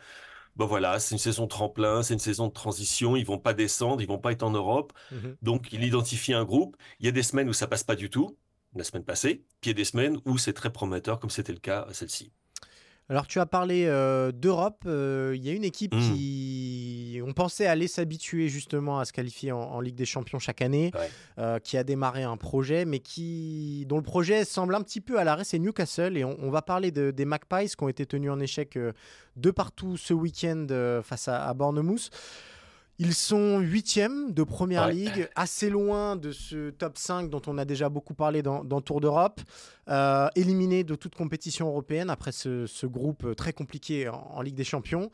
ben 0.55 0.65
voilà, 0.65 0.99
c'est 0.99 1.15
une 1.15 1.19
saison 1.19 1.47
tremplin, 1.47 2.03
c'est 2.03 2.13
une 2.13 2.19
saison 2.19 2.47
de 2.47 2.53
transition. 2.53 3.15
Ils 3.15 3.25
vont 3.25 3.39
pas 3.39 3.53
descendre, 3.53 4.01
ils 4.01 4.07
vont 4.07 4.19
pas 4.19 4.31
être 4.31 4.43
en 4.43 4.51
Europe. 4.51 4.93
Mhm. 5.11 5.37
Donc, 5.41 5.71
il 5.71 5.83
identifie 5.83 6.33
un 6.33 6.45
groupe. 6.45 6.77
Il 6.99 7.05
y 7.05 7.09
a 7.09 7.11
des 7.11 7.23
semaines 7.23 7.49
où 7.49 7.53
ça 7.53 7.67
passe 7.67 7.83
pas 7.83 7.95
du 7.95 8.09
tout. 8.09 8.37
la 8.75 8.83
semaine 8.83 9.03
passée, 9.05 9.45
puis 9.61 9.69
il 9.69 9.69
y 9.69 9.71
a 9.71 9.73
des 9.75 9.85
semaines 9.85 10.19
où 10.25 10.37
c'est 10.39 10.53
très 10.53 10.71
prometteur, 10.71 11.19
comme 11.19 11.29
c'était 11.29 11.53
le 11.53 11.59
cas 11.59 11.87
celle-ci. 11.91 12.31
Alors 13.09 13.27
tu 13.27 13.39
as 13.39 13.45
parlé 13.45 13.85
euh, 13.85 14.31
d'Europe, 14.31 14.83
euh, 14.85 15.33
il 15.35 15.43
y 15.45 15.49
a 15.49 15.53
une 15.53 15.65
équipe 15.65 15.93
Mm. 15.93 15.99
qui, 16.15 17.21
on 17.25 17.33
pensait 17.33 17.65
aller 17.67 17.87
s'habituer 17.87 18.47
justement 18.47 18.97
à 18.99 19.05
se 19.05 19.11
qualifier 19.11 19.51
en, 19.51 19.59
en 19.59 19.81
Ligue 19.81 19.95
des 19.95 20.05
Champions 20.05 20.39
chaque 20.39 20.61
année, 20.61 20.91
Ouais. 20.95 21.09
euh, 21.37 21.59
qui 21.59 21.77
a 21.77 21.83
démarré 21.83 22.23
un 22.23 22.37
projet, 22.37 22.85
mais 22.85 22.99
qui, 22.99 23.85
dont 23.87 23.97
le 23.97 24.03
projet 24.03 24.45
semble 24.45 24.73
un 24.73 24.81
petit 24.81 25.01
peu 25.01 25.19
à 25.19 25.23
l'arrêt, 25.25 25.43
c'est 25.43 25.59
Newcastle, 25.59 26.15
et 26.17 26.23
on, 26.23 26.37
on 26.41 26.49
va 26.49 26.61
parler 26.61 26.91
de- 26.91 27.11
des 27.11 27.25
Magpies 27.25 27.75
qui 27.77 27.83
ont 27.83 27.89
été 27.89 28.05
tenus 28.05 28.31
en 28.31 28.39
échec 28.39 28.79
de 29.35 29.51
partout 29.51 29.97
ce 29.97 30.13
week-end 30.13 30.65
face 31.03 31.27
à, 31.27 31.45
à 31.47 31.53
Bournemouth. 31.53 32.09
Ils 32.99 33.13
sont 33.15 33.59
huitièmes 33.59 34.33
de 34.33 34.43
Première 34.43 34.85
Ouais. 34.85 34.93
Ligue, 34.93 35.29
assez 35.35 35.69
loin 35.69 36.15
de 36.15 36.31
ce 36.31 36.69
top 36.69 36.97
5 36.97 37.29
dont 37.29 37.41
on 37.47 37.57
a 37.57 37.65
déjà 37.65 37.89
beaucoup 37.89 38.13
parlé 38.13 38.41
dans, 38.43 38.63
dans 38.63 38.81
Tour 38.81 39.01
d'Europe, 39.01 39.41
euh, 39.89 40.27
éliminés 40.35 40.83
de 40.83 40.95
toute 40.95 41.15
compétition 41.15 41.67
européenne 41.67 42.09
après 42.11 42.31
ce, 42.31 42.67
ce 42.67 42.85
groupe 42.85 43.35
très 43.35 43.51
compliqué 43.51 44.07
en, 44.09 44.15
en 44.35 44.41
Ligue 44.41 44.55
des 44.55 44.63
Champions. 44.63 45.09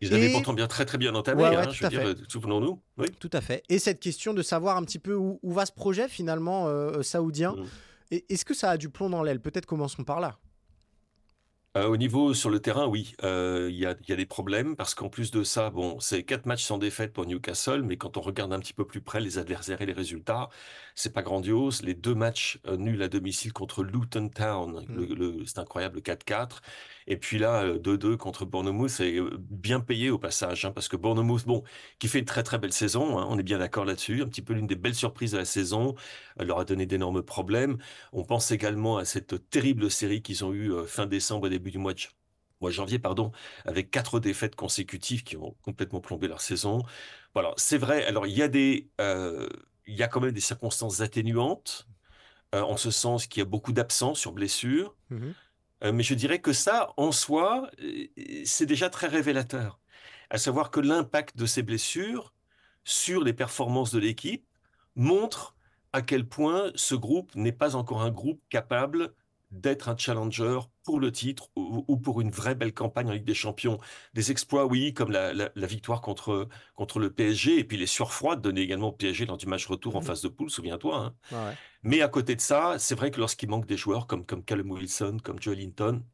Ils 0.00 0.14
avaient 0.14 0.30
Et- 0.30 0.32
pourtant 0.32 0.52
bien 0.52 0.68
très 0.68 0.84
très 0.84 0.96
bien 0.96 1.12
entamé, 1.16 1.42
Ouais, 1.42 1.48
ouais, 1.50 1.56
hein, 1.56 1.66
tout 1.66 1.72
je 1.72 1.82
veux 1.82 1.88
dire, 1.90 2.06
euh, 2.06 2.14
souvenons-nous. 2.28 2.80
Oui. 2.98 3.08
Tout 3.18 3.30
à 3.32 3.40
fait. 3.40 3.64
Et 3.68 3.80
cette 3.80 3.98
question 3.98 4.32
de 4.32 4.42
savoir 4.42 4.76
un 4.76 4.84
petit 4.84 5.00
peu 5.00 5.14
où, 5.14 5.40
où 5.42 5.52
va 5.52 5.66
ce 5.66 5.72
projet 5.72 6.08
finalement 6.08 6.68
euh, 6.68 7.02
saoudien. 7.02 7.56
Et 8.12 8.24
Est-ce 8.32 8.44
que 8.44 8.54
ça 8.54 8.70
a 8.70 8.76
du 8.76 8.88
plomb 8.90 9.10
dans 9.10 9.24
l'aile? 9.24 9.40
Peut-être 9.40 9.66
commençons 9.66 10.04
par 10.04 10.20
là. 10.20 10.38
Euh, 11.76 11.86
au 11.86 11.96
niveau 11.98 12.32
sur 12.34 12.48
le 12.50 12.60
terrain, 12.60 12.86
oui, 12.86 13.14
euh, 13.22 13.68
il 13.70 13.76
y 13.76 13.84
a, 13.86 13.94
il 14.02 14.08
y 14.08 14.12
a 14.12 14.16
des 14.16 14.24
problèmes 14.26 14.74
parce 14.74 14.94
qu'en 14.94 15.10
plus 15.10 15.30
de 15.30 15.44
ça, 15.44 15.68
bon, 15.70 16.00
c'est 16.00 16.24
quatre 16.24 16.46
matchs 16.46 16.64
sans 16.64 16.78
défaite 16.78 17.12
pour 17.12 17.26
Newcastle, 17.26 17.82
mais 17.82 17.96
quand 17.98 18.16
on 18.16 18.20
regarde 18.22 18.52
un 18.54 18.58
petit 18.58 18.72
peu 18.72 18.86
plus 18.86 19.02
près 19.02 19.20
les 19.20 19.36
adversaires 19.38 19.80
et 19.82 19.86
les 19.86 19.92
résultats, 19.92 20.48
c'est 20.94 21.12
pas 21.12 21.22
grandiose. 21.22 21.82
Les 21.82 21.94
deux 21.94 22.14
matchs 22.14 22.58
euh, 22.66 22.76
nuls 22.78 23.02
à 23.02 23.08
domicile 23.08 23.52
contre 23.52 23.84
Luton 23.84 24.28
Town, 24.30 24.84
Mm. 24.88 24.94
le, 24.94 25.14
le- 25.14 25.46
c'est 25.46 25.58
incroyable, 25.58 26.00
4-4. 26.02 26.62
Et 27.08 27.16
puis 27.16 27.38
là, 27.38 27.64
euh, 27.64 27.78
2-2 27.78 28.16
contre 28.16 28.44
Bournemouth, 28.44 28.90
c'est 28.90 29.16
euh, 29.16 29.36
bien 29.38 29.80
payé 29.80 30.10
au 30.10 30.18
passage, 30.18 30.64
hein, 30.64 30.70
parce 30.72 30.88
que 30.88 30.96
Bournemouth, 30.96 31.44
bon, 31.46 31.64
qui 31.98 32.06
fait 32.06 32.20
une 32.20 32.24
très 32.24 32.42
très 32.42 32.58
belle 32.58 32.72
saison, 32.72 33.18
hein, 33.18 33.26
on 33.28 33.38
est 33.38 33.42
bien 33.42 33.58
d'accord 33.58 33.84
là-dessus, 33.84 34.22
un 34.22 34.26
petit 34.28 34.42
peu 34.42 34.52
l'une 34.52 34.66
des 34.66 34.76
belles 34.76 34.94
surprises 34.94 35.32
de 35.32 35.38
la 35.38 35.44
saison, 35.44 35.94
elle 36.38 36.46
leur 36.48 36.60
a 36.60 36.64
donné 36.64 36.86
d'énormes 36.86 37.22
problèmes. 37.22 37.78
On 38.12 38.24
pense 38.24 38.50
également 38.50 38.98
à 38.98 39.04
cette 39.04 39.50
terrible 39.50 39.90
série 39.90 40.22
qu'ils 40.22 40.44
ont 40.44 40.52
eue 40.52 40.72
euh, 40.72 40.84
fin 40.84 41.06
décembre 41.06 41.46
et 41.48 41.50
début 41.50 41.70
du 41.70 41.78
mois 41.78 41.94
de, 41.94 42.00
mois 42.60 42.70
janvier, 42.70 42.98
pardon, 42.98 43.32
avec 43.64 43.90
quatre 43.90 44.20
défaites 44.20 44.56
consécutives 44.56 45.22
qui 45.24 45.36
ont 45.36 45.56
complètement 45.62 46.00
plombé 46.00 46.28
leur 46.28 46.40
saison. 46.40 46.82
Voilà, 47.34 47.52
c'est 47.56 47.78
vrai. 47.78 48.04
Alors 48.06 48.26
il 48.26 48.36
y 48.36 48.42
a 48.42 48.48
des, 48.48 48.90
euh, 49.00 49.48
il 49.86 49.94
y 49.96 50.02
a 50.02 50.08
quand 50.08 50.20
même 50.20 50.32
des 50.32 50.40
circonstances 50.40 51.00
atténuantes, 51.00 51.88
euh, 52.54 52.62
en 52.62 52.76
ce 52.76 52.90
sens 52.90 53.26
qu'il 53.26 53.40
y 53.40 53.42
a 53.42 53.46
beaucoup 53.46 53.72
d'absents 53.72 54.14
sur 54.14 54.32
blessure. 54.32 54.96
Euh, 55.12 55.32
mais 55.82 56.02
je 56.02 56.14
dirais 56.14 56.40
que 56.40 56.52
ça, 56.52 56.92
en 56.96 57.12
soi, 57.12 57.70
euh, 57.82 58.06
c'est 58.44 58.66
déjà 58.66 58.90
très 58.90 59.06
révélateur. 59.06 59.80
À 60.30 60.38
savoir 60.38 60.70
que 60.70 60.80
l'impact 60.80 61.36
de 61.36 61.46
ces 61.46 61.62
blessures 61.62 62.34
sur 62.84 63.22
les 63.22 63.32
performances 63.32 63.92
de 63.92 63.98
l'équipe 63.98 64.46
montre 64.96 65.54
à 65.92 66.02
quel 66.02 66.26
point 66.28 66.70
ce 66.74 66.94
groupe 66.94 67.34
n'est 67.34 67.52
pas 67.52 67.76
encore 67.76 68.02
un 68.02 68.10
groupe 68.10 68.42
capable 68.50 69.14
d'être 69.50 69.88
un 69.88 69.96
challenger 69.96 70.60
pour 70.84 71.00
le 71.00 71.10
titre 71.12 71.48
ou, 71.56 71.84
ou 71.88 71.96
pour 71.96 72.20
une 72.20 72.30
vraie 72.30 72.54
belle 72.54 72.74
campagne 72.74 73.08
en 73.08 73.12
Ligue 73.12 73.24
des 73.24 73.34
Champions. 73.34 73.78
Des 74.14 74.30
exploits, 74.30 74.66
oui, 74.66 74.92
comme 74.94 75.10
la, 75.10 75.32
la- 75.32 75.50
la 75.54 75.66
victoire 75.66 76.00
contre, 76.02 76.48
contre 76.74 76.98
le 76.98 77.12
PSG 77.12 77.58
et 77.58 77.64
puis 77.64 77.76
les 77.78 77.86
surfroides 77.86 78.40
données 78.42 78.60
également 78.62 78.88
au 78.88 78.92
PSG 78.92 79.26
lors 79.26 79.36
du 79.38 79.46
match 79.46 79.66
retour 79.66 79.96
en 79.96 80.00
phase 80.02 80.22
de 80.22 80.28
poule, 80.28 80.50
souviens-toi. 80.50 80.96
hein. 80.98 81.14
Ouais. 81.30 81.58
Mais 81.82 82.02
à 82.02 82.08
côté 82.08 82.36
de 82.36 82.40
ça, 82.40 82.76
c'est 82.78 82.94
vrai 82.94 83.10
que 83.10 83.20
lorsqu'il 83.20 83.48
manque 83.48 83.66
des 83.66 83.76
joueurs 83.76 84.06
comme, 84.06 84.26
comme 84.26 84.44
Callum 84.44 84.70
Wilson, 84.70 85.18
comme 85.22 85.40
Joe 85.40 85.56
Linton, 85.56 86.04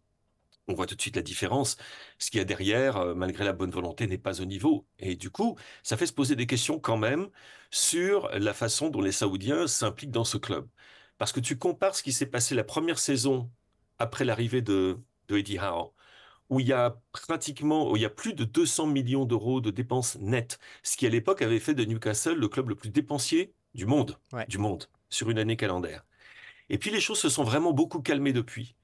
on 0.68 0.74
voit 0.74 0.86
tout 0.86 0.94
de 0.94 1.00
suite 1.02 1.16
la 1.16 1.22
différence. 1.22 1.76
Ce 2.18 2.30
qu'il 2.30 2.38
y 2.38 2.40
a 2.40 2.44
derrière, 2.44 2.96
euh, 2.96 3.14
malgré 3.14 3.44
la 3.44 3.52
bonne 3.52 3.70
volonté, 3.70 4.06
n'est 4.06 4.18
pas 4.18 4.40
au 4.40 4.44
niveau. 4.46 4.86
Et 4.98 5.14
du 5.16 5.30
coup, 5.30 5.56
ça 5.82 5.96
fait 5.96 6.06
se 6.06 6.12
poser 6.12 6.36
des 6.36 6.46
questions 6.46 6.78
quand 6.80 6.96
même 6.96 7.28
sur 7.70 8.28
la 8.30 8.54
façon 8.54 8.88
dont 8.88 9.02
les 9.02 9.12
Saoudiens 9.12 9.66
s'impliquent 9.66 10.10
dans 10.10 10.24
ce 10.24 10.38
club. 10.38 10.68
Parce 11.18 11.32
que 11.32 11.40
tu 11.40 11.58
compares 11.58 11.94
ce 11.96 12.02
qui 12.02 12.12
s'est 12.12 12.26
passé 12.26 12.54
la 12.54 12.64
première 12.64 12.98
saison 12.98 13.50
après 13.98 14.24
l'arrivée 14.24 14.62
de, 14.62 14.98
de 15.28 15.38
Eddie 15.38 15.58
Howe, 15.58 15.92
où 16.50 16.60
il 16.60 16.68
y 16.68 16.72
a 16.72 17.00
pratiquement, 17.12 17.90
où 17.90 17.96
il 17.96 18.02
y 18.02 18.06
a 18.06 18.10
plus 18.10 18.34
de 18.34 18.44
200 18.44 18.86
millions 18.86 19.24
d'euros 19.26 19.60
de 19.60 19.70
dépenses 19.70 20.16
nettes, 20.20 20.58
ce 20.82 20.96
qui 20.96 21.06
à 21.06 21.10
l'époque 21.10 21.42
avait 21.42 21.60
fait 21.60 21.74
de 21.74 21.84
Newcastle 21.84 22.34
le 22.38 22.48
club 22.48 22.68
le 22.70 22.76
plus 22.76 22.90
dépensier 22.90 23.54
du 23.74 23.86
monde, 23.86 24.18
Ouais. 24.32 24.46
du 24.48 24.58
monde, 24.58 24.86
sur 25.10 25.30
une 25.30 25.38
année 25.38 25.56
calendaire. 25.56 26.04
Et 26.68 26.78
puis 26.78 26.90
les 26.90 27.00
choses 27.00 27.18
se 27.18 27.28
sont 27.28 27.44
vraiment 27.44 27.72
beaucoup 27.72 28.00
calmées 28.00 28.32
depuis. 28.32 28.76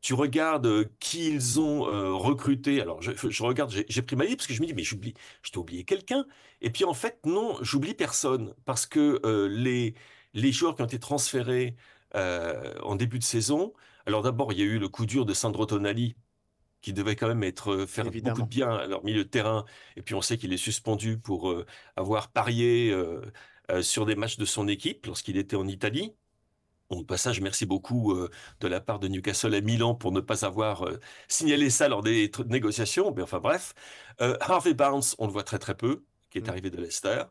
Tu 0.00 0.14
regardes 0.14 0.66
euh, 0.66 0.84
qui 1.00 1.30
ils 1.32 1.60
ont 1.60 1.88
euh, 1.88 2.12
recruté. 2.14 2.80
Alors 2.80 3.02
je, 3.02 3.12
je 3.30 3.42
regarde, 3.42 3.70
j'ai 3.72 3.84
j'ai 3.88 4.02
pris 4.02 4.14
ma 4.16 4.24
liste 4.24 4.38
parce 4.38 4.46
que 4.46 4.54
je 4.54 4.60
me 4.62 4.66
dis 4.66 4.74
mais 4.74 4.82
j'oublie, 4.84 5.14
je 5.42 5.50
t'ai 5.50 5.58
oublié 5.58 5.84
quelqu'un. 5.84 6.24
Et 6.60 6.70
puis 6.70 6.84
en 6.84 6.94
fait 6.94 7.18
non, 7.26 7.56
j'oublie 7.62 7.94
personne 7.94 8.54
parce 8.64 8.86
que 8.86 9.20
euh, 9.24 9.48
les 9.48 9.94
les 10.38 10.52
joueurs 10.52 10.74
qui 10.76 10.82
ont 10.82 10.86
été 10.86 10.98
transférés 10.98 11.76
euh, 12.14 12.74
en 12.82 12.96
début 12.96 13.18
de 13.18 13.24
saison. 13.24 13.72
Alors 14.06 14.22
d'abord 14.22 14.52
il 14.52 14.58
y 14.58 14.62
a 14.62 14.64
eu 14.66 14.78
le 14.78 14.88
coup 14.88 15.06
dur 15.06 15.26
de 15.26 15.34
Sandro 15.34 15.66
Tonali 15.66 16.16
qui 16.80 16.92
devait 16.92 17.16
quand 17.16 17.28
même 17.28 17.42
être 17.44 17.72
euh, 17.74 17.86
faire 17.86 18.06
Évidemment. 18.06 18.36
beaucoup 18.36 18.42
de 18.42 18.48
bien 18.48 18.70
à 18.70 18.86
leur 18.86 19.04
milieu 19.04 19.24
de 19.24 19.28
terrain. 19.28 19.64
Et 19.96 20.02
puis 20.02 20.14
on 20.14 20.22
sait 20.22 20.38
qu'il 20.38 20.52
est 20.52 20.56
suspendu 20.58 21.18
pour 21.18 21.50
euh, 21.50 21.66
avoir 21.96 22.30
parié 22.30 22.90
euh, 22.92 23.22
euh, 23.70 23.82
sur 23.82 24.06
des 24.06 24.16
matchs 24.16 24.38
de 24.38 24.44
son 24.44 24.68
équipe 24.68 25.06
lorsqu'il 25.06 25.36
était 25.38 25.56
en 25.56 25.66
Italie. 25.68 26.14
Au 26.90 27.04
passage, 27.04 27.40
merci 27.42 27.66
beaucoup 27.66 28.16
de 28.60 28.68
la 28.68 28.80
part 28.80 28.98
de 28.98 29.08
Newcastle 29.08 29.54
à 29.54 29.60
Milan 29.60 29.94
pour 29.94 30.12
ne 30.12 30.20
pas 30.20 30.46
avoir 30.46 30.86
signalé 31.28 31.70
ça 31.70 31.88
lors 31.88 32.02
des 32.02 32.30
négociations. 32.48 33.12
Mais 33.14 33.22
enfin 33.22 33.40
bref, 33.40 33.74
Harvey 34.18 34.74
Barnes, 34.74 35.02
on 35.18 35.26
le 35.26 35.32
voit 35.32 35.44
très 35.44 35.58
très 35.58 35.76
peu, 35.76 36.04
qui 36.30 36.38
est 36.38 36.46
Mm. 36.46 36.48
arrivé 36.48 36.70
de 36.70 36.78
Leicester. 36.80 37.24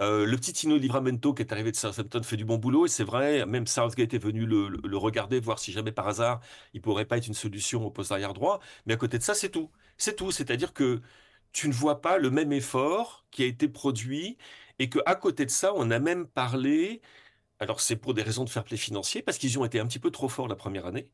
Euh, 0.00 0.26
le 0.26 0.36
petit 0.36 0.52
Tino 0.52 0.76
Livramento 0.76 1.34
qui 1.34 1.42
est 1.42 1.52
arrivé 1.52 1.72
de 1.72 1.76
Southampton 1.76 2.22
fait 2.22 2.36
du 2.36 2.44
bon 2.44 2.56
boulot 2.56 2.86
et 2.86 2.88
c'est 2.88 3.02
vrai, 3.04 3.44
même 3.46 3.66
Southgate 3.66 4.14
est 4.14 4.18
venu 4.18 4.46
le, 4.46 4.68
le- 4.68 4.96
regarder, 4.96 5.40
voir 5.40 5.58
si 5.58 5.72
jamais 5.72 5.90
par 5.90 6.06
hasard 6.06 6.40
il 6.72 6.80
pourrait 6.80 7.04
pas 7.04 7.16
être 7.18 7.26
une 7.26 7.34
solution 7.34 7.84
au 7.84 7.90
poste 7.90 8.12
arrière 8.12 8.32
droit. 8.32 8.60
Mais 8.86 8.94
à 8.94 8.96
côté 8.96 9.18
de 9.18 9.22
ça, 9.24 9.34
c'est 9.34 9.50
tout. 9.50 9.70
C'est 9.96 10.14
tout. 10.14 10.30
C'est-à-dire 10.30 10.72
que 10.72 11.02
tu 11.52 11.66
ne 11.68 11.72
vois 11.72 12.00
pas 12.00 12.18
le 12.18 12.30
même 12.30 12.52
effort 12.52 13.26
qui 13.32 13.42
a 13.42 13.46
été 13.46 13.68
produit 13.68 14.38
et 14.78 14.88
que 14.88 15.00
à 15.06 15.16
côté 15.16 15.44
de 15.46 15.50
ça, 15.50 15.72
on 15.74 15.90
a 15.90 15.98
même 15.98 16.26
parlé. 16.28 17.02
Alors 17.60 17.80
c'est 17.80 17.96
pour 17.96 18.14
des 18.14 18.22
raisons 18.22 18.44
de 18.44 18.50
fair 18.50 18.64
play 18.64 18.76
financier 18.78 19.22
parce 19.22 19.38
qu'ils 19.38 19.58
ont 19.58 19.64
été 19.66 19.80
un 19.80 19.86
petit 19.86 20.00
peu 20.00 20.10
trop 20.12 20.28
forts 20.28 20.48
la 20.48 20.56
première 20.56 20.86
année. 20.86 21.10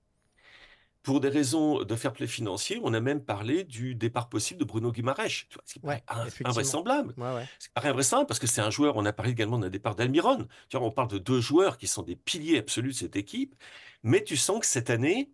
Pour 1.04 1.20
des 1.20 1.28
raisons 1.28 1.84
de 1.84 1.94
fair 1.96 2.12
play 2.14 2.26
financier, 2.26 2.80
on 2.82 2.94
a 2.94 3.00
même 3.00 3.22
parlé 3.22 3.62
du 3.64 3.94
départ 3.94 4.28
possible 4.30 4.58
de 4.58 4.64
Bruno 4.64 4.90
Guimaraes. 4.90 5.28
Ce 5.64 5.74
qui 5.74 5.80
Ouais, 5.84 6.02
invraisemblable. 6.44 7.14
Ouais, 7.18 7.34
ouais. 7.34 7.46
C'est 7.58 7.72
pas 7.74 7.86
invraisemblable 7.86 8.26
parce 8.26 8.40
que 8.40 8.46
c'est 8.46 8.62
un 8.62 8.70
joueur, 8.70 8.96
on 8.96 9.04
a 9.04 9.12
parlé 9.12 9.32
également 9.32 9.58
d'un 9.58 9.68
départ 9.70 9.94
d'Almiron. 9.96 10.48
On 10.72 10.90
parle 10.90 11.08
de 11.08 11.18
deux 11.18 11.40
joueurs 11.42 11.78
qui 11.78 11.86
sont 11.88 12.02
des 12.02 12.16
piliers 12.16 12.58
absolus 12.58 12.92
de 12.92 12.96
cette 12.96 13.16
équipe, 13.16 13.54
mais 14.02 14.24
tu 14.24 14.36
sens 14.38 14.60
que 14.60 14.66
cette 14.66 14.88
année, 14.90 15.30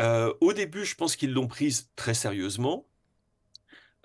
euh, 0.00 0.32
au 0.40 0.52
début, 0.52 0.84
je 0.84 0.96
pense 0.96 1.16
qu'ils 1.16 1.32
l'ont 1.32 1.48
prise 1.48 1.90
très 1.96 2.14
sérieusement. 2.14 2.86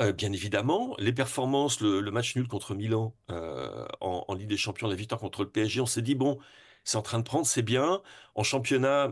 Euh, 0.02 0.12
bien 0.12 0.32
évidemment, 0.34 0.94
les 1.00 1.14
performances, 1.14 1.80
le, 1.80 2.02
le 2.02 2.12
match 2.12 2.36
nul 2.36 2.48
contre 2.50 2.76
Milan 2.76 3.16
euh, 3.32 3.86
en, 4.02 4.26
en 4.28 4.34
Ligue 4.34 4.50
des 4.50 4.58
Champions, 4.58 4.88
la 4.90 4.96
victoire 4.96 5.22
contre 5.22 5.44
le 5.44 5.50
PSG, 5.50 5.80
on 5.80 5.86
s'est 5.86 6.02
dit, 6.02 6.16
bon, 6.16 6.38
c'est 6.84 6.98
en 6.98 7.02
train 7.02 7.18
de 7.20 7.24
prendre, 7.24 7.46
c'est 7.46 7.62
bien. 7.62 8.02
En 8.36 8.44
championnat, 8.44 9.12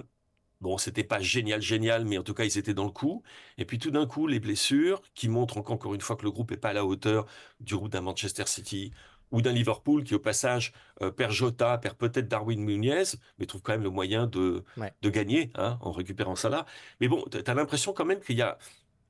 bon, 0.63 0.77
c'était 0.79 1.03
pas 1.03 1.19
génial, 1.19 1.61
génial, 1.61 2.05
mais 2.05 2.17
en 2.17 2.23
tout 2.23 2.33
cas, 2.33 2.45
ils 2.45 2.57
étaient 2.57 2.73
dans 2.73 2.85
le 2.85 2.91
coup. 2.91 3.21
Et 3.59 3.65
puis 3.65 3.77
tout 3.77 3.91
d'un 3.91 4.07
coup, 4.07 4.25
les 4.27 4.39
blessures 4.39 5.01
qui 5.13 5.27
montrent 5.29 5.57
encore 5.57 5.93
une 5.93 6.01
fois 6.01 6.15
que 6.15 6.23
le 6.23 6.31
groupe 6.31 6.51
est 6.51 6.57
pas 6.57 6.69
à 6.69 6.73
la 6.73 6.85
hauteur 6.85 7.25
du 7.59 7.75
groupe 7.75 7.91
d'un 7.91 8.01
Manchester 8.01 8.45
City 8.47 8.91
ou 9.31 9.41
d'un 9.41 9.51
Liverpool 9.51 10.03
qui, 10.03 10.13
au 10.15 10.19
passage, 10.19 10.73
euh, 11.01 11.09
perd 11.11 11.31
Jota, 11.31 11.77
perd 11.79 11.97
peut-être 11.97 12.27
Darwin 12.27 12.63
Nunez, 12.65 13.03
mais 13.39 13.45
trouve 13.47 13.61
quand 13.63 13.73
même 13.73 13.83
le 13.83 13.89
moyen 13.89 14.27
de, 14.27 14.63
Ouais. 14.77 14.93
de 15.01 15.09
gagner 15.09 15.49
hein, 15.55 15.77
en 15.81 15.91
récupérant 15.91 16.35
ça 16.35 16.49
là. 16.49 16.65
Mais 17.01 17.07
bon, 17.07 17.25
tu 17.31 17.39
as 17.45 17.53
l'impression 17.55 17.93
quand 17.93 18.05
même 18.05 18.19
qu'il 18.21 18.37
y 18.37 18.41
a, 18.43 18.57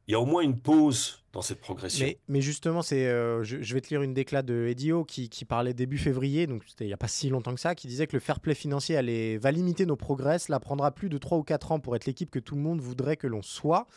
il 0.07 0.11
y 0.11 0.15
a 0.15 0.19
au 0.19 0.25
moins 0.25 0.41
une 0.41 0.59
pause 0.59 1.23
dans 1.31 1.41
cette 1.41 1.59
progression. 1.59 2.05
Mais, 2.05 2.19
mais 2.27 2.41
justement, 2.41 2.81
c'est, 2.81 3.07
euh, 3.07 3.43
je, 3.43 3.61
je 3.61 3.73
vais 3.73 3.81
te 3.81 3.89
lire 3.89 4.01
une 4.03 4.13
déclat 4.13 4.43
de 4.43 4.67
Edio 4.67 5.03
qui, 5.03 5.29
qui 5.29 5.45
parlait 5.45 5.73
début 5.73 5.97
février, 5.97 6.45
donc 6.45 6.63
c'était 6.67 6.85
il 6.85 6.87
n'y 6.87 6.93
a 6.93 6.97
pas 6.97 7.07
si 7.07 7.29
longtemps 7.29 7.55
que 7.55 7.59
ça, 7.59 7.73
qui 7.73 7.87
disait 7.87 8.05
que 8.05 8.15
le 8.15 8.19
fair 8.19 8.39
play 8.39 8.53
financier 8.53 8.95
allait, 8.95 9.37
va 9.37 9.51
limiter 9.51 9.85
nos 9.85 9.95
progrès. 9.95 10.39
Cela 10.39 10.59
prendra 10.59 10.91
plus 10.91 11.09
de 11.09 11.17
3 11.17 11.37
ou 11.37 11.43
4 11.43 11.71
ans 11.71 11.79
pour 11.79 11.95
être 11.95 12.05
l'équipe 12.05 12.29
que 12.29 12.39
tout 12.39 12.55
le 12.55 12.61
monde 12.61 12.81
voudrait 12.81 13.17
que 13.17 13.27
l'on 13.27 13.41
soit. 13.41 13.87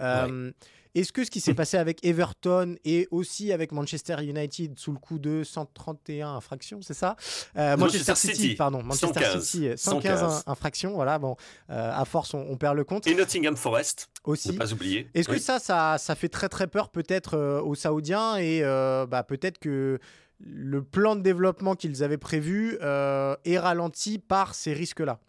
Euh, 0.00 0.50
Est-ce 0.94 1.12
que 1.12 1.24
ce 1.24 1.30
qui 1.30 1.40
s'est 1.40 1.54
passé 1.54 1.78
avec 1.78 2.04
Everton 2.04 2.76
et 2.84 3.08
aussi 3.10 3.50
avec 3.52 3.72
Manchester 3.72 4.16
United 4.22 4.78
sous 4.78 4.92
le 4.92 4.98
coup 4.98 5.18
de 5.18 5.42
131 5.42 6.34
infractions, 6.36 6.80
c'est 6.82 6.94
ça? 6.94 7.16
Euh, 7.56 7.76
Manchester 7.78 8.14
City, 8.14 8.54
pardon, 8.54 8.82
Manchester 8.82 9.06
115, 9.24 9.44
City, 9.44 9.68
euh, 9.68 9.76
115, 9.76 10.20
115. 10.20 10.42
infractions, 10.46 10.92
voilà, 10.94 11.18
bon, 11.18 11.36
euh, 11.70 11.90
à 11.94 12.04
force 12.04 12.34
on, 12.34 12.40
on 12.40 12.56
perd 12.58 12.76
le 12.76 12.84
compte 12.84 13.06
Et 13.06 13.14
Nottingham 13.14 13.56
Forest, 13.56 14.10
aussi. 14.24 14.52
ne 14.52 14.58
pas 14.58 14.72
oublier. 14.72 15.08
Est-ce 15.14 15.28
que 15.28 15.38
ça, 15.38 15.58
ça, 15.58 15.96
ça 15.98 16.14
fait 16.14 16.28
très 16.28 16.48
très 16.50 16.66
peur 16.66 16.90
peut-être 16.90 17.38
euh, 17.38 17.62
aux 17.62 17.74
Saoudiens 17.74 18.36
et 18.36 18.60
euh, 18.62 19.06
bah, 19.06 19.22
peut-être 19.22 19.58
que 19.58 19.98
le 20.40 20.82
plan 20.82 21.16
de 21.16 21.22
développement 21.22 21.74
qu'ils 21.74 22.02
avaient 22.02 22.18
prévu 22.18 22.76
euh, 22.82 23.34
est 23.44 23.58
ralenti 23.58 24.18
par 24.18 24.54
ces 24.54 24.72
risques-là? 24.72 25.20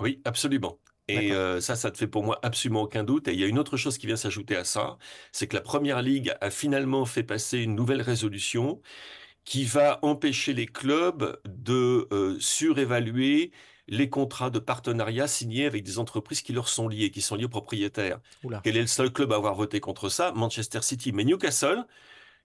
Oui, 0.00 0.20
absolument. 0.24 0.78
Et 1.12 1.32
euh, 1.32 1.60
ça, 1.60 1.76
ça 1.76 1.90
te 1.90 1.98
fait 1.98 2.06
pour 2.06 2.24
moi 2.24 2.38
absolument 2.42 2.82
aucun 2.82 3.04
doute. 3.04 3.28
Et 3.28 3.32
il 3.32 3.40
y 3.40 3.44
a 3.44 3.46
une 3.46 3.58
autre 3.58 3.76
chose 3.76 3.98
qui 3.98 4.06
vient 4.06 4.16
s'ajouter 4.16 4.56
à 4.56 4.64
ça, 4.64 4.98
c'est 5.32 5.46
que 5.46 5.56
la 5.56 5.62
Première 5.62 6.02
Ligue 6.02 6.34
a 6.40 6.50
finalement 6.50 7.04
fait 7.04 7.22
passer 7.22 7.58
une 7.58 7.74
nouvelle 7.74 8.02
résolution 8.02 8.80
qui 9.44 9.64
va 9.64 9.98
empêcher 10.02 10.52
les 10.52 10.66
clubs 10.66 11.40
de 11.44 12.08
euh, 12.12 12.36
surévaluer 12.40 13.52
les 13.88 14.08
contrats 14.08 14.50
de 14.50 14.58
partenariat 14.58 15.26
signés 15.26 15.66
avec 15.66 15.82
des 15.82 15.98
entreprises 15.98 16.42
qui 16.42 16.52
leur 16.52 16.68
sont 16.68 16.88
liées, 16.88 17.10
qui 17.10 17.20
sont 17.20 17.34
liées 17.34 17.44
aux 17.46 17.48
propriétaires. 17.48 18.20
Quel 18.62 18.76
est 18.76 18.80
le 18.82 18.86
seul 18.86 19.12
club 19.12 19.32
à 19.32 19.36
avoir 19.36 19.54
voté 19.54 19.80
contre 19.80 20.08
ça? 20.08 20.32
Manchester 20.32 20.82
City. 20.82 21.12
Mais 21.12 21.24
Newcastle, 21.24 21.84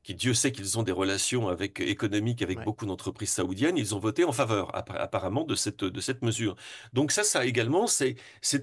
qui 0.07 0.15
Dieu 0.15 0.33
sait 0.33 0.53
qu'ils 0.53 0.79
ont 0.79 0.83
des 0.83 0.93
relations 0.93 1.49
avec, 1.49 1.81
économiques 1.81 2.41
avec 2.41 2.63
beaucoup 2.63 2.85
d'entreprises 2.85 3.31
saoudiennes, 3.31 3.77
ils 3.77 3.93
ont 3.93 3.99
voté 3.99 4.23
en 4.23 4.31
faveur 4.31 4.73
apparemment 4.73 5.43
de 5.43 5.53
cette, 5.53 5.83
de 5.83 5.99
cette 5.99 6.21
mesure. 6.21 6.55
Donc 6.93 7.11
ça, 7.11 7.25
ça 7.25 7.45
également, 7.45 7.87
c'est 7.87 8.15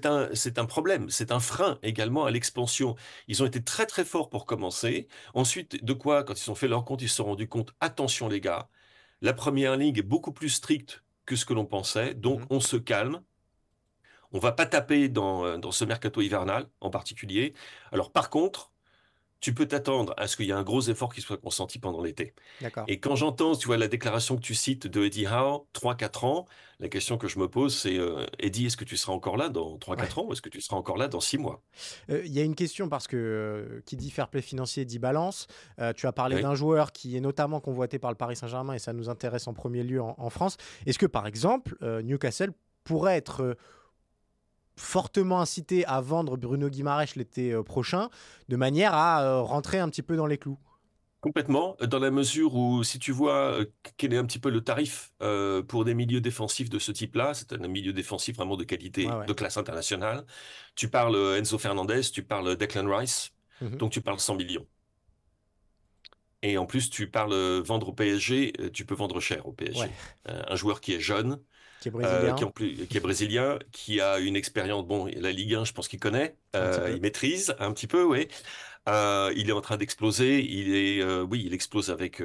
un, 0.07 0.27
un 0.57 0.65
problème, 0.65 1.07
c'est 1.11 1.31
un 1.31 1.39
frein 1.39 1.77
également 1.83 2.25
à 2.25 2.31
l'expansion. 2.31 2.95
Ils 3.27 3.43
ont 3.43 3.45
été 3.45 3.63
très 3.63 3.85
très 3.85 4.05
forts 4.05 4.31
pour 4.31 4.47
commencer. 4.47 5.07
Ensuite, 5.35 5.85
de 5.85 5.93
quoi, 5.93 6.23
quand 6.23 6.33
ils 6.43 6.49
ont 6.49 6.55
fait 6.55 6.67
leur 6.67 6.83
compte, 6.83 7.03
ils 7.03 7.09
se 7.09 7.17
sont 7.17 7.25
rendus 7.25 7.47
compte, 7.47 7.75
attention 7.79 8.27
les 8.27 8.41
gars, 8.41 8.67
la 9.21 9.33
première 9.33 9.77
ligue 9.77 9.99
est 9.99 10.01
beaucoup 10.01 10.31
plus 10.33 10.49
stricte 10.49 11.03
que 11.27 11.35
ce 11.35 11.45
que 11.45 11.53
l'on 11.53 11.67
pensait, 11.67 12.15
donc 12.15 12.41
mmh 12.41 12.47
on 12.49 12.59
se 12.59 12.77
calme. 12.77 13.21
On 14.31 14.39
va 14.39 14.51
pas 14.51 14.65
taper 14.65 15.09
dans, 15.09 15.57
dans 15.59 15.71
ce 15.71 15.85
mercato 15.85 16.21
hivernal 16.21 16.67
en 16.81 16.89
particulier. 16.89 17.53
Alors 17.91 18.11
par 18.11 18.29
contre, 18.31 18.71
tu 19.39 19.53
peux 19.53 19.67
t'attendre 19.67 20.13
à 20.17 20.27
ce 20.27 20.37
qu'il 20.37 20.45
y 20.45 20.49
ait 20.49 20.53
un 20.53 20.63
gros 20.63 20.81
effort 20.81 21.13
qui 21.13 21.21
soit 21.21 21.37
consenti 21.37 21.79
pendant 21.79 22.01
l'été. 22.01 22.33
Et 22.87 22.99
quand 22.99 23.15
j'entends, 23.15 23.55
tu 23.55 23.67
vois, 23.67 23.77
la 23.77 23.87
déclaration 23.87 24.35
que 24.35 24.41
tu 24.41 24.55
cites 24.55 24.87
de 24.87 25.03
Eddie 25.03 25.27
Howe, 25.27 25.67
3-4 25.73 26.25
ans, 26.25 26.45
la 26.79 26.89
question 26.89 27.17
que 27.17 27.27
je 27.27 27.39
me 27.39 27.47
pose, 27.47 27.75
c'est 27.77 27.97
euh, 27.97 28.25
Eddie, 28.39 28.65
est-ce 28.65 28.77
que 28.77 28.83
tu 28.83 28.97
seras 28.97 29.13
encore 29.13 29.37
là 29.37 29.49
dans 29.49 29.77
3-4 29.77 30.19
ans 30.19 30.25
ou 30.27 30.33
est-ce 30.33 30.41
que 30.41 30.49
tu 30.49 30.61
seras 30.61 30.77
encore 30.77 30.97
là 30.97 31.07
dans 31.07 31.19
6 31.19 31.37
mois? 31.37 31.61
Euh, 32.09 32.23
Il 32.25 32.33
y 32.33 32.39
a 32.39 32.43
une 32.43 32.55
question 32.55 32.89
parce 32.89 33.07
que 33.07 33.15
euh, 33.15 33.81
qui 33.85 33.95
dit 33.95 34.09
fair 34.09 34.29
play 34.29 34.41
financier 34.41 34.83
dit 34.83 34.99
balance. 34.99 35.47
tu 35.95 36.07
as 36.07 36.11
parlé 36.11 36.41
d'un 36.41 36.55
joueur 36.55 36.91
qui 36.91 37.15
est 37.15 37.21
notamment 37.21 37.59
convoité 37.59 37.99
par 37.99 38.11
le 38.11 38.17
Paris 38.17 38.35
Saint-Germain 38.35 38.73
et 38.73 38.79
ça 38.79 38.93
nous 38.93 39.09
intéresse 39.09 39.47
en 39.47 39.53
premier 39.53 39.83
lieu 39.83 40.01
en 40.01 40.29
France. 40.29 40.57
Est-ce 40.85 40.99
que 40.99 41.05
par 41.05 41.27
exemple, 41.27 41.77
Newcastle 42.03 42.51
pourrait 42.83 43.17
être 43.17 43.55
fortement 44.75 45.39
incité 45.41 45.85
à 45.85 46.01
vendre 46.01 46.37
Bruno 46.37 46.69
Guimaraes 46.69 47.15
l'été 47.15 47.53
euh, 47.53 47.63
prochain, 47.63 48.09
de 48.49 48.55
manière 48.55 48.93
à 48.93 49.23
euh, 49.23 49.41
rentrer 49.41 49.79
un 49.79 49.89
petit 49.89 50.01
peu 50.01 50.15
dans 50.15 50.25
les 50.25 50.37
clous. 50.37 50.59
Complètement, 51.21 51.75
dans 51.81 51.97
la 51.97 52.11
mesure 52.11 52.53
où 52.55 52.83
si 52.83 52.99
tu 52.99 53.11
vois 53.11 53.59
euh, 53.59 53.65
quel 53.97 54.13
est 54.13 54.17
un 54.17 54.25
petit 54.25 54.37
peu 54.37 54.51
le 54.51 54.61
tarif 54.61 55.11
pour 55.67 55.83
des 55.83 55.95
milieux 55.95 56.21
défensifs 56.21 56.69
de 56.69 56.77
ce 56.77 56.91
type-là, 56.91 57.33
c'est 57.33 57.51
un 57.53 57.67
milieu 57.67 57.93
défensif 57.93 58.35
vraiment 58.35 58.57
de 58.57 58.63
qualité, 58.63 59.07
de 59.27 59.33
classe 59.33 59.57
internationale. 59.57 60.23
Tu 60.75 60.87
parles 60.87 61.15
Enzo 61.35 61.57
Fernandez, 61.57 62.01
tu 62.13 62.21
parles 62.21 62.55
Declan 62.57 62.95
Rice, 62.95 63.31
mhm. 63.61 63.77
donc 63.77 63.91
tu 63.91 64.01
parles 64.01 64.19
100 64.19 64.35
millions. 64.35 64.67
Et 66.41 66.57
en 66.57 66.65
plus, 66.65 66.89
tu 66.89 67.09
parles 67.09 67.33
vendre 67.61 67.89
au 67.89 67.93
PSG, 67.93 68.53
tu 68.73 68.85
peux 68.85 68.95
vendre 68.95 69.19
cher 69.19 69.47
au 69.47 69.51
PSG. 69.51 69.89
un 70.25 70.55
joueur 70.55 70.79
qui 70.81 70.93
est 70.93 70.99
jeune, 70.99 71.39
qui 71.85 71.89
est 71.89 71.91
brésilien. 71.91 72.35
Euh, 72.39 72.85
qui, 72.87 72.97
est 72.97 72.99
brésilien, 72.99 73.59
qui 73.71 74.01
a 74.01 74.19
une 74.19 74.35
expérience, 74.35 74.85
bon, 74.85 75.07
la 75.15 75.31
Ligue 75.31 75.55
1, 75.55 75.65
je 75.65 75.73
pense 75.73 75.87
qu'il 75.87 75.99
connaît, 75.99 76.35
euh, 76.55 76.91
il 76.93 77.01
maîtrise 77.01 77.55
un 77.59 77.71
petit 77.73 77.87
peu, 77.87 78.03
oui. 78.03 78.27
Euh, 78.87 79.33
il 79.35 79.49
est 79.49 79.51
en 79.51 79.61
train 79.61 79.77
d'exploser. 79.77 80.43
Il 80.43 80.75
est, 80.75 81.03
oui, 81.23 81.43
il 81.45 81.53
explose 81.53 81.89
avec 81.89 82.21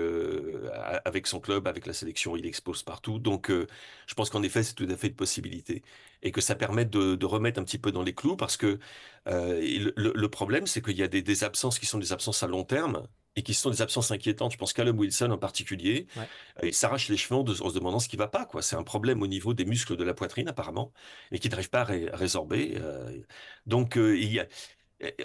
avec 1.04 1.26
son 1.26 1.40
club, 1.40 1.66
avec 1.66 1.86
la 1.86 1.94
sélection. 1.94 2.36
Il 2.36 2.44
explose 2.46 2.82
partout. 2.82 3.18
Donc, 3.18 3.50
je 3.50 4.14
pense 4.14 4.28
qu'en 4.28 4.42
effet, 4.42 4.62
c'est 4.62 4.74
tout 4.74 4.86
à 4.90 4.96
fait 4.96 5.08
une 5.08 5.14
possibilité 5.14 5.82
et 6.22 6.32
que 6.32 6.42
ça 6.42 6.54
permet 6.54 6.84
de, 6.84 7.24
remettre 7.24 7.58
un 7.61 7.64
petit 7.64 7.78
peu 7.78 7.92
dans 7.92 8.02
les 8.02 8.14
clous 8.14 8.36
parce 8.36 8.58
que 8.58 8.78
le, 9.26 10.26
problème, 10.28 10.66
c'est 10.66 10.82
qu'il 10.82 10.98
y 10.98 11.02
a 11.02 11.08
des, 11.08 11.22
des, 11.22 11.44
absences 11.44 11.78
qui 11.78 11.86
sont 11.86 11.98
des 11.98 12.12
absences 12.12 12.42
à 12.42 12.46
long 12.46 12.64
terme 12.64 13.06
et 13.37 13.43
qui 13.43 13.55
sont 13.55 13.70
des 13.70 13.83
absences 13.83 14.11
inquiétantes. 14.11 14.53
Je 14.53 14.59
pense 14.59 14.72
Callum 14.72 14.99
Wilson 14.99 15.31
en 15.31 15.39
particulier, 15.39 16.07
ouais. 16.16 16.28
Euh, 16.62 16.68
il 16.68 16.74
s'arrache 16.74 17.09
les 17.09 17.16
cheveux 17.16 17.37
en, 17.41 17.47
se 17.47 17.74
demandant 17.74 18.01
ce 18.01 18.09
qui 18.09 18.16
va 18.16 18.28
pas. 18.28 18.45
Quoi. 18.45 18.62
C'est 18.62 18.76
un 18.76 18.83
problème 18.83 19.22
au 19.22 19.26
niveau 19.26 19.55
des 19.55 19.64
muscles 19.64 19.97
de 19.97 20.05
la 20.05 20.14
poitrine 20.14 20.49
apparemment, 20.49 20.93
et 21.31 21.39
qui 21.39 21.49
n'arrive 21.49 21.70
pas 21.70 21.83
à, 21.83 21.85
résorber. 21.85 22.74
Euh. 22.76 23.20
donc 23.66 23.97
euh, 23.97 24.18
il 24.18 24.33
y 24.33 24.41
a, 24.41 24.47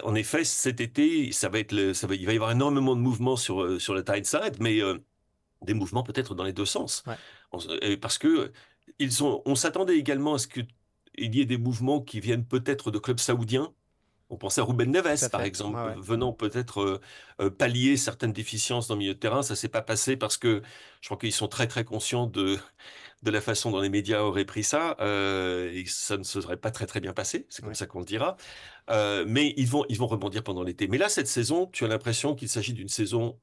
en 0.04 0.14
effet, 0.14 0.44
cet 0.44 0.80
été, 0.80 1.32
ça 1.32 1.48
va 1.48 1.58
être 1.58 1.92
ça 1.92 2.06
va, 2.06 2.14
il 2.14 2.24
va 2.24 2.32
y 2.32 2.36
avoir 2.36 2.52
énormément 2.52 2.96
de 2.96 3.00
mouvements 3.00 3.36
sur, 3.36 3.80
sur 3.80 3.94
le 3.94 4.02
Tyneside, 4.02 4.56
mais 4.58 4.80
des 5.62 5.74
mouvements 5.74 6.02
peut-être 6.02 6.34
dans 6.34 6.44
les 6.44 6.54
deux 6.54 6.64
sens. 6.64 7.04
parce 8.00 8.18
que 8.18 8.52
ils 8.98 9.22
ont, 9.24 9.42
on 9.44 9.54
s'attendait 9.54 9.98
également 9.98 10.34
à 10.34 10.38
ce 10.38 10.46
qu'il 10.46 10.66
y 11.18 11.40
ait 11.40 11.44
des 11.44 11.58
mouvements 11.58 12.00
qui 12.00 12.20
viennent 12.20 12.46
peut-être 12.46 12.90
de 12.90 12.98
clubs 12.98 13.18
saoudiens 13.18 13.74
on 14.28 14.36
pensait 14.36 14.60
à 14.60 14.64
Ruben 14.64 14.90
Neves, 14.90 15.30
par 15.30 15.42
exemple, 15.42 15.78
venant 16.00 16.32
peut-être 16.32 16.80
euh, 16.80 17.00
euh, 17.40 17.50
pallier 17.50 17.96
certaines 17.96 18.32
déficiences 18.32 18.88
dans 18.88 18.94
le 18.94 18.98
milieu 19.00 19.14
de 19.14 19.18
terrain. 19.18 19.42
Ça 19.42 19.54
s'est 19.54 19.68
pas 19.68 19.82
passé 19.82 20.16
parce 20.16 20.36
que 20.36 20.62
je 21.00 21.08
crois 21.08 21.18
qu'ils 21.18 21.32
sont 21.32 21.48
très 21.48 21.68
très 21.68 21.84
conscients 21.84 22.26
de, 22.26 22.58
de 23.22 23.30
la 23.30 23.40
façon 23.40 23.70
dont 23.70 23.80
les 23.80 23.88
médias 23.88 24.20
auraient 24.22 24.44
pris 24.44 24.64
ça 24.64 24.96
euh, 25.00 25.70
et 25.72 25.84
ça 25.86 26.16
ne 26.16 26.24
se 26.24 26.40
serait 26.40 26.56
pas 26.56 26.70
très 26.70 26.86
très 26.86 27.00
bien 27.00 27.12
passé. 27.12 27.46
C'est 27.50 27.62
comme 27.64 27.74
ça 27.74 27.86
qu'on 27.86 28.00
le 28.00 28.04
dira. 28.04 28.36
mais 28.88 29.54
ils 29.56 29.68
vont 29.68 29.84
ils 29.88 29.98
vont 29.98 30.08
rebondir 30.08 30.42
pendant 30.42 30.62
l'été. 30.64 30.88
Mais 30.88 30.98
là, 30.98 31.08
cette 31.08 31.28
saison, 31.28 31.66
tu 31.66 31.84
as 31.84 31.88
l'impression 31.88 32.34
qu'il 32.34 32.48
s'agit 32.48 32.72
d'une 32.72 32.88
saison 32.88 33.38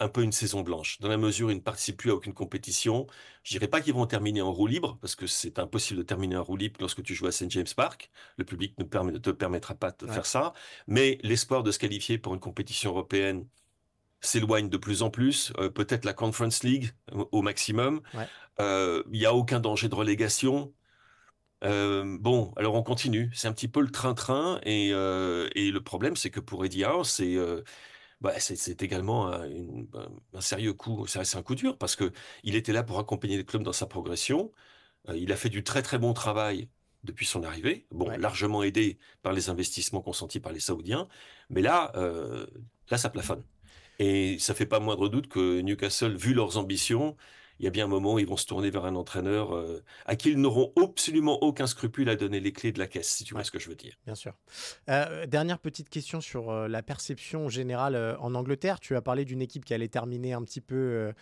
un 0.00 0.08
peu 0.08 0.22
une 0.22 0.32
saison 0.32 0.62
blanche, 0.62 0.98
dans 1.00 1.08
la 1.08 1.16
mesure 1.16 1.48
où 1.48 1.50
ils 1.50 1.56
ne 1.56 1.60
participent 1.60 1.96
plus 1.96 2.10
à 2.10 2.14
aucune 2.14 2.34
compétition. 2.34 3.06
Je 3.44 3.52
dirais 3.52 3.68
pas 3.68 3.80
qu'ils 3.80 3.94
vont 3.94 4.06
terminer 4.06 4.42
en 4.42 4.52
roue 4.52 4.66
libre, 4.66 4.98
parce 5.00 5.14
que 5.14 5.26
c'est 5.26 5.58
impossible 5.58 5.98
de 5.98 6.04
terminer 6.04 6.36
en 6.36 6.42
roue 6.42 6.56
libre 6.56 6.76
lorsque 6.80 7.02
tu 7.02 7.14
joues 7.14 7.26
à 7.26 7.32
St. 7.32 7.50
James 7.50 7.66
Park. 7.76 8.10
Le 8.36 8.44
public 8.44 8.74
ne, 8.78 8.84
te 8.84 9.30
permettra 9.30 9.74
pas 9.74 9.92
de 9.92 10.06
faire 10.06 10.26
ça. 10.26 10.52
Mais 10.86 11.18
l'espoir 11.22 11.62
de 11.62 11.70
se 11.70 11.78
qualifier 11.78 12.18
pour 12.18 12.34
une 12.34 12.40
compétition 12.40 12.90
européenne 12.90 13.46
s'éloigne 14.20 14.68
de 14.68 14.76
plus 14.76 15.02
en 15.02 15.10
plus. 15.10 15.52
Euh, 15.58 15.68
peut-être 15.68 16.04
la 16.04 16.14
Conference 16.14 16.62
League 16.62 16.92
au 17.12 17.42
maximum. 17.42 18.00
Euh, 18.60 19.02
il 19.12 19.18
n'y 19.18 19.26
a 19.26 19.34
aucun 19.34 19.60
danger 19.60 19.88
de 19.88 19.94
relégation. 19.94 20.72
Euh, 21.64 22.16
bon, 22.20 22.52
alors 22.56 22.74
on 22.74 22.82
continue. 22.82 23.30
C'est 23.34 23.46
un 23.48 23.52
petit 23.52 23.68
peu 23.68 23.80
le 23.80 23.90
train-train. 23.90 24.60
Et, 24.64 24.88
et, 24.88 25.70
le 25.70 25.80
problème, 25.80 26.16
c'est 26.16 26.30
que 26.30 26.40
pour 26.40 26.64
Eddie 26.64 26.84
Howe, 26.84 27.04
c'est 27.04 27.36
bah, 28.22 28.38
c'est 28.38 28.82
également 28.82 29.32
un, 29.32 30.40
sérieux 30.40 30.72
coup, 30.74 31.06
c'est 31.08 31.36
un 31.36 31.42
coup 31.42 31.56
dur 31.56 31.76
parce 31.76 31.96
que 31.96 32.12
il 32.44 32.54
était 32.56 32.72
là 32.72 32.84
pour 32.84 32.98
accompagner 33.00 33.36
le 33.36 33.42
club 33.42 33.62
dans 33.64 33.72
sa 33.72 33.86
progression. 33.86 34.52
Euh, 35.08 35.16
il 35.16 35.32
a 35.32 35.36
fait 35.36 35.48
du 35.48 35.64
très 35.64 35.82
très 35.82 35.98
bon 35.98 36.12
travail 36.14 36.68
depuis 37.04 37.26
son 37.26 37.42
arrivée, 37.42 37.86
bon, 37.90 38.08
largement 38.10 38.62
aidé 38.62 38.98
par 39.22 39.32
les 39.32 39.50
investissements 39.50 40.02
consentis 40.02 40.38
par 40.40 40.52
les 40.52 40.60
Saoudiens, 40.60 41.08
mais 41.50 41.62
là, 41.62 41.92
euh, 41.96 42.46
là 42.90 42.98
ça 42.98 43.10
plafonne. 43.10 43.42
Et 43.98 44.38
ça 44.38 44.54
fait 44.54 44.66
pas 44.66 44.80
moindre 44.80 45.08
doute 45.08 45.28
que 45.28 45.60
Newcastle, 45.60 46.16
vu 46.16 46.34
leurs 46.34 46.58
ambitions, 46.58 47.16
il 47.62 47.66
y 47.66 47.68
a 47.68 47.70
bien 47.70 47.84
un 47.84 47.88
moment 47.88 48.14
où 48.14 48.18
ils 48.18 48.26
vont 48.26 48.36
se 48.36 48.44
tourner 48.44 48.70
vers 48.70 48.84
un 48.84 48.96
entraîneur 48.96 49.54
euh, 49.54 49.84
à 50.04 50.16
qui 50.16 50.30
ils 50.30 50.40
n'auront 50.40 50.72
absolument 50.82 51.40
aucun 51.44 51.68
scrupule 51.68 52.08
à 52.08 52.16
donner 52.16 52.40
les 52.40 52.52
clés 52.52 52.72
de 52.72 52.80
la 52.80 52.88
caisse, 52.88 53.08
si 53.08 53.22
tu 53.22 53.34
vois 53.34 53.44
ce 53.44 53.52
que 53.52 53.60
je 53.60 53.68
veux 53.68 53.76
dire. 53.76 53.94
Bien 54.04 54.16
sûr. 54.16 54.32
Euh, 54.90 55.26
dernière 55.26 55.60
petite 55.60 55.88
question 55.88 56.20
sur 56.20 56.50
euh, 56.50 56.66
la 56.66 56.82
perception 56.82 57.48
générale 57.48 58.16
en 58.18 58.34
Angleterre. 58.34 58.80
Tu 58.80 58.96
as 58.96 59.00
parlé 59.00 59.24
d'une 59.24 59.40
équipe 59.40 59.64
qui 59.64 59.74
allait 59.74 59.86
terminer 59.86 60.32
un 60.32 60.42
petit 60.42 60.60
peu 60.60 61.12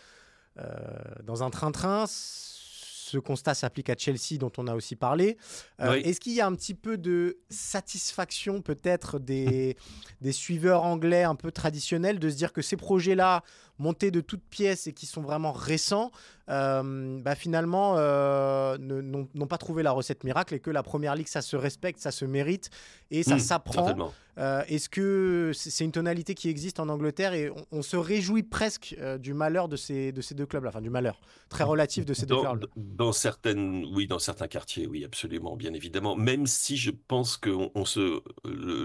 dans 1.22 1.43
un 1.43 1.51
train-train 1.51 2.07
ce 2.07 3.18
constat 3.18 3.55
s'applique 3.55 3.91
à 3.91 3.97
Chelsea, 3.99 4.38
dont 4.38 4.53
on 4.57 4.68
a 4.68 4.74
aussi 4.74 4.95
parlé. 4.95 5.36
Est-ce 5.80 6.20
qu'il 6.20 6.32
y 6.32 6.41
a 6.41 6.47
un 6.47 6.55
petit 6.55 6.74
peu 6.74 6.97
de 6.97 7.38
satisfaction, 7.49 8.62
peut-être, 8.62 9.18
des, 9.18 9.76
des 10.20 10.32
suiveurs 10.32 10.84
anglais 10.84 11.24
un 11.24 11.34
peu 11.34 11.51
traditionnels, 11.51 12.20
de 12.20 12.30
se 12.30 12.36
dire 12.36 12.53
que 12.53 12.62
ces 12.62 12.76
projets-là 12.76 13.43
montés 13.81 14.11
de 14.11 14.20
toutes 14.20 14.45
pièces 14.45 14.87
et 14.87 14.93
qui 14.93 15.07
sont 15.07 15.22
vraiment 15.22 15.53
récents, 15.53 16.12
euh, 16.49 17.20
bah 17.20 17.35
finalement 17.35 17.95
euh, 17.97 18.76
n'ont 18.78 19.47
pas 19.47 19.59
trouvé 19.59 19.83
la 19.83 19.93
recette 19.93 20.24
miracle 20.24 20.55
et 20.55 20.61
que 20.61 20.70
la 20.70 20.83
première 20.83 21.14
ligue, 21.14 21.28
ça 21.28 21.43
se 21.43 21.57
respecte, 21.57 22.01
ça 22.01 22.11
se 22.11 22.24
mérite 22.24 22.70
et 23.11 23.22
ça 23.22 23.37
mmh, 23.37 23.41
s'apprend. 23.41 24.12
Euh, 24.39 24.62
est-ce 24.68 24.89
que 24.89 25.53
c'est 25.55 25.85
une 25.85 25.93
tonalité 25.93 26.35
qui 26.35 26.49
existe 26.49 26.81
en 26.81 26.89
Angleterre 26.89 27.35
et 27.35 27.53
on, 27.72 27.83
se 27.83 27.97
réjouit 27.97 28.43
presque 28.43 28.97
du 29.18 29.35
malheur 29.35 29.68
de 29.68 29.76
ces, 29.76 30.12
de 30.12 30.20
ces 30.20 30.35
deux 30.35 30.47
clubs-là, 30.47 30.70
enfin 30.70 30.81
du 30.81 30.89
malheur 30.89 31.20
très 31.49 31.64
relatif 31.64 32.07
de 32.07 32.14
ces 32.14 32.26
deux 32.26 32.41
clubs. 32.41 32.66
Dans 32.76 33.12
certaines, 33.12 33.85
oui, 33.93 34.07
dans 34.07 34.18
certains 34.18 34.49
quartiers, 34.49 34.87
oui, 34.87 35.05
absolument, 35.05 35.57
bien 35.57 35.74
évidemment. 35.74 36.16
Même 36.16 36.47
si 36.47 36.76
je 36.76 36.91
pense 36.91 37.37
que 37.37 37.51
on, 37.74 37.85
se, 37.85 38.22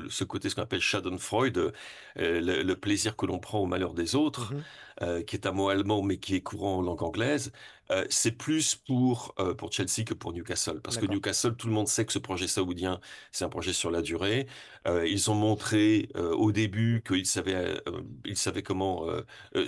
ce 0.10 0.24
côté, 0.24 0.50
ce 0.50 0.56
qu'on 0.56 0.64
appelle 0.64 0.82
Schadenfreude, 0.82 1.74
le, 2.16 2.62
le, 2.64 2.76
plaisir 2.76 3.16
que 3.16 3.26
l'on 3.26 3.40
prend 3.40 3.60
au 3.60 3.66
malheur 3.66 3.94
des 3.94 4.16
autres. 4.16 4.54
Mmh 4.54 4.62
euh, 5.02 5.24
qui 5.24 5.36
est 5.36 5.46
un 5.48 5.52
mot 5.52 5.70
allemand 5.70 6.02
mais 6.02 6.18
qui 6.18 6.36
est 6.36 6.42
courant 6.42 6.78
en 6.78 6.82
langue 6.82 7.04
anglaise, 7.04 7.52
euh, 7.92 8.06
c'est 8.10 8.32
plus 8.32 8.76
pour, 8.76 9.36
euh, 9.40 9.54
pour 9.54 9.72
Chelsea 9.72 10.04
que 10.06 10.14
pour 10.14 10.34
Newcastle. 10.34 10.82
Parce 10.82 10.98
que 10.98 11.06
Newcastle, 11.06 11.56
tout 11.56 11.68
le 11.68 11.74
monde 11.74 11.88
sait 11.88 12.06
que 12.06 12.14
ce 12.14 12.20
projet 12.20 12.48
saoudien, 12.48 13.00
c'est 13.32 13.46
un 13.46 13.50
projet 13.50 13.74
sur 13.74 13.92
la 13.92 14.02
durée. 14.02 14.48
ils 14.88 15.32
ont 15.32 15.36
montré 15.36 16.10
au 16.16 16.52
début 16.52 17.02
qu'il 17.06 17.26
savait, 17.26 17.82
il 18.24 18.38
savait 18.38 18.64
comment 18.64 19.06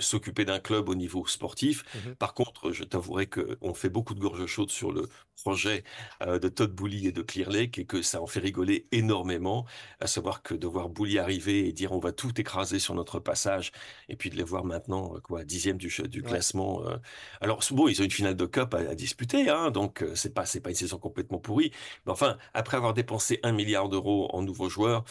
s'occuper 0.00 0.44
d'un 0.44 0.60
club 0.60 0.88
au 0.88 0.94
niveau 0.94 1.26
sportif. 1.26 1.84
Mmh 1.94 2.14
Par 2.14 2.34
contre, 2.34 2.72
je 2.72 2.84
t'avouerai 2.84 3.26
qu'on 3.26 3.74
fait 3.74 3.88
beaucoup 3.88 4.14
de 4.14 4.20
gorge 4.20 4.46
chaude 4.46 4.70
sur 4.70 4.92
le 4.92 5.08
projet 5.42 5.84
de 6.20 6.48
Todd 6.48 6.72
Bouli 6.72 7.06
et 7.06 7.12
de 7.12 7.22
Clear 7.22 7.50
Lake 7.50 7.78
et 7.78 7.84
que 7.84 8.02
ça 8.02 8.20
en 8.20 8.26
fait 8.26 8.40
rigoler 8.40 8.86
énormément, 8.92 9.66
à 10.00 10.06
savoir 10.06 10.42
que 10.42 10.54
de 10.54 10.66
voir 10.66 10.88
Bouli 10.88 11.18
arriver 11.18 11.68
et 11.68 11.72
dire 11.72 11.92
on 11.92 12.00
va 12.00 12.12
tout 12.12 12.40
écraser 12.40 12.78
sur 12.78 12.94
notre 12.94 13.18
passage 13.18 13.72
et 14.08 14.16
puis 14.16 14.30
de 14.30 14.36
les 14.36 14.42
voir 14.42 14.64
maintenant 14.64 15.14
quoi 15.22 15.44
dixième 15.44 15.78
du, 15.78 15.92
du 16.08 16.22
classement. 16.22 16.82
Alors 17.40 17.60
bon, 17.72 17.88
ils 17.88 18.02
ont 18.02 18.07
une 18.08 18.14
finale 18.14 18.36
de 18.36 18.46
Cup 18.46 18.74
à, 18.74 18.94
disputer, 18.94 19.50
hein, 19.50 19.70
donc 19.70 20.04
c'est 20.14 20.32
pas 20.32 20.46
c'est 20.46 20.60
pas 20.60 20.70
une 20.70 20.76
saison 20.76 20.98
complètement 20.98 21.38
pourrie, 21.38 21.72
mais 22.06 22.12
enfin 22.12 22.38
après 22.54 22.76
avoir 22.76 22.94
dépensé 22.94 23.38
un 23.42 23.52
milliard 23.52 23.88
d'euros 23.88 24.28
en 24.32 24.42
nouveaux 24.42 24.68
joueurs, 24.68 25.04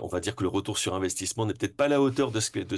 on 0.00 0.06
va 0.06 0.20
dire 0.20 0.34
que 0.34 0.42
le 0.42 0.48
retour 0.48 0.78
sur 0.78 0.94
investissement 0.94 1.46
n'est 1.46 1.54
peut-être 1.54 1.76
pas 1.76 1.84
à 1.84 1.88
la 1.88 2.00
hauteur 2.00 2.30
de 2.30 2.40
ce, 2.40 2.58
de 2.58 2.76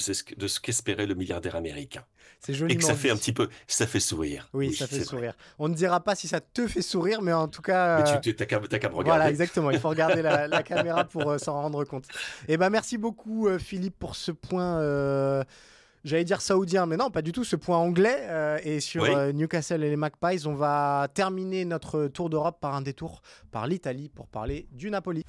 ce, 0.49 0.61
qu'espérait 0.61 1.07
le 1.07 1.15
milliardaire 1.15 1.57
américain. 1.57 2.05
C'est 2.41 2.53
joli. 2.53 2.75
Et 2.75 2.77
que 2.77 2.85
ça 2.85 2.95
fait 2.95 3.11
un 3.11 3.17
petit 3.17 3.33
peu, 3.33 3.49
ça 3.67 3.87
fait 3.87 4.01
sourire. 4.01 4.49
Oui, 4.53 4.75
ça 4.75 4.87
fait 4.87 5.05
sourire. 5.05 5.35
On 5.59 5.69
ne 5.69 5.75
dira 5.75 6.01
pas 6.01 6.15
si 6.15 6.29
ça 6.29 6.41
te 6.41 6.67
fait 6.67 6.83
sourire, 6.83 7.23
mais 7.23 7.33
en 7.33 7.49
tout 7.49 7.63
cas. 7.63 7.99
Mais 7.99 8.21
tu 8.21 8.37
n'as 8.39 8.47
qu'à 8.47 8.59
me 8.59 8.67
regarder. 8.67 9.05
Voilà, 9.05 9.31
exactement. 9.31 9.71
Il 9.71 9.79
faut 9.79 9.89
regarder 9.89 10.23
la, 10.23 10.63
caméra 10.63 11.05
pour 11.05 11.31
euh, 11.31 11.39
s'en 11.39 11.55
rendre 11.55 11.85
compte. 11.85 12.05
Et 12.49 12.55
eh 12.55 12.57
ben, 12.57 12.71
merci 12.71 12.99
beaucoup, 12.99 13.49
euh, 13.49 13.59
Philippe, 13.59 13.99
pour 13.99 14.17
ce 14.17 14.33
point. 14.33 14.79
Euh, 14.81 15.43
j'allais 16.07 16.25
dire 16.25 16.41
saoudien, 16.41 16.87
mais 16.87 16.97
non, 16.97 17.11
pas 17.11 17.21
du 17.21 17.33
tout, 17.33 17.45
ce 17.45 17.57
point 17.57 17.77
anglais. 17.77 18.27
et 18.65 18.81
sur 18.81 19.05
Newcastle 19.35 19.85
et 19.85 19.91
les 19.91 19.97
Magpies, 19.97 20.47
on 20.47 20.55
va 20.55 21.09
terminer 21.13 21.67
notre 21.67 22.07
tour 22.07 22.31
d'Europe 22.31 22.59
par 22.61 22.75
un 22.75 22.81
détour 22.81 23.21
par 23.51 23.67
l'Italie 23.67 24.09
pour 24.09 24.29
parler 24.29 24.67
du 24.73 24.91
Napoli. 24.91 25.25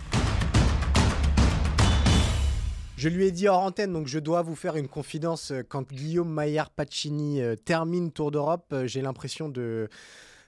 Je 2.97 3.09
lui 3.09 3.27
ai 3.27 3.31
dit 3.31 3.47
hors 3.47 3.61
antenne, 3.61 3.93
donc 3.93 4.07
je 4.07 4.17
dois 4.17 4.41
vous 4.41 4.55
faire 4.55 4.75
une 4.75 4.87
confidence. 4.87 5.51
Euh, 5.51 5.61
quand 5.61 5.87
Guillaume 5.93 6.31
Maillard 6.31 6.71
Pacini 6.71 7.41
euh, 7.41 7.55
termine 7.55 8.11
Tour 8.11 8.31
d'Europe, 8.31 8.65
euh, 8.73 8.87
j'ai 8.87 9.03
l'impression 9.03 9.49
de, 9.49 9.87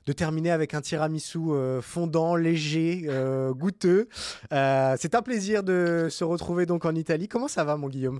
de 0.07 0.13
terminer 0.13 0.49
avec 0.49 0.73
un 0.73 0.81
tiramisu 0.81 1.39
fondant, 1.83 2.35
léger, 2.35 3.07
goûteux. 3.51 4.09
c'est 4.49 5.13
un 5.13 5.21
plaisir 5.21 5.61
de 5.61 6.07
se 6.09 6.23
retrouver 6.23 6.65
donc 6.65 6.85
en 6.85 6.95
Italie. 6.95 7.27
Comment 7.27 7.47
ça 7.47 7.63
va, 7.63 7.77
mon 7.77 7.87
Guillaume? 7.87 8.19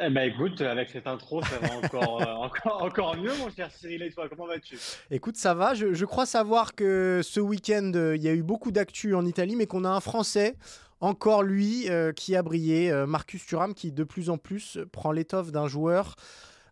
Eh 0.00 0.10
ben 0.10 0.22
écoute, 0.22 0.60
avec 0.60 0.90
cette 0.90 1.06
intro, 1.06 1.42
ça 1.42 1.58
va 1.58 1.76
encore, 1.76 2.20
encore, 2.42 2.82
encore 2.82 3.16
mieux, 3.16 3.36
mon 3.38 3.50
cher 3.50 3.70
Cyril. 3.70 4.02
Et 4.02 4.10
toi, 4.10 4.28
comment 4.28 4.46
vas-tu? 4.46 4.78
Écoute, 5.10 5.36
ça 5.36 5.54
va. 5.54 5.74
Je, 5.74 5.92
je, 5.92 6.04
crois 6.04 6.26
savoir 6.26 6.74
que 6.74 7.20
ce 7.22 7.40
week-end, 7.40 7.92
il 8.14 8.22
y 8.22 8.28
a 8.28 8.32
eu 8.32 8.42
beaucoup 8.42 8.70
d'actu 8.70 9.14
en 9.14 9.26
Italie, 9.26 9.56
mais 9.56 9.66
qu'on 9.66 9.84
a 9.84 9.90
un 9.90 10.00
Français 10.00 10.56
encore 11.02 11.42
lui 11.42 11.90
euh, 11.90 12.12
qui 12.12 12.36
a 12.36 12.42
brillé, 12.42 12.90
euh, 12.90 13.06
Marcus 13.06 13.44
Thuram, 13.44 13.74
qui 13.74 13.92
de 13.92 14.04
plus 14.04 14.30
en 14.30 14.38
plus 14.38 14.78
prend 14.92 15.12
l'étoffe 15.12 15.50
d'un 15.50 15.66
joueur 15.66 16.14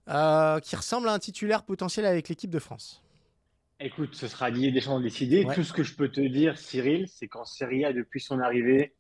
euh, 0.09 0.61
qui 0.61 0.77
ressemble 0.77 1.09
à 1.09 1.13
un 1.13 1.19
titulaire 1.19 1.65
potentiel 1.65 2.07
avec 2.07 2.29
l'équipe 2.29 2.51
de 2.51 2.61
France. 2.61 3.03
Écoute, 3.81 4.15
ce 4.15 4.29
sera 4.29 4.51
Didier 4.51 4.71
Deschamps 4.71 4.99
de 4.99 5.05
décider. 5.05 5.47
Tout 5.55 5.65
ce 5.65 5.73
que 5.73 5.83
je 5.83 5.95
peux 5.95 6.09
te 6.09 6.21
dire, 6.21 6.59
Cyril, 6.59 7.09
c'est 7.09 7.29
qu'en 7.29 7.45
Serie 7.45 7.85
A, 7.85 7.93
depuis 7.93 8.21
son 8.21 8.39
arrivée, 8.39 8.95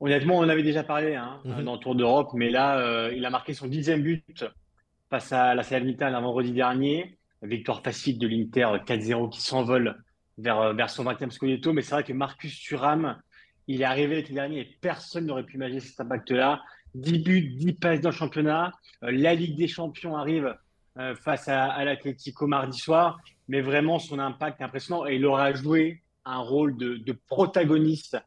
honnêtement, 0.00 0.38
on 0.38 0.42
en 0.42 0.48
avait 0.48 0.62
déjà 0.62 0.84
parlé 0.84 1.14
hein, 1.14 1.40
mhm. 1.44 1.64
dans 1.64 1.74
le 1.74 1.78
Tour 1.78 1.94
d'Europe, 1.94 2.30
mais 2.34 2.50
là, 2.50 3.10
il 3.10 3.24
a 3.24 3.30
marqué 3.30 3.54
son 3.54 3.66
dixième 3.66 4.02
but 4.02 4.44
face 5.10 5.32
à 5.32 5.54
la 5.54 5.62
Salernitana 5.62 6.18
un 6.18 6.20
vendredi 6.20 6.52
dernier. 6.52 7.18
Victoire 7.42 7.82
facile 7.82 8.18
de 8.18 8.26
l'Inter 8.26 8.66
4-0 8.84 9.30
qui 9.30 9.40
s'envole 9.40 10.02
vers, 10.38 10.74
vers 10.74 10.90
son 10.90 11.04
20e 11.04 11.30
scudetto. 11.30 11.72
Mais 11.72 11.82
c'est 11.82 11.94
vrai 11.94 12.04
que 12.04 12.12
Marcus 12.12 12.58
Thuram, 12.60 13.16
il 13.68 13.82
est 13.82 13.84
arrivé 13.84 14.16
l'été 14.16 14.34
dernier 14.34 14.60
et 14.60 14.78
personne 14.80 15.26
n'aurait 15.26 15.44
pu 15.44 15.56
imaginer 15.56 15.80
cet 15.80 16.00
impact-là. 16.00 16.62
10 16.94 17.18
buts, 17.20 17.54
10 17.56 17.72
passes 17.74 18.00
dans 18.00 18.10
le 18.10 18.14
championnat. 18.14 18.72
Euh, 19.04 19.12
la 19.12 19.34
Ligue 19.34 19.56
des 19.56 19.68
Champions 19.68 20.16
arrive 20.16 20.54
euh, 20.98 21.14
face 21.14 21.48
à, 21.48 21.66
à 21.66 21.84
l'Atlético 21.84 22.46
mardi 22.46 22.78
soir. 22.78 23.18
Mais 23.46 23.60
vraiment, 23.60 23.98
son 23.98 24.18
impact 24.18 24.60
est 24.60 24.64
impressionnant 24.64 25.06
et 25.06 25.16
il 25.16 25.26
aura 25.26 25.52
joué 25.52 26.02
un 26.24 26.38
rôle 26.38 26.76
de, 26.76 27.12
protagoniste 27.28 28.18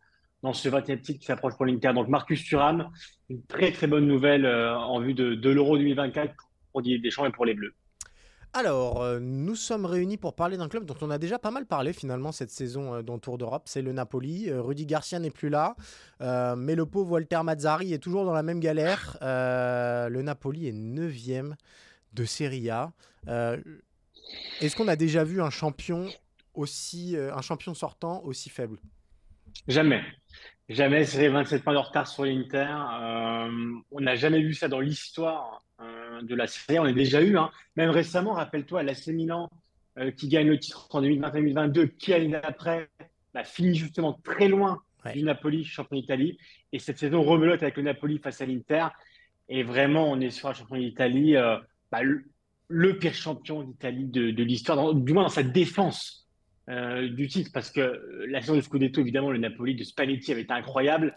dans 0.44 0.54
ce 0.54 0.70
20e 0.70 1.02
titre 1.02 1.20
qui 1.20 1.26
s'approche 1.26 1.56
pour 1.56 1.66
l'Inter. 1.66 1.94
Donc 1.94 2.08
Marcus 2.08 2.44
Thuram, 2.44 2.90
une 3.30 3.44
très 3.44 3.72
très 3.72 3.88
bonne 3.88 4.08
nouvelle 4.08 4.46
euh, 4.46 4.76
en 4.78 5.00
vue 5.00 5.14
de, 5.14 5.50
l'Euro 5.50 5.78
2024 5.78 6.34
pour 6.72 6.82
Didier 6.82 7.00
Deschamps 7.00 7.26
et 7.26 7.32
pour 7.32 7.46
les 7.46 7.54
Bleus. 7.54 7.74
Alors, 8.54 9.02
euh, 9.02 9.20
nous 9.22 9.56
sommes 9.56 9.86
réunis 9.86 10.18
pour 10.18 10.36
parler 10.36 10.58
d'un 10.58 10.68
club 10.68 10.84
dont 10.84 10.98
on 11.00 11.10
a 11.10 11.18
déjà 11.18 11.40
pas 11.40 11.52
mal 11.52 11.66
parlé 11.66 11.94
finalement 11.94 12.34
cette 12.34 12.50
saison 12.50 12.96
euh, 12.96 13.02
dans 13.02 13.18
Tour 13.18 13.38
d'Europe, 13.38 13.64
c'est 13.66 13.82
le 13.82 13.94
Napoli. 13.94 14.52
Rudy 14.52 14.86
Garcia 14.86 15.20
n'est 15.20 15.32
plus 15.32 15.50
là, 15.50 15.76
mais 16.20 16.76
le 16.76 16.86
pauvre 16.86 17.12
Walter 17.12 17.42
Mazzari 17.44 17.94
est 17.94 18.00
toujours 18.00 18.26
dans 18.26 18.34
la 18.34 18.44
même 18.44 18.60
galère. 18.60 19.18
le 19.22 20.22
Napoli 20.22 20.68
est 20.68 20.74
9 20.74 21.14
de 22.14 22.26
Serie 22.26 22.70
A. 22.70 22.92
Est-ce 24.60 24.76
qu'on 24.76 24.88
a 24.88 24.96
déjà 24.98 25.24
vu 25.24 25.42
un 25.42 25.50
champion 25.50 26.10
aussi, 26.54 27.16
un 27.16 27.42
champion 27.42 27.74
sortant 27.74 28.22
aussi 28.24 28.50
faible? 28.50 28.78
Jamais. 29.68 30.04
Jamais, 30.70 31.06
c'est 31.06 31.28
27 31.28 31.64
points 31.64 31.74
de 31.74 31.80
retard 31.80 32.08
sur 32.08 32.26
l'Inter. 32.26 32.68
on 33.92 34.00
n'a 34.00 34.16
jamais 34.16 34.42
vu 34.42 34.54
ça 34.54 34.68
dans 34.68 34.80
l'histoire 34.80 35.64
de 36.22 36.36
la 36.36 36.48
série. 36.48 36.80
On 36.80 36.86
a 36.86 36.94
déjà 36.94 37.22
eu, 37.22 37.38
hein. 37.38 37.52
même 37.76 37.90
récemment, 37.90 38.34
rappelle-toi, 38.34 38.84
l'AC 38.84 39.08
Milan 39.08 39.50
euh, 39.98 40.10
qui 40.10 40.30
gagne 40.30 40.48
le 40.48 40.58
titre 40.58 40.88
en 40.92 41.02
2021-2022, 41.02 41.90
qui 41.98 42.12
l'année 42.12 42.36
après 42.36 42.90
a 43.34 43.44
fini 43.44 43.76
justement 43.76 44.14
très 44.24 44.48
loin 44.48 44.82
du 45.14 45.24
Napoli, 45.24 45.66
champion 45.66 45.98
d'Italie. 45.98 46.38
Et 46.72 46.80
cette 46.80 46.98
saison 46.98 47.22
remelote 47.24 47.62
avec 47.62 47.76
le 47.76 47.84
Napoli 47.84 48.18
face 48.18 48.40
à 48.40 48.46
l'Inter. 48.46 48.88
Et 49.50 49.64
vraiment, 49.64 50.10
on 50.10 50.22
est 50.22 50.30
sur 50.30 50.48
un 50.48 50.54
champion 50.54 50.78
d'Italie, 50.78 51.36
euh, 51.36 51.58
bah, 51.92 52.04
le, 52.04 52.98
pire 53.00 53.14
champion 53.14 53.64
d'Italie 53.64 54.06
de, 54.06 54.44
l'histoire, 54.44 54.94
du 54.94 55.12
moins 55.12 55.24
dans 55.24 55.30
sa 55.30 55.44
défense 55.44 56.30
euh, 56.70 57.10
du 57.10 57.28
titre, 57.28 57.52
parce 57.54 57.72
que 57.72 58.26
la 58.28 58.42
saison 58.42 58.56
de 58.56 58.62
Scudetto, 58.62 59.02
évidemment, 59.02 59.32
le 59.32 59.40
Napoli 59.40 59.76
de 59.76 59.84
Spalletti 59.84 60.32
avait 60.32 60.42
été 60.42 60.54
incroyable. 60.54 61.16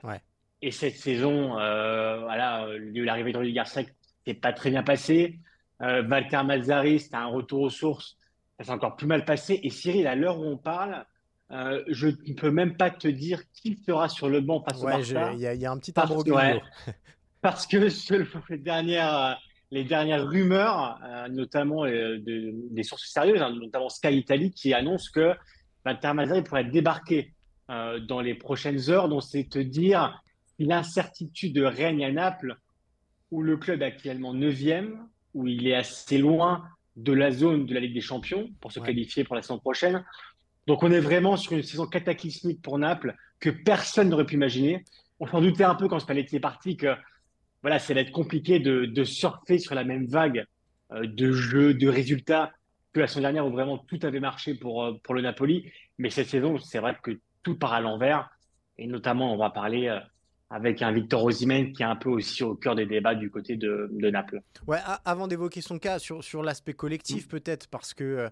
Et 0.62 0.70
cette 0.70 0.97
saison, 0.97 1.55
voilà, 1.55 2.66
l'arrivée 2.95 3.32
de 3.32 3.38
Rudy 3.38 3.53
Garcia 3.53 3.82
c'est 4.26 4.34
pas 4.34 4.53
très 4.53 4.70
bien 4.70 4.82
passé. 4.82 5.38
Euh, 5.82 6.03
Valter 6.03 6.42
Mazzari, 6.45 7.01
c'était 7.01 7.16
un 7.16 7.26
retour 7.26 7.62
aux 7.62 7.70
sources. 7.70 8.16
Ça 8.59 8.64
s'est 8.64 8.70
encore 8.70 8.97
plus 8.97 9.07
mal 9.07 9.24
passé. 9.24 9.61
Et 9.62 9.70
Cyril, 9.70 10.07
à 10.07 10.14
l'heure 10.14 10.38
où 10.38 10.45
on 10.45 10.57
parle, 10.57 11.05
euh, 11.51 11.82
je 11.88 12.09
ne 12.09 12.34
peux 12.34 12.51
même 12.51 12.76
pas 12.76 12.90
te 12.90 13.09
dire 13.09 13.42
qui 13.53 13.76
sera 13.86 14.09
sur 14.09 14.28
le 14.28 14.40
banc 14.40 14.62
face 14.62 14.80
ouais, 14.82 15.34
Il 15.34 15.40
y, 15.40 15.66
a 15.66 15.70
un 15.70 15.78
petit 15.78 15.92
imbroglio. 15.97 16.36
parce 17.40 17.66
que 17.66 17.88
selon 17.88 18.26
les 18.49 18.59
dernières, 18.59 19.38
les 19.75 19.85
dernières 19.85 20.27
rumeurs, 20.27 21.01
euh, 21.05 21.29
notamment 21.29 21.85
des 21.85 22.83
sources 22.83 23.11
sérieuses, 23.11 23.43
hein, 23.43 23.55
notamment 23.55 23.89
Sky 23.89 24.16
Italy, 24.16 24.53
qui 24.53 24.72
annonce 24.72 25.11
que 25.11 25.35
Valter 25.85 26.12
Mazzari 26.14 26.43
pourrait 26.43 26.64
débarquer 26.64 27.33
dans 27.68 28.20
les 28.20 28.35
prochaines 28.35 28.91
heures. 28.91 29.09
Donc, 29.09 29.22
c'est 29.22 29.49
te 29.49 29.59
dire 29.59 30.22
l'incertitude 30.59 31.59
règne 31.59 32.05
à 32.05 32.12
Naples 32.12 32.57
où 33.31 33.43
le 33.43 33.57
club 33.57 33.83
est 33.83 33.87
actuellement 33.87 34.35
9e, 34.35 34.97
où 35.35 35.47
il 35.47 35.66
est 35.66 35.75
assez 35.75 36.18
loin 36.18 36.64
de 36.97 37.12
la 37.12 37.31
zone 37.31 37.66
de 37.66 37.75
la 37.75 37.81
Ligue 37.81 37.95
des 37.95 38.01
Champions 38.01 38.49
pour 38.61 38.70
se 38.70 38.81
qualifier 38.81 39.25
pour 39.25 39.35
la 39.35 39.43
saison 39.43 39.59
prochaine. 39.59 40.05
Donc 40.66 40.83
on 40.83 40.93
est 40.93 41.01
vraiment 41.01 41.37
sur 41.37 41.53
une 41.53 41.62
saison 41.62 41.87
cataclysmique 41.87 42.62
pour 42.62 42.79
Naples 42.79 43.14
que 43.41 43.51
personne 43.51 44.09
n'aurait 44.09 44.25
pu 44.25 44.35
imaginer. 44.35 44.85
On 45.20 45.27
s'en 45.27 45.41
doutait 45.41 45.64
un 45.64 45.75
peu 45.75 45.89
quand 45.89 45.99
Spalletti 45.99 46.37
est 46.37 46.41
parti 46.41 46.77
que 46.77 46.95
voilà, 47.64 47.78
ça 47.78 47.94
allait 47.94 48.02
être 48.02 48.12
compliqué 48.12 48.58
de, 48.58 49.04
surfer 49.04 49.58
sur 49.58 49.74
la 49.74 49.84
même 49.84 50.04
vague 50.04 50.44
euh, 50.92 51.06
de 51.06 51.32
jeux, 51.32 51.72
de 51.72 51.88
résultats 51.88 52.52
que 52.92 53.00
la 53.00 53.06
saison 53.06 53.22
dernière 53.22 53.46
où 53.46 53.50
vraiment 53.50 53.78
tout 53.78 53.98
avait 54.02 54.20
marché 54.20 54.54
pour, 54.54 54.84
euh, 54.84 54.92
pour 55.02 55.14
le 55.14 55.22
Napoli. 55.22 55.72
Mais 55.96 56.10
cette 56.10 56.28
saison, 56.28 56.58
c'est 56.58 56.78
vrai 56.78 56.94
que 57.02 57.18
tout 57.42 57.58
part 57.58 57.72
à 57.72 57.80
l'envers. 57.80 58.28
Et 58.76 58.86
notamment, 58.86 59.32
on 59.32 59.38
va 59.38 59.48
parler 59.48 59.88
euh, 59.88 59.98
avec 60.55 60.82
un 60.82 60.92
Victor 60.92 61.24
Osimhen 61.24 61.72
qui 61.72 61.82
est 61.82 61.86
un 61.86 61.96
peu 61.96 62.11
aussi 62.11 62.44
au 62.44 62.55
cœur 62.55 62.76
des 62.76 62.86
débats 62.86 63.16
du 63.16 63.28
côté 63.28 63.57
de, 63.57 63.90
Naples. 64.11 64.40
Ouais, 64.68 64.78
avant 65.05 65.26
d'évoquer 65.26 65.61
son 65.61 65.80
cas 65.80 65.98
sur, 65.98 66.22
sur 66.22 66.44
l'aspect 66.44 66.74
collectif, 66.74 67.26
mm. 67.26 67.28
peut-être 67.28 67.66
parce 67.66 67.92
que 67.92 68.05
euh, 68.05 68.28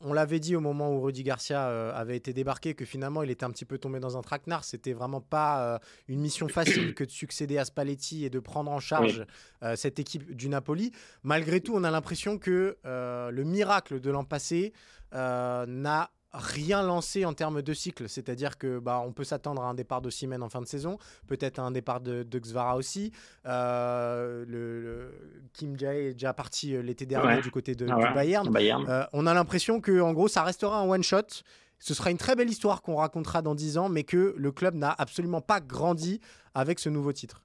on, 0.00 0.12
l'avait 0.12 0.38
dit 0.38 0.54
au 0.54 0.60
moment 0.60 0.92
où 0.92 1.00
Rudy 1.00 1.24
Garcia 1.24 1.66
euh, 1.66 1.92
avait 1.92 2.16
été 2.16 2.32
débarqué 2.32 2.74
que 2.74 2.84
finalement 2.84 3.24
il 3.24 3.30
était 3.30 3.44
un 3.44 3.50
petit 3.50 3.64
peu 3.64 3.78
tombé 3.78 3.98
dans 3.98 4.16
un 4.16 4.22
traquenard. 4.22 4.62
C'était 4.62 4.92
vraiment 4.92 5.20
pas 5.20 5.74
euh, 5.74 5.78
une 6.06 6.20
mission 6.20 6.46
facile 6.46 6.94
que 6.94 7.02
de 7.02 7.10
succéder 7.10 7.58
à 7.58 7.64
Spalletti 7.64 8.24
et 8.24 8.30
de 8.30 8.38
prendre 8.38 8.70
en 8.70 8.78
charge 8.78 9.26
cette 9.74 9.98
équipe 9.98 10.36
du 10.36 10.48
Napoli. 10.48 10.92
Malgré 11.24 11.60
tout, 11.60 11.72
on 11.74 11.82
a 11.82 11.90
l'impression 11.90 12.38
que 12.38 12.76
le 12.84 13.42
miracle 13.42 14.00
de 14.00 14.10
l'an 14.10 14.24
passé 14.24 14.72
n'a 15.12 16.10
rien 16.34 16.82
lancé 16.82 17.24
en 17.24 17.32
termes 17.32 17.62
de 17.62 17.72
cycle. 17.72 18.08
C'est-à-dire 18.08 18.58
que 18.58 18.78
bah, 18.78 19.02
on 19.04 19.12
peut 19.12 19.24
s'attendre 19.24 19.62
à 19.62 19.66
un 19.66 19.74
départ 19.74 20.02
de 20.02 20.10
Siemens 20.10 20.42
en 20.42 20.48
fin 20.48 20.60
de 20.60 20.66
saison, 20.66 20.98
peut-être 21.26 21.58
à 21.58 21.62
un 21.62 21.70
départ 21.70 22.00
de, 22.00 22.24
de 22.24 22.38
Xvara 22.38 22.76
aussi. 22.76 23.12
Euh, 23.46 24.44
le, 24.46 25.12
Kim 25.52 25.78
Jae 25.78 26.08
est 26.08 26.12
déjà 26.14 26.34
parti 26.34 26.74
euh, 26.74 26.82
l'été 26.82 27.06
dernier 27.06 27.40
du 27.40 27.50
côté 27.50 27.74
de, 27.74 27.86
ah 27.90 28.08
du 28.08 28.14
Bayern. 28.14 28.86
Euh, 28.88 29.04
on 29.12 29.26
a 29.26 29.34
l'impression 29.34 29.80
que 29.80 30.00
en 30.00 30.12
gros 30.12 30.28
ça 30.28 30.42
restera 30.42 30.78
un 30.78 30.88
one-shot. 30.88 31.42
Ce 31.78 31.94
sera 31.94 32.10
une 32.10 32.18
très 32.18 32.34
belle 32.34 32.48
histoire 32.48 32.82
qu'on 32.82 32.96
racontera 32.96 33.42
dans 33.42 33.54
10 33.54 33.78
ans, 33.78 33.88
mais 33.88 34.04
que 34.04 34.34
le 34.36 34.52
club 34.52 34.74
n'a 34.74 34.94
absolument 34.96 35.40
pas 35.40 35.60
grandi 35.60 36.20
avec 36.54 36.78
ce 36.78 36.88
nouveau 36.88 37.12
titre. 37.12 37.42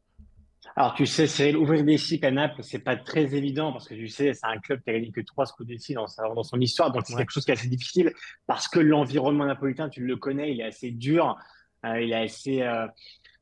Alors, 0.80 0.94
tu 0.94 1.06
sais, 1.06 1.28
Cyril, 1.28 1.58
ouvrir 1.58 1.84
des 1.84 1.98
cycles 1.98 2.26
à 2.26 2.32
Naples, 2.32 2.64
c'est 2.64 2.80
pas 2.80 2.96
très 2.96 3.36
évident 3.36 3.74
parce 3.74 3.86
que 3.86 3.96
tu 3.96 4.08
sais, 4.08 4.34
c'est 4.34 4.46
un 4.46 4.60
club 4.60 4.82
qui 4.82 4.90
a 4.90 4.94
gagné 4.94 5.12
que 5.12 5.20
trois 5.20 5.46
Scudetti 5.46 5.94
dans, 5.94 6.06
dans 6.34 6.44
son 6.44 6.58
histoire. 6.62 6.90
Donc, 6.90 7.04
c'est 7.06 7.18
quelque 7.18 7.34
chose 7.34 7.44
qui 7.44 7.52
est 7.52 7.56
assez 7.56 7.68
difficile 7.68 8.14
parce 8.48 8.70
que 8.70 8.80
l'environnement 8.80 9.46
napolitain, 9.46 9.90
tu 9.90 10.06
le 10.06 10.16
connais, 10.16 10.54
il 10.54 10.62
est 10.62 10.64
assez 10.64 10.92
dur, 10.92 11.38
euh, 11.86 12.00
il 12.00 12.14
est 12.14 12.24
assez, 12.24 12.62
euh, 12.62 12.88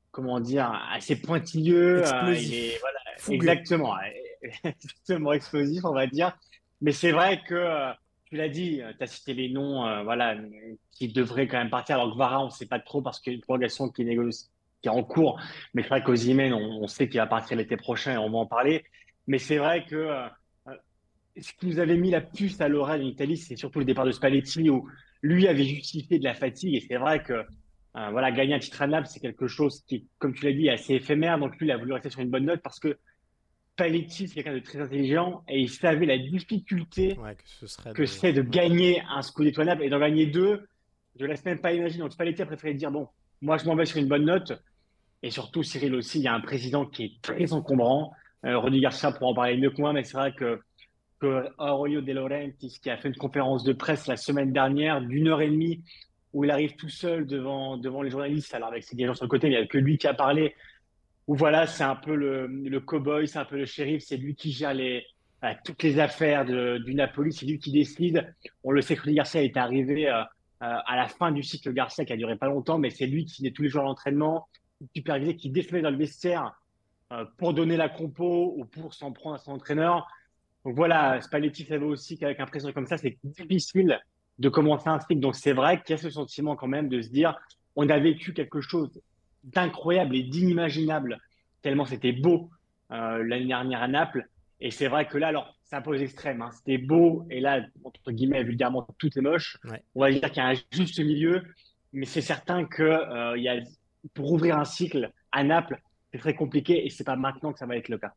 comment 0.09 0.39
dire, 0.39 0.81
assez 0.91 1.21
pointilleux. 1.21 2.07
Euh, 2.07 2.33
il 2.33 2.55
est, 2.55 2.79
voilà, 2.79 2.99
exactement, 3.29 3.95
exactement 4.63 5.31
explosif, 5.31 5.85
on 5.85 5.93
va 5.93 6.07
dire. 6.07 6.35
Mais 6.81 6.91
c'est 6.91 7.11
vrai 7.11 7.43
que, 7.47 7.91
tu 8.25 8.35
l'as 8.35 8.49
dit, 8.49 8.81
tu 8.97 9.03
as 9.03 9.07
cité 9.07 9.35
les 9.35 9.49
noms, 9.49 10.03
voilà, 10.05 10.35
qui 10.89 11.09
devraient 11.09 11.47
quand 11.47 11.59
même 11.59 11.69
partir. 11.69 11.97
Alors 11.97 12.13
que 12.13 12.17
Vara, 12.17 12.41
on 12.41 12.47
ne 12.47 12.51
sait 12.51 12.65
pas 12.65 12.79
trop 12.79 13.03
parce 13.03 13.19
qu'il 13.19 13.33
y 13.33 13.35
a 13.35 13.38
une 13.38 13.43
prolongation 13.43 13.89
qui 13.89 14.01
est 14.01 14.05
négociée 14.05 14.49
qui 14.88 14.95
est 14.95 14.99
en 14.99 15.03
cours. 15.03 15.39
Mais 15.73 15.83
c'est 15.83 15.89
vrai 15.89 16.03
qu'Ozimène, 16.03 16.53
on, 16.53 16.83
on 16.83 16.88
sait 16.88 17.09
qu'il 17.09 17.19
va 17.19 17.27
partir 17.27 17.57
l'été 17.57 17.77
prochain 17.77 18.13
et 18.13 18.17
on 18.17 18.29
va 18.29 18.38
en 18.39 18.45
parler. 18.45 18.83
Mais 19.27 19.39
c'est 19.39 19.57
vrai 19.57 19.85
que 19.85 19.95
euh, 19.95 20.27
ce 21.39 21.53
qui 21.53 21.67
nous 21.67 21.79
avait 21.79 21.97
mis 21.97 22.11
la 22.11 22.21
puce 22.21 22.59
à 22.61 22.67
l'oreille 22.67 23.03
en 23.03 23.07
Italie, 23.07 23.38
c'est 23.38 23.55
surtout 23.55 23.79
le 23.79 23.85
départ 23.85 24.05
de 24.05 24.11
Spalletti 24.11 24.69
où 24.69 24.88
lui 25.21 25.47
avait 25.47 25.65
justifié 25.65 26.19
de 26.19 26.23
la 26.23 26.33
fatigue. 26.33 26.75
Et 26.75 26.85
c'est 26.88 26.97
vrai 26.97 27.21
que 27.21 27.33
euh, 27.33 28.09
voilà, 28.11 28.31
gagner 28.31 28.53
un 28.53 28.59
titre 28.59 28.81
à 28.81 28.88
Naples, 28.88 29.07
c'est 29.09 29.19
quelque 29.19 29.47
chose 29.47 29.83
qui, 29.88 30.07
comme 30.19 30.33
tu 30.33 30.45
l'as 30.45 30.53
dit, 30.53 30.67
est 30.67 30.73
assez 30.73 30.93
éphémère. 30.95 31.38
Donc 31.39 31.57
lui, 31.57 31.67
il 31.67 31.71
a 31.71 31.77
voulu 31.77 31.93
rester 31.93 32.09
sur 32.09 32.21
une 32.21 32.29
bonne 32.29 32.45
note 32.45 32.61
parce 32.61 32.79
que 32.79 32.97
Spalletti, 33.73 34.27
c'est 34.27 34.35
quelqu'un 34.35 34.53
de 34.53 34.59
très 34.59 34.79
intelligent 34.79 35.43
et 35.47 35.59
il 35.59 35.69
savait 35.69 36.05
la 36.05 36.17
difficulté 36.17 37.17
que, 37.93 38.05
c'est 38.05 38.33
de 38.33 38.41
gagner 38.41 39.01
un 39.09 39.21
Scudetto 39.21 39.61
à 39.61 39.65
Naples 39.65 39.83
et 39.83 39.89
d'en 39.89 39.99
gagner 39.99 40.25
deux. 40.25 40.67
Je 41.19 41.23
ne 41.23 41.29
laisse 41.29 41.43
même 41.45 41.59
pas 41.59 41.73
imaginer. 41.73 42.03
Donc 42.03 42.13
Spalletti 42.13 42.41
a 42.41 42.45
préféré 42.45 42.73
dire 42.73 42.91
bon, 42.91 43.07
moi, 43.41 43.57
je 43.57 43.65
m'en 43.65 43.75
vais 43.75 43.85
sur 43.85 43.97
une 43.97 44.07
bonne 44.07 44.25
note. 44.25 44.53
Et 45.24 45.32
surtout, 45.32 45.63
Cyril 45.63 45.95
aussi, 45.95 46.20
il 46.20 46.24
y 46.24 46.28
a 46.28 46.34
un 46.34 46.41
président 46.41 46.86
qui 46.86 47.03
est 47.05 47.22
très 47.22 47.53
encombrant. 47.53 48.13
Euh, 48.45 48.57
René 48.59 48.80
Garcia 48.80 49.11
pourra 49.11 49.32
en 49.32 49.34
parler 49.34 49.57
mieux 49.57 49.72
que 49.72 49.82
moi, 49.82 49.93
mais 49.93 50.03
c'est 50.03 50.18
vrai 50.18 50.34
que, 50.34 50.61
que 51.20 51.47
Aurelio 51.57 52.01
De 52.01 52.13
Laurentiis, 52.13 52.80
qui 52.82 52.89
a 52.89 52.97
fait 52.97 53.09
une 53.09 53.15
conférence 53.15 53.63
de 53.63 53.74
presse 53.74 54.07
la 54.07 54.18
semaine 54.18 54.53
dernière 54.53 55.01
d'une 55.01 55.28
heure 55.28 55.41
et 55.41 55.49
demie, 55.49 55.84
où 56.34 56.43
il 56.43 56.51
arrive 56.51 56.76
tout 56.76 56.89
seul 56.89 57.26
devant, 57.26 57.78
devant 57.78 58.01
les 58.01 58.11
journalistes, 58.11 58.53
alors 58.53 58.70
avec 58.70 58.84
ses 58.84 58.97
gens 59.05 59.15
sur 59.15 59.26
le 59.26 59.30
côté, 59.30 59.47
il 59.47 59.51
n'y 59.51 59.55
a 59.57 59.65
que 59.65 59.78
lui 59.78 59.97
qui 59.97 60.07
a 60.07 60.13
parlé, 60.13 60.53
où 61.26 61.36
voilà, 61.36 61.65
c'est 61.68 61.84
un 61.84 61.95
peu 61.95 62.15
le, 62.15 62.80
cow-boy, 62.80 63.28
c'est 63.28 63.39
un 63.39 63.45
peu 63.45 63.57
le 63.57 63.65
shérif, 63.65 64.03
c'est 64.05 64.18
lui 64.18 64.36
qui 64.36 64.51
gère 64.51 64.74
les, 64.74 65.03
euh, 65.43 65.53
toutes 65.65 65.84
les 65.84 65.99
affaires 65.99 66.45
du 66.45 66.95
Napoli, 66.95 67.34
c'est 67.34 67.45
lui 67.45 67.59
qui 67.59 67.72
décide. 67.72 68.34
On 68.63 68.72
le 68.72 68.82
sait 68.82 68.95
que 68.95 69.01
René 69.01 69.15
Garcia 69.15 69.43
est 69.43 69.57
arrivé 69.57 70.07
euh, 70.07 70.22
euh, 70.22 70.24
à 70.61 70.95
la 70.95 71.07
fin 71.07 71.32
du 71.32 71.43
cycle 71.43 71.74
Garcia, 71.74 72.05
qui 72.05 72.13
a 72.13 72.18
duré 72.18 72.36
pas 72.38 72.47
longtemps, 72.47 72.80
mais 72.80 72.89
c'est 72.89 73.07
lui 73.07 73.26
qui 73.26 73.45
est 73.45 73.51
tous 73.51 73.63
les 73.63 73.70
jours 73.70 73.82
à 73.82 73.86
l'entraînement, 73.86 74.47
qui 74.80 74.88
supervisait, 74.95 75.36
qui 75.36 75.49
défilait 75.49 75.82
dans 75.82 75.89
le 75.89 75.97
vestiaire 75.97 76.59
euh, 77.11 77.25
pour 77.38 77.53
donner 77.53 77.78
la 77.78 77.89
compo 77.89 78.53
ou 78.57 78.65
pour 78.65 78.93
s'en 78.93 79.11
prendre 79.11 79.36
à 79.36 79.39
son 79.39 79.53
entraîneur. 79.53 80.07
Donc 80.65 80.75
voilà, 80.75 81.21
Spalletti 81.21 81.65
savait 81.65 81.86
aussi 81.86 82.17
qu'avec 82.17 82.39
un 82.39 82.45
président 82.45 82.73
comme 82.73 82.88
ça, 82.88 82.97
c'est 82.97 83.17
difficile 83.23 83.99
de 84.39 84.49
commencer 84.49 84.89
un 84.89 84.99
cycle. 84.99 85.19
Donc 85.19 85.36
c'est 85.36 85.53
vrai 85.53 85.82
qu'il 85.82 85.95
y 85.95 85.99
a 85.99 86.01
ce 86.01 86.09
sentiment 86.09 86.55
quand 86.55 86.67
même 86.67 86.89
de 86.89 87.01
se 87.01 87.09
dire, 87.09 87.38
on 87.75 87.89
a 87.89 87.99
vécu 87.99 88.34
quelque 88.34 88.61
chose 88.61 89.01
d'incroyable 89.43 90.15
et 90.15 90.23
d'inimaginable, 90.23 91.19
tellement 91.61 91.86
c'était 91.86 92.11
beau 92.11 92.49
euh, 92.91 93.23
l'année 93.23 93.47
dernière 93.47 93.82
à 93.82 93.88
Naples. 93.88 94.28
Et 94.59 94.71
c'est 94.71 94.88
vrai 94.88 95.07
que 95.07 95.17
là, 95.17 95.28
alors, 95.28 95.55
c'est 95.63 95.75
un 95.75 95.82
peu 95.82 95.91
aux 95.91 95.99
extrêmes. 95.99 96.41
Hein. 96.41 96.49
C'était 96.51 96.78
beau, 96.78 97.25
et 97.30 97.39
là, 97.39 97.61
entre 97.84 98.11
guillemets, 98.11 98.43
vulgairement, 98.43 98.88
tout 98.97 99.09
est 99.17 99.21
moche. 99.21 99.57
On 99.93 100.01
va 100.01 100.11
dire 100.11 100.21
qu'il 100.32 100.38
y 100.38 100.45
a 100.45 100.49
un 100.49 100.55
juste 100.71 100.99
milieu, 100.99 101.43
mais 101.93 102.05
c'est 102.05 102.21
certain 102.21 102.65
que 102.65 102.84
euh, 102.84 103.38
y 103.38 103.47
a, 103.49 103.59
pour 104.14 104.32
ouvrir 104.32 104.58
un 104.58 104.66
cycle 104.66 105.12
à 105.32 105.43
Naples, 105.43 105.80
c'est 106.12 106.20
très 106.20 106.36
compliqué, 106.36 106.86
et 106.86 106.89
c'est 106.89 107.03
pas 107.03 107.16
maintenant 107.16 107.53
que 107.53 107.60
ça 107.60 107.66
va 107.66 107.78
être 107.78 107.89
le 107.89 107.97
cas. 107.97 108.14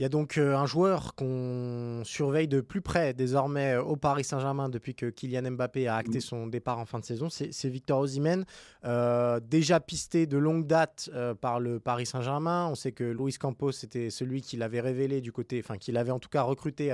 Il 0.00 0.02
y 0.02 0.06
a 0.06 0.08
donc 0.08 0.38
euh, 0.38 0.56
un 0.56 0.64
joueur 0.64 1.14
qu'on 1.14 2.00
surveille 2.04 2.48
de 2.48 2.62
plus 2.62 2.80
près 2.80 3.12
désormais 3.12 3.74
euh, 3.74 3.82
au 3.82 3.96
Paris 3.96 4.24
Saint-Germain 4.24 4.70
depuis 4.70 4.94
que 4.94 5.10
Kylian 5.10 5.50
Mbappé 5.50 5.88
a 5.88 5.96
acté 5.96 6.18
mm. 6.18 6.22
son 6.22 6.46
départ 6.46 6.78
en 6.78 6.86
fin 6.86 7.00
de 7.00 7.04
saison, 7.04 7.28
c'est 7.28 7.68
Victor 7.68 8.00
Osimhen, 8.00 8.46
euh, 8.86 9.40
déjà 9.40 9.78
pisté 9.78 10.26
de 10.26 10.38
longue 10.38 10.66
date 10.66 11.10
par 11.42 11.60
le 11.60 11.80
Paris 11.80 12.06
Saint-Germain. 12.06 12.66
On 12.70 12.74
sait 12.74 12.92
que 12.92 13.04
Luis 13.04 13.34
Campos 13.34 13.72
c'était 13.72 14.08
celui 14.08 14.40
qui 14.40 14.56
l'avait 14.56 14.80
révélé 14.80 15.20
du 15.20 15.32
côté, 15.32 15.60
enfin 15.62 15.76
qui 15.76 15.92
l'avait 15.92 16.12
en 16.12 16.18
tout 16.18 16.30
cas 16.30 16.44
recruté 16.44 16.90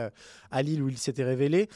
à 0.51 0.63
Lille 0.63 0.83
où 0.83 0.89
il 0.89 0.99
s'était 0.99 1.23
révélé. 1.23 1.69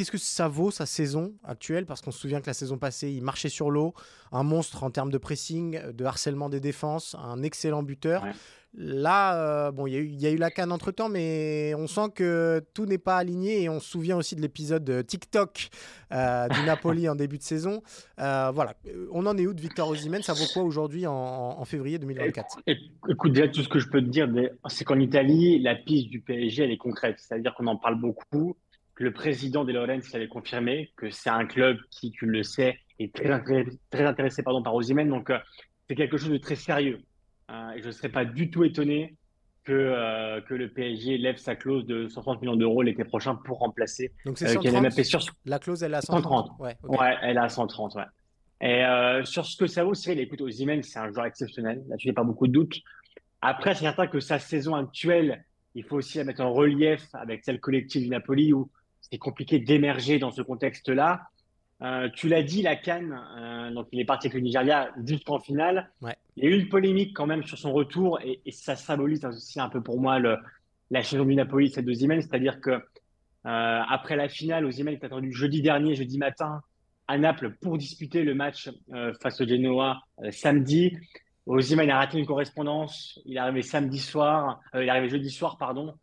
Qu'est-ce 0.00 0.10
que 0.10 0.16
ça 0.16 0.48
vaut 0.48 0.70
sa 0.70 0.86
saison 0.86 1.34
actuelle? 1.44 1.84
Parce 1.84 2.00
qu'on 2.00 2.10
se 2.10 2.18
souvient 2.18 2.40
que 2.40 2.46
la 2.46 2.54
saison 2.54 2.78
passée, 2.78 3.10
il 3.10 3.22
marchait 3.22 3.50
sur 3.50 3.70
l'eau, 3.70 3.92
un 4.32 4.44
monstre 4.44 4.82
en 4.82 4.90
termes 4.90 5.10
de 5.10 5.18
pressing, 5.18 5.78
de 5.92 6.04
harcèlement 6.06 6.48
des 6.48 6.58
défenses, 6.58 7.14
un 7.22 7.42
excellent 7.42 7.82
buteur. 7.82 8.24
Là, 8.72 9.36
euh, 9.36 9.72
bon, 9.72 9.86
il 9.86 10.18
y, 10.18 10.26
a 10.26 10.30
eu 10.30 10.38
la 10.38 10.50
canne 10.50 10.72
entre 10.72 10.90
temps, 10.90 11.10
mais 11.10 11.74
on 11.76 11.86
sent 11.86 12.12
que 12.14 12.64
tout 12.72 12.86
n'est 12.86 12.96
pas 12.96 13.18
aligné 13.18 13.64
et 13.64 13.68
on 13.68 13.78
se 13.78 13.90
souvient 13.90 14.16
aussi 14.16 14.36
de 14.36 14.40
l'épisode 14.40 15.04
TikTok 15.06 15.68
euh, 16.12 16.48
du 16.48 16.62
Napoli 16.62 17.06
en 17.06 17.14
début 17.14 17.36
de 17.36 17.42
saison. 17.42 17.82
Euh, 18.20 18.50
voilà, 18.54 18.76
on 19.12 19.26
en 19.26 19.36
est 19.36 19.46
où 19.46 19.52
de 19.52 19.60
Victor 19.60 19.86
Osimhen? 19.86 20.22
Ça 20.22 20.32
vaut 20.32 20.46
quoi 20.54 20.62
aujourd'hui 20.62 21.06
en, 21.06 21.62
février 21.66 21.98
2024 21.98 22.60
Écoute, 23.10 23.34
déjà, 23.34 23.48
tout 23.48 23.62
ce 23.62 23.68
que 23.68 23.78
je 23.78 23.88
peux 23.90 24.00
te 24.00 24.08
dire, 24.08 24.26
c'est 24.70 24.86
qu'en 24.86 24.98
Italie, 24.98 25.58
la 25.60 25.74
piste 25.74 26.08
du 26.08 26.22
PSG, 26.22 26.64
elle 26.64 26.70
est 26.70 26.78
concrète. 26.78 27.16
C'est-à-dire 27.18 27.52
qu'on 27.54 27.66
en 27.66 27.76
parle 27.76 28.00
beaucoup. 28.00 28.56
Que 29.00 29.04
le 29.04 29.14
président 29.14 29.64
des 29.64 29.72
Lorenz 29.72 30.14
avait 30.14 30.28
confirmé 30.28 30.92
que 30.94 31.08
c'est 31.08 31.30
un 31.30 31.46
club 31.46 31.78
qui, 31.90 32.10
tu 32.10 32.26
le 32.26 32.42
sais, 32.42 32.78
est 32.98 33.14
très 33.14 33.30
intéressé, 33.30 33.78
très 33.88 34.04
intéressé 34.04 34.42
pardon, 34.42 34.62
par 34.62 34.74
Osimhen. 34.74 35.08
Donc, 35.08 35.32
c'est 35.88 35.94
quelque 35.94 36.18
chose 36.18 36.28
de 36.28 36.36
très 36.36 36.54
sérieux. 36.54 37.00
Euh, 37.50 37.70
et 37.70 37.80
je 37.80 37.86
ne 37.86 37.92
serais 37.92 38.10
pas 38.10 38.26
du 38.26 38.50
tout 38.50 38.62
étonné 38.62 39.16
que, 39.64 39.72
euh, 39.72 40.42
que 40.42 40.52
le 40.52 40.68
PSG 40.68 41.16
lève 41.16 41.38
sa 41.38 41.56
clause 41.56 41.86
de 41.86 42.08
130 42.08 42.42
millions 42.42 42.56
d'euros 42.56 42.82
l'été 42.82 43.04
prochain 43.04 43.36
pour 43.36 43.60
remplacer 43.60 44.12
Donc 44.26 44.36
c'est 44.36 44.48
130, 44.48 44.84
euh, 44.84 45.02
sur... 45.02 45.20
La 45.46 45.58
clause, 45.58 45.82
elle 45.82 45.94
est 45.94 45.96
à 45.96 46.02
130. 46.02 46.48
130. 46.58 46.60
Ouais, 46.60 47.16
elle 47.22 47.38
est 47.38 47.40
à 47.40 47.48
130. 47.48 47.94
Ouais. 47.94 48.02
Et 48.60 49.24
sur 49.24 49.46
ce 49.46 49.56
que 49.56 49.66
ça 49.66 49.82
vaut, 49.82 49.94
Cyril, 49.94 50.20
écoute, 50.20 50.42
Ozymen, 50.42 50.82
c'est 50.82 50.98
un 50.98 51.10
joueur 51.10 51.24
exceptionnel. 51.24 51.82
Là-dessus, 51.88 52.08
il 52.08 52.10
n'y 52.10 52.14
a 52.14 52.20
pas 52.20 52.24
beaucoup 52.24 52.48
de 52.48 52.52
doutes. 52.52 52.76
Après, 53.40 53.72
c'est 53.72 53.84
certain 53.84 54.08
que 54.08 54.20
sa 54.20 54.38
saison 54.38 54.74
actuelle, 54.74 55.42
il 55.74 55.84
faut 55.84 55.96
aussi 55.96 56.18
la 56.18 56.24
mettre 56.24 56.42
en 56.42 56.52
relief 56.52 57.08
avec 57.14 57.46
celle 57.46 57.58
collective 57.58 58.02
du 58.02 58.10
Napoli 58.10 58.52
où 58.52 58.70
c'est 59.10 59.18
compliqué 59.18 59.58
d'émerger 59.58 60.18
dans 60.18 60.30
ce 60.30 60.42
contexte-là. 60.42 61.22
Euh, 61.82 62.08
tu 62.14 62.28
l'as 62.28 62.42
dit, 62.42 62.62
la 62.62 62.76
Cannes, 62.76 63.18
euh, 63.38 63.70
donc 63.72 63.88
il 63.92 64.00
est 64.00 64.04
parti 64.04 64.26
avec 64.26 64.34
le 64.34 64.40
Nigeria 64.40 64.90
jusqu'en 65.04 65.40
finale. 65.40 65.90
Il 66.36 66.44
y 66.44 66.46
a 66.46 66.50
eu 66.50 66.60
une 66.60 66.68
polémique 66.68 67.16
quand 67.16 67.26
même 67.26 67.42
sur 67.42 67.58
son 67.58 67.72
retour 67.72 68.20
et, 68.22 68.40
ça 68.52 68.76
symbolise 68.76 69.24
aussi 69.24 69.60
un 69.60 69.68
peu 69.68 69.82
pour 69.82 69.98
moi 69.98 70.18
le, 70.18 70.36
la 70.90 71.02
saison 71.02 71.24
du 71.24 71.34
Napoli, 71.34 71.70
cette 71.70 71.86
deuxième 71.86 72.20
c'est-à-dire 72.20 72.60
que 72.60 72.70
euh, 72.70 72.80
après 73.44 74.16
la 74.16 74.28
finale, 74.28 74.66
Osimhen 74.66 74.94
est 74.94 75.04
attendu 75.04 75.32
jeudi 75.32 75.62
dernier, 75.62 75.94
jeudi 75.94 76.18
matin, 76.18 76.60
à 77.08 77.16
Naples 77.16 77.56
pour 77.62 77.78
disputer 77.78 78.22
le 78.22 78.34
match 78.34 78.70
face 79.20 79.40
au 79.40 79.46
Genoa 79.46 80.02
samedi. 80.30 80.96
Osimhen 81.46 81.90
a 81.90 81.96
raté 81.96 82.18
une 82.18 82.26
correspondance. 82.26 83.18
Il 83.24 83.36
est 83.36 83.40
arrivé 83.40 83.62
samedi 83.62 83.98
soir, 83.98 84.60
il 84.74 84.82
est 84.82 84.88
arrivé 84.90 85.08
jeudi 85.08 85.30
soir, 85.30 85.56
pardon. 85.56 85.94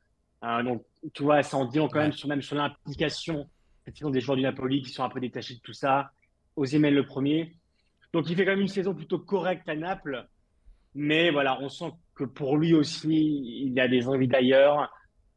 donc 0.41 0.83
tu 1.13 1.23
vois, 1.23 1.43
ça 1.43 1.57
en 1.57 1.65
dit 1.65 1.79
quand 1.79 1.99
même 1.99 2.11
sur 2.11 2.27
même 2.27 2.41
sur 2.41 2.55
l'implication 2.55 3.47
des 3.85 4.21
joueurs 4.21 4.37
du 4.37 4.43
Napoli 4.43 4.81
qui 4.81 4.91
sont 4.91 5.03
un 5.03 5.09
peu 5.09 5.19
détachés 5.19 5.55
de 5.55 5.59
tout 5.61 5.73
ça. 5.73 6.11
Osimhen 6.55 6.93
le 6.93 7.05
premier. 7.05 7.55
Donc 8.13 8.29
il 8.29 8.35
fait 8.35 8.45
quand 8.45 8.51
même 8.51 8.61
une 8.61 8.67
saison 8.67 8.93
plutôt 8.93 9.19
correcte 9.19 9.67
à 9.69 9.75
Naples. 9.75 10.27
Mais 10.95 11.29
voilà, 11.31 11.59
on 11.61 11.69
sent 11.69 11.91
que 12.15 12.23
pour 12.23 12.57
lui 12.57 12.73
aussi, 12.73 13.67
il 13.67 13.79
a 13.79 13.87
des 13.87 14.07
envies 14.07 14.27
d'ailleurs. 14.27 14.91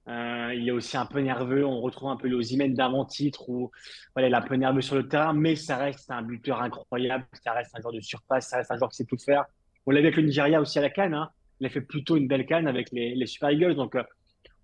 Euh, 0.09 0.55
il 0.55 0.67
est 0.69 0.73
aussi 0.73 0.97
un 0.97 1.07
peu 1.07 1.21
nerveux. 1.21 1.65
On 1.65 1.81
retrouve 1.81 2.09
un 2.09 2.17
peu 2.17 2.29
l'Osimhen 2.29 2.75
d'avant-titre 2.75 3.49
où 3.49 3.71
voilà, 4.15 4.29
il 4.29 4.33
est 4.33 4.37
un 4.37 4.43
peu 4.43 4.57
nerveux 4.57 4.81
sur 4.81 4.97
le 4.97 5.07
terrain, 5.07 5.33
mais 5.33 5.57
ça 5.57 5.77
reste 5.77 6.11
un 6.11 6.23
buteur 6.23 6.63
incroyable. 6.63 7.27
Ça 7.45 7.53
reste 7.53 7.77
un 7.77 7.81
joueur 7.81 7.93
de 7.93 8.01
surface. 8.01 8.49
Ça 8.49 8.59
reste 8.59 8.71
un 8.71 8.79
joueur 8.79 8.91
qui 8.91 8.97
sait 8.97 9.05
tout 9.05 9.19
faire. 9.19 9.45
On 9.87 9.91
l'a 9.91 10.01
vu 10.01 10.07
avec 10.07 10.17
le 10.17 10.23
Nigeria 10.23 10.61
aussi 10.61 10.79
à 10.79 10.83
la 10.83 10.91
Cannes. 10.91 11.15
Hein. 11.15 11.31
Il 11.61 11.67
a 11.67 11.71
fait 11.71 11.83
plutôt 11.83 12.17
une 12.17 12.27
belle 12.27 12.47
Cannes 12.47 12.67
avec 12.67 12.91
les, 12.93 13.27
Super 13.27 13.51
Eagles. 13.51 13.75
Donc 13.75 13.95
euh, 13.95 14.03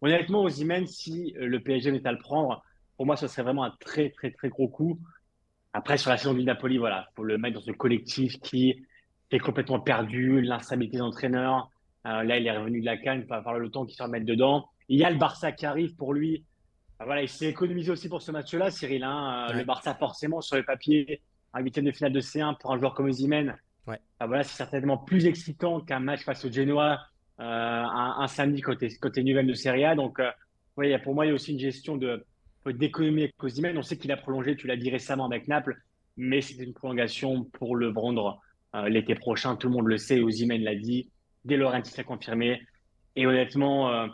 honnêtement, 0.03 0.43
Osimhen, 0.43 0.87
si 0.87 1.35
euh, 1.39 1.47
le 1.47 1.61
PSG 1.61 1.93
n'est 1.93 2.07
à 2.07 2.13
le 2.13 2.19
prendre, 2.19 2.63
pour 2.97 3.07
moi, 3.07 3.17
ce 3.17 3.29
serait 3.29 3.43
vraiment 3.43 3.65
un 3.65 3.73
très, 3.81 4.11
très, 4.11 4.31
très 4.31 4.49
gros 4.49 4.69
coup. 4.69 4.99
Après, 5.73 5.99
sur 5.99 6.11
la 6.11 6.17
saison 6.17 6.35
du 6.35 6.45
Napoli, 6.45 6.79
voilà, 6.79 7.07
faut 7.15 7.25
le 7.25 7.39
mettre 7.39 7.57
dans 7.57 7.65
ce 7.65 7.73
collectif 7.73 8.41
qui 8.41 8.83
est 9.31 9.39
complètement 9.39 9.81
perdu, 9.81 10.41
l'instabilité 10.41 10.99
d'entraîneur. 10.99 11.71
Euh, 12.07 12.23
là, 12.23 12.39
il 12.39 12.47
est 12.47 12.57
revenu 12.57 12.81
de 12.81 12.87
la 12.87 12.97
canne, 12.97 13.21
il 13.21 13.27
va 13.27 13.37
avoir 13.37 13.59
le 13.59 13.71
temps 13.71 13.85
qu'il 13.85 13.97
se 13.97 14.03
remette 14.03 14.25
dedans. 14.25 14.69
Il 14.89 14.99
y 14.99 15.05
a 15.05 15.11
le 15.11 15.19
Barça 15.19 15.53
qui 15.53 15.67
arrive 15.67 15.95
pour 15.97 16.15
lui. 16.15 16.45
Voilà, 16.99 17.23
il 17.23 17.29
s'est 17.29 17.47
économisé 17.47 17.91
aussi 17.91 18.09
pour 18.09 18.23
ce 18.23 18.31
match-là, 18.31 18.71
Cyril. 18.71 19.05
Hein. 19.05 19.49
Euh, 19.51 19.53
le 19.53 19.65
Barça, 19.65 19.95
forcément, 19.95 20.41
sur 20.41 20.57
le 20.57 20.63
papier, 20.63 21.21
un 21.53 21.61
huitième 21.61 21.85
de 21.85 21.93
finale 21.93 22.13
de 22.13 22.21
C1 22.21 22.57
pour 22.59 22.73
un 22.73 22.79
joueur 22.79 22.95
comme 22.95 23.07
Ozymen. 23.07 23.57
Ouais. 23.87 24.01
voilà, 24.19 24.43
c'est 24.43 24.57
certainement 24.57 24.99
plus 24.99 25.27
excitant 25.27 25.81
qu'un 25.81 26.01
match 26.01 26.25
face 26.25 26.45
au 26.45 26.51
Genoa 26.51 27.01
un, 27.39 28.27
samedi 28.29 28.61
côté, 28.61 28.89
côté 29.01 29.23
nouvelle 29.23 29.47
de 29.47 29.55
Serie 29.55 29.85
A. 29.85 29.95
Donc, 29.95 30.21
oui, 30.77 30.97
pour 30.99 31.15
moi, 31.15 31.27
il 31.27 31.29
y 31.29 31.33
a 31.33 31.35
aussi 31.35 31.53
une 31.53 31.59
gestion 31.59 31.97
de, 31.97 32.25
d'économie 32.67 33.25
avec 33.25 33.43
Osimhen. 33.43 33.77
On 33.77 33.83
sait 33.83 33.99
qu'il 33.99 34.13
a 34.13 34.17
prolongé, 34.17 34.57
tu 34.57 34.67
l'as 34.67 34.77
dit 34.77 34.91
récemment 34.91 35.27
avec 35.27 35.49
Naples, 35.49 35.77
mais 36.17 36.41
c'était 36.41 36.65
une 36.65 36.75
prolongation 36.75 37.45
pour 37.45 37.77
le 37.77 37.89
vendre 37.89 38.41
l'été 38.89 39.15
prochain. 39.15 39.57
Tout 39.57 39.69
le 39.69 39.75
monde 39.75 39.87
le 39.87 39.99
sait, 39.99 40.21
Ozymen 40.21 40.63
l'a 40.63 40.75
dit. 40.75 41.11
Dès 41.45 41.57
Laurenti 41.57 41.91
s'est 41.91 42.05
confirmé. 42.05 42.61
Et 43.15 43.27
honnêtement, 43.27 44.09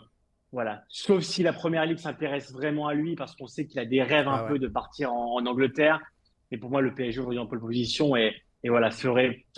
voilà. 0.52 0.84
Sauf 0.88 1.22
si 1.22 1.42
la 1.42 1.54
première 1.54 1.86
ligue 1.86 1.98
s'intéresse 1.98 2.52
vraiment 2.52 2.86
à 2.86 2.94
lui, 2.94 3.16
parce 3.16 3.34
qu'on 3.34 3.46
sait 3.46 3.66
qu'il 3.66 3.80
a 3.80 3.86
des 3.86 4.02
rêves 4.02 4.28
un 4.28 4.44
ah 4.44 4.46
peu 4.48 4.58
de 4.58 4.68
partir 4.68 5.12
en, 5.12 5.44
Angleterre. 5.46 5.98
Mais 6.50 6.58
pour 6.58 6.70
moi, 6.70 6.82
le 6.82 6.94
PSG 6.94 7.20
aujourd'hui 7.20 7.38
en 7.38 7.46
pole 7.46 7.60
position 7.60 8.14
et, 8.14 8.34
et 8.64 8.68
voilà, 8.68 8.90
ce 8.90 9.08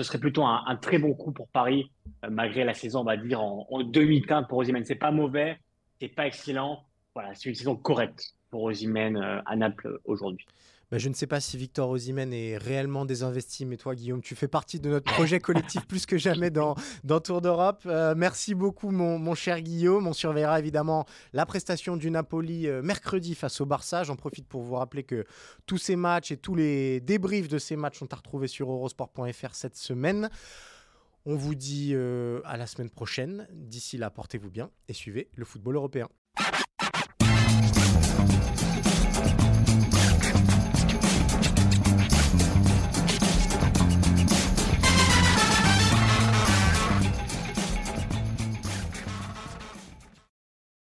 serait 0.03 0.19
plutôt 0.19 0.45
un, 0.45 0.77
très 0.77 0.99
bon 0.99 1.15
coup 1.15 1.33
pour 1.33 1.49
Paris, 1.49 1.91
euh, 2.25 2.29
malgré 2.31 2.65
la 2.65 2.75
saison, 2.75 3.01
on 3.01 3.05
va 3.05 3.17
dire, 3.17 3.41
en, 3.41 3.83
demi-teinte 3.83 4.49
pour 4.49 4.59
Osimhen. 4.59 4.85
C'est 4.85 4.95
pas 4.95 5.11
mauvais, 5.11 5.59
c'est 6.01 6.09
pas 6.09 6.27
excellent. 6.27 6.85
Voilà, 7.15 7.35
c'est 7.35 7.49
une 7.49 7.55
saison 7.55 7.77
correcte 7.77 8.35
pour 8.51 8.63
Osimhen 8.65 9.17
euh, 9.17 9.41
à 9.45 9.57
Naples 9.57 9.99
aujourd'hui. 10.05 10.47
Bah, 10.91 10.99
je 10.99 11.09
ne 11.09 11.15
sais 11.15 11.27
pas 11.27 11.41
si 11.41 11.57
Victor 11.57 11.91
Osimhen 11.91 12.33
est 12.33 12.57
réellement 12.57 13.05
désinvesti, 13.05 13.65
mais 13.67 13.77
toi, 13.77 13.95
Guillaume, 13.95 14.21
tu 14.21 14.35
fais 14.35 14.49
partie 14.49 14.81
de 14.81 14.91
notre 14.91 15.11
projet 15.13 15.41
collectif 15.41 15.87
plus 15.87 16.07
que 16.07 16.19
jamais 16.19 16.51
dans, 16.51 16.75
dans 17.05 17.21
Tour 17.21 17.41
d'Europe. 17.41 17.83
Euh, 17.87 18.15
merci 18.17 18.55
beaucoup, 18.55 18.91
mon, 18.91 19.35
cher 19.35 19.61
Guillaume. 19.61 20.07
On 20.07 20.13
surveillera 20.13 20.59
évidemment 20.59 21.07
la 21.33 21.47
prestation 21.47 21.97
du 21.97 22.11
Napoli 22.11 22.69
euh, 22.69 22.83
mercredi 22.83 23.35
face 23.35 23.61
au 23.61 23.67
Barça. 23.67 24.05
J'en 24.05 24.17
profite 24.17 24.47
pour 24.47 24.63
vous 24.63 24.75
rappeler 24.75 25.05
que 25.05 25.25
tous 25.67 25.79
ces 25.79 25.97
matchs 25.97 26.31
et 26.31 26.37
tous 26.37 26.55
les 26.55 27.01
débriefs 27.01 27.49
de 27.49 27.59
ces 27.59 27.77
matchs 27.77 27.99
sont 27.99 28.13
à 28.13 28.17
retrouver 28.17 28.49
sur 28.49 28.71
eurosport.fr 28.71 29.55
cette 29.55 29.77
semaine. 29.77 30.29
On 31.27 31.37
vous 31.37 31.55
dit 31.55 31.93
euh, 31.95 32.41
à 32.45 32.57
la 32.57 32.67
semaine 32.67 32.91
prochaine. 32.91 33.49
D'ici 33.53 33.97
là, 33.97 34.11
portez-vous 34.11 34.51
bien 34.51 34.71
et 34.89 34.93
suivez 34.93 35.31
le 35.35 35.45
football 35.45 35.77
européen. 35.77 36.09